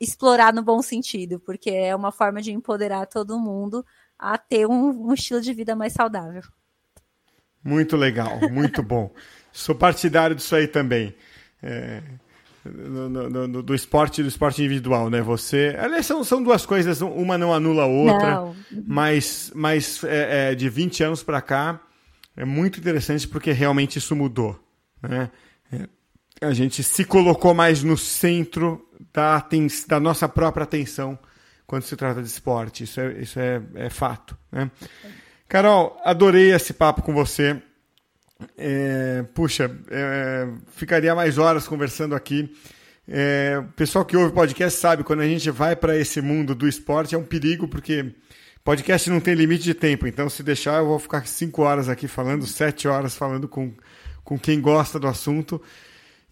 explorar 0.00 0.52
no 0.52 0.62
bom 0.62 0.82
sentido, 0.82 1.40
porque 1.40 1.70
é 1.70 1.94
uma 1.94 2.12
forma 2.12 2.42
de 2.42 2.52
empoderar 2.52 3.06
todo 3.06 3.38
mundo 3.38 3.84
a 4.18 4.36
ter 4.36 4.66
um, 4.66 5.08
um 5.08 5.14
estilo 5.14 5.40
de 5.40 5.52
vida 5.52 5.74
mais 5.74 5.92
saudável. 5.92 6.42
Muito 7.62 7.96
legal, 7.96 8.38
muito 8.50 8.82
bom. 8.82 9.10
Sou 9.52 9.74
partidário 9.74 10.36
disso 10.36 10.54
aí 10.54 10.68
também. 10.68 11.14
É, 11.62 12.02
no, 12.64 13.08
no, 13.08 13.48
no, 13.48 13.62
do 13.62 13.74
esporte 13.74 14.22
do 14.22 14.28
esporte 14.28 14.62
individual, 14.62 15.10
né? 15.10 15.20
Você. 15.20 15.76
Aliás, 15.78 16.06
são, 16.06 16.24
são 16.24 16.42
duas 16.42 16.64
coisas, 16.64 17.00
uma 17.00 17.36
não 17.36 17.52
anula 17.52 17.82
a 17.82 17.86
outra, 17.86 18.30
não. 18.36 18.56
mas, 18.86 19.52
mas 19.54 20.02
é, 20.04 20.52
é, 20.52 20.54
de 20.54 20.68
20 20.68 21.04
anos 21.04 21.22
para 21.22 21.40
cá 21.42 21.80
é 22.36 22.44
muito 22.44 22.80
interessante 22.80 23.28
porque 23.28 23.52
realmente 23.52 23.98
isso 23.98 24.16
mudou. 24.16 24.58
Né? 25.02 25.30
É, 25.72 25.88
a 26.46 26.52
gente 26.52 26.82
se 26.82 27.04
colocou 27.04 27.54
mais 27.54 27.82
no 27.82 27.96
centro 27.96 28.88
da, 29.12 29.46
da 29.86 30.00
nossa 30.00 30.28
própria 30.28 30.64
atenção 30.64 31.18
quando 31.66 31.82
se 31.82 31.96
trata 31.96 32.22
de 32.22 32.28
esporte. 32.28 32.84
Isso 32.84 33.00
é, 33.00 33.12
isso 33.20 33.38
é, 33.38 33.62
é 33.74 33.90
fato. 33.90 34.36
Né? 34.50 34.70
Carol, 35.48 36.00
adorei 36.04 36.52
esse 36.52 36.72
papo 36.72 37.02
com 37.02 37.12
você. 37.12 37.60
É, 38.56 39.24
puxa, 39.34 39.70
é, 39.90 40.48
ficaria 40.68 41.14
mais 41.14 41.38
horas 41.38 41.66
conversando 41.66 42.14
aqui. 42.14 42.52
É, 43.06 43.58
o 43.58 43.72
pessoal 43.72 44.04
que 44.04 44.16
ouve 44.16 44.32
podcast 44.32 44.78
sabe, 44.80 45.04
quando 45.04 45.20
a 45.20 45.26
gente 45.26 45.50
vai 45.50 45.76
para 45.76 45.96
esse 45.96 46.20
mundo 46.20 46.54
do 46.54 46.66
esporte 46.66 47.14
é 47.14 47.18
um 47.18 47.24
perigo, 47.24 47.68
porque 47.68 48.14
podcast 48.62 49.10
não 49.10 49.20
tem 49.20 49.34
limite 49.34 49.64
de 49.64 49.74
tempo. 49.74 50.06
Então, 50.06 50.28
se 50.28 50.42
deixar, 50.42 50.78
eu 50.78 50.86
vou 50.86 50.98
ficar 50.98 51.26
cinco 51.26 51.62
horas 51.62 51.88
aqui 51.88 52.08
falando, 52.08 52.46
sete 52.46 52.88
horas 52.88 53.14
falando 53.14 53.46
com, 53.46 53.72
com 54.22 54.38
quem 54.38 54.60
gosta 54.60 54.98
do 54.98 55.06
assunto. 55.06 55.60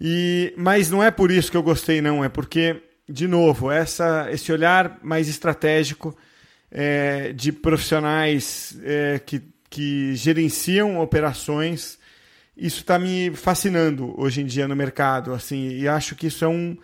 E, 0.01 0.55
mas 0.57 0.91
não 0.91 1.03
é 1.03 1.11
por 1.11 1.31
isso 1.31 1.51
que 1.51 1.57
eu 1.57 1.63
gostei, 1.63 2.01
não. 2.01 2.25
É 2.25 2.29
porque, 2.29 2.83
de 3.09 3.29
novo, 3.29 3.71
essa, 3.71 4.29
esse 4.31 4.51
olhar 4.51 4.99
mais 5.03 5.29
estratégico 5.29 6.17
é, 6.71 7.33
de 7.33 7.53
profissionais 7.53 8.79
é, 8.83 9.21
que 9.25 9.53
que 9.73 10.15
gerenciam 10.15 11.01
operações. 11.01 11.99
Isso 12.63 12.83
está 12.83 12.97
me 12.97 13.33
fascinando 13.35 14.15
hoje 14.17 14.41
em 14.41 14.47
dia 14.47 14.69
no 14.69 14.77
mercado, 14.77 15.35
assim, 15.35 15.71
e 15.71 15.89
acho 15.89 16.15
que 16.15 16.29
isso 16.29 16.45
é 16.45 16.49
um, 16.49 16.77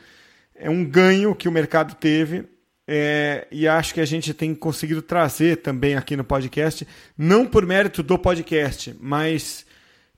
é 0.52 0.68
um 0.68 0.84
ganho 0.84 1.36
que 1.36 1.48
o 1.48 1.52
mercado 1.52 1.94
teve 1.94 2.44
é, 2.84 3.46
e 3.48 3.68
acho 3.68 3.94
que 3.94 4.00
a 4.00 4.04
gente 4.04 4.34
tem 4.34 4.56
conseguido 4.56 5.00
trazer 5.00 5.58
também 5.58 5.94
aqui 5.94 6.16
no 6.16 6.24
podcast, 6.24 6.84
não 7.16 7.46
por 7.46 7.64
mérito 7.64 8.02
do 8.02 8.18
podcast, 8.18 8.96
mas 9.00 9.64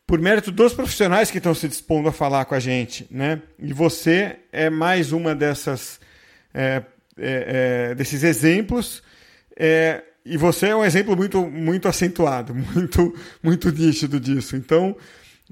por 0.06 0.18
mérito 0.18 0.50
dos 0.50 0.72
profissionais 0.72 1.30
que 1.30 1.36
estão 1.36 1.54
se 1.54 1.68
dispondo 1.68 2.08
a 2.08 2.12
falar 2.12 2.46
com 2.46 2.54
a 2.54 2.60
gente, 2.60 3.06
né? 3.10 3.42
E 3.58 3.74
você 3.74 4.36
é 4.50 4.70
mais 4.70 5.12
uma 5.12 5.34
dessas 5.34 6.00
é, 6.54 6.82
é, 7.18 7.90
é 7.90 7.94
desses 7.94 8.22
exemplos. 8.22 9.02
É, 9.54 10.02
e 10.24 10.38
você 10.38 10.68
é 10.68 10.76
um 10.76 10.84
exemplo 10.84 11.14
muito, 11.14 11.46
muito 11.46 11.86
acentuado, 11.86 12.54
muito, 12.74 13.14
muito 13.42 13.70
nítido 13.70 14.18
disso. 14.18 14.56
Então, 14.56 14.96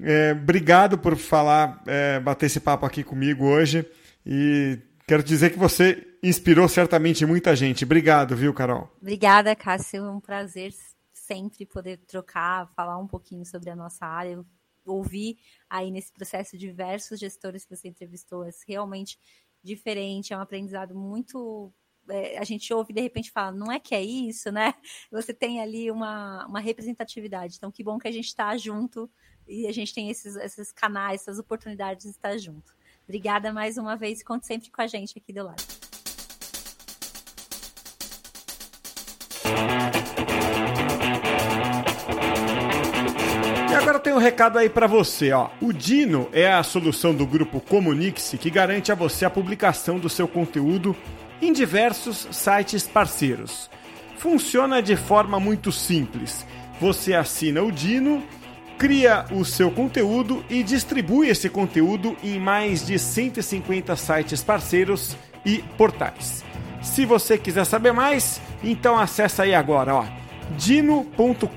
é, 0.01 0.31
obrigado 0.31 0.97
por 0.97 1.17
falar, 1.17 1.83
é, 1.85 2.19
bater 2.19 2.45
esse 2.45 2.59
papo 2.59 2.85
aqui 2.85 3.03
comigo 3.03 3.45
hoje. 3.45 3.85
E 4.25 4.79
quero 5.07 5.23
dizer 5.23 5.51
que 5.51 5.59
você 5.59 6.17
inspirou 6.23 6.67
certamente 6.67 7.25
muita 7.25 7.55
gente. 7.55 7.83
Obrigado, 7.83 8.35
viu, 8.35 8.53
Carol? 8.53 8.89
Obrigada, 9.01 9.55
Cássio. 9.55 10.05
É 10.05 10.11
um 10.11 10.19
prazer 10.19 10.73
sempre 11.13 11.65
poder 11.65 11.97
trocar, 12.07 12.67
falar 12.75 12.97
um 12.97 13.07
pouquinho 13.07 13.45
sobre 13.45 13.69
a 13.69 13.75
nossa 13.75 14.05
área. 14.05 14.43
Ouvir 14.85 15.37
aí 15.69 15.91
nesse 15.91 16.11
processo 16.11 16.57
diversos 16.57 17.19
gestores 17.19 17.65
que 17.65 17.75
você 17.75 17.89
entrevistou. 17.89 18.45
É 18.45 18.49
realmente 18.67 19.19
diferente, 19.61 20.33
é 20.33 20.37
um 20.37 20.41
aprendizado 20.41 20.95
muito 20.95 21.71
é, 22.09 22.37
a 22.37 22.43
gente 22.43 22.73
ouve 22.73 22.93
de 22.93 23.01
repente 23.01 23.29
fala, 23.29 23.51
não 23.51 23.71
é 23.71 23.79
que 23.79 23.93
é 23.93 24.01
isso, 24.01 24.51
né? 24.51 24.73
Você 25.11 25.33
tem 25.33 25.61
ali 25.61 25.91
uma, 25.91 26.45
uma 26.47 26.59
representatividade. 26.59 27.55
Então, 27.57 27.71
que 27.71 27.83
bom 27.83 27.99
que 27.99 28.07
a 28.07 28.11
gente 28.11 28.27
está 28.27 28.55
junto 28.57 29.09
e 29.49 29.67
a 29.67 29.71
gente 29.71 29.93
tem 29.93 30.09
esses, 30.09 30.35
esses 30.35 30.71
canais, 30.71 31.21
essas 31.21 31.39
oportunidades 31.39 32.03
de 32.03 32.11
estar 32.11 32.37
junto. 32.37 32.71
Obrigada 33.03 33.51
mais 33.51 33.77
uma 33.77 33.95
vez 33.97 34.21
e 34.21 34.23
conte 34.23 34.45
sempre 34.45 34.69
com 34.69 34.81
a 34.81 34.87
gente 34.87 35.17
aqui 35.17 35.33
do 35.33 35.43
lado. 35.43 35.63
Agora 43.75 43.97
eu 43.97 44.01
tenho 44.01 44.17
um 44.17 44.19
recado 44.19 44.59
aí 44.59 44.69
para 44.69 44.85
você, 44.85 45.31
ó. 45.31 45.49
O 45.59 45.73
Dino 45.73 46.29
é 46.31 46.51
a 46.51 46.61
solução 46.61 47.15
do 47.15 47.25
grupo 47.25 47.59
Comunique-se 47.59 48.37
que 48.37 48.51
garante 48.51 48.91
a 48.91 48.95
você 48.95 49.25
a 49.25 49.29
publicação 49.31 49.97
do 49.97 50.09
seu 50.09 50.27
conteúdo 50.27 50.95
em 51.41 51.51
diversos 51.51 52.27
sites 52.31 52.85
parceiros. 52.85 53.67
Funciona 54.17 54.83
de 54.83 54.95
forma 54.95 55.39
muito 55.39 55.71
simples. 55.71 56.45
Você 56.79 57.15
assina 57.15 57.63
o 57.63 57.71
Dino, 57.71 58.23
cria 58.79 59.25
o 59.31 59.43
seu 59.43 59.69
conteúdo 59.69 60.43
e 60.49 60.63
distribui 60.63 61.27
esse 61.27 61.49
conteúdo 61.49 62.15
em 62.23 62.39
mais 62.39 62.87
de 62.87 62.97
150 62.97 63.93
sites 63.97 64.41
parceiros 64.41 65.17
e 65.45 65.57
portais. 65.77 66.45
Se 66.81 67.05
você 67.05 67.37
quiser 67.37 67.65
saber 67.65 67.91
mais, 67.91 68.41
então 68.63 68.97
acessa 68.97 69.43
aí 69.43 69.53
agora, 69.53 69.95
ó, 69.95 70.05
dino.com.br. 70.57 71.49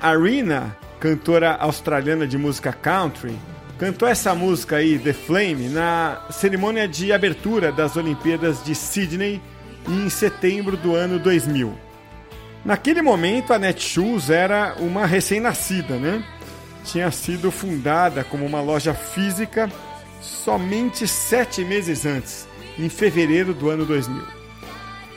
Arena, 0.00 0.74
cantora 0.98 1.56
australiana 1.56 2.26
de 2.26 2.38
música 2.38 2.72
country, 2.72 3.36
cantou 3.78 4.08
essa 4.08 4.34
música 4.34 4.76
aí, 4.76 4.98
The 4.98 5.12
Flame, 5.12 5.68
na 5.68 6.22
cerimônia 6.30 6.88
de 6.88 7.12
abertura 7.12 7.70
das 7.70 7.98
Olimpíadas 7.98 8.64
de 8.64 8.74
Sydney 8.74 9.42
em 9.86 10.08
setembro 10.08 10.74
do 10.78 10.94
ano 10.94 11.18
2000. 11.18 11.76
Naquele 12.64 13.02
momento, 13.02 13.52
a 13.52 13.58
Netshoes 13.58 14.30
era 14.30 14.74
uma 14.78 15.04
recém-nascida, 15.04 15.96
né? 15.96 16.24
Tinha 16.82 17.10
sido 17.10 17.50
fundada 17.50 18.24
como 18.24 18.46
uma 18.46 18.62
loja 18.62 18.94
física 18.94 19.70
somente 20.22 21.06
sete 21.06 21.62
meses 21.62 22.06
antes, 22.06 22.48
em 22.78 22.88
fevereiro 22.88 23.52
do 23.52 23.68
ano 23.68 23.84
2000. 23.84 24.22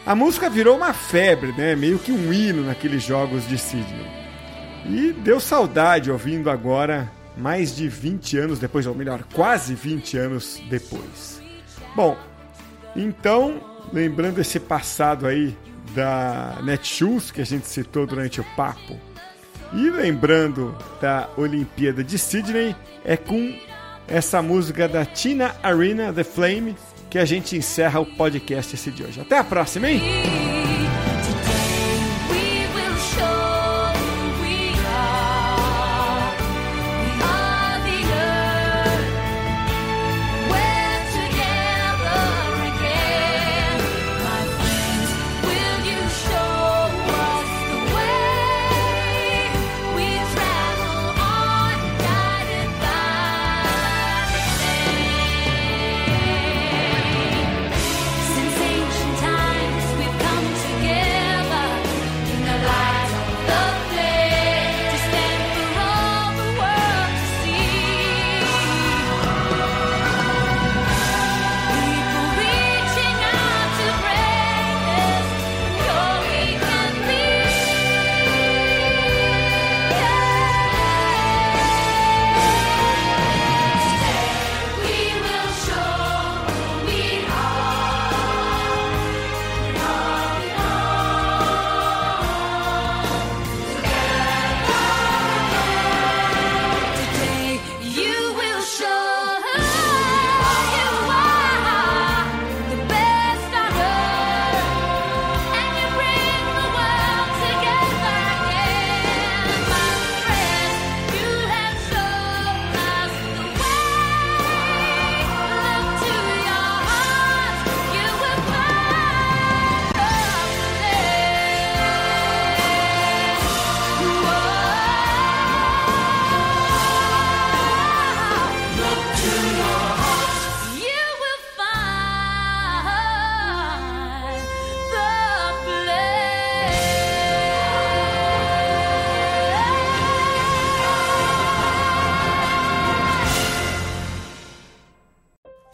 A 0.06 0.14
música 0.14 0.50
virou 0.50 0.76
uma 0.76 0.92
febre, 0.92 1.54
né? 1.54 1.74
Meio 1.74 2.00
que 2.00 2.12
um 2.12 2.34
hino 2.34 2.66
naqueles 2.66 3.02
jogos 3.02 3.48
de 3.48 3.58
Sydney. 3.58 4.23
E 4.86 5.14
deu 5.14 5.40
saudade 5.40 6.12
ouvindo 6.12 6.50
agora, 6.50 7.12
mais 7.38 7.76
de 7.76 7.88
20 7.88 8.38
anos 8.38 8.60
depois, 8.60 8.86
ou 8.86 8.94
melhor, 8.94 9.24
quase 9.34 9.74
20 9.76 10.18
anos 10.18 10.62
depois. 10.70 11.42
Bom, 11.96 12.18
então, 12.96 13.62
lembrando 13.92 14.40
esse 14.40 14.60
passado 14.60 15.26
aí 15.26 15.58
da 15.96 16.60
Netshoes 16.64 17.32
que 17.32 17.42
a 17.42 17.46
gente 17.46 17.68
citou 17.68 18.06
durante 18.06 18.42
o 18.42 18.46
papo, 18.56 19.00
e 19.74 19.90
lembrando 19.90 20.76
da 21.02 21.30
Olimpíada 21.36 22.04
de 22.04 22.18
Sydney, 22.18 22.76
é 23.04 23.18
com 23.18 23.58
essa 24.08 24.42
música 24.42 24.88
da 24.88 25.06
Tina 25.06 25.56
Arena, 25.64 26.14
The 26.14 26.24
Flame, 26.24 26.76
que 27.10 27.18
a 27.18 27.26
gente 27.26 27.56
encerra 27.56 28.00
o 28.00 28.06
podcast 28.06 28.76
esse 28.76 28.92
de 28.92 29.04
hoje. 29.04 29.22
Até 29.22 29.38
a 29.38 29.44
próxima, 29.44 29.90
hein? 29.90 30.53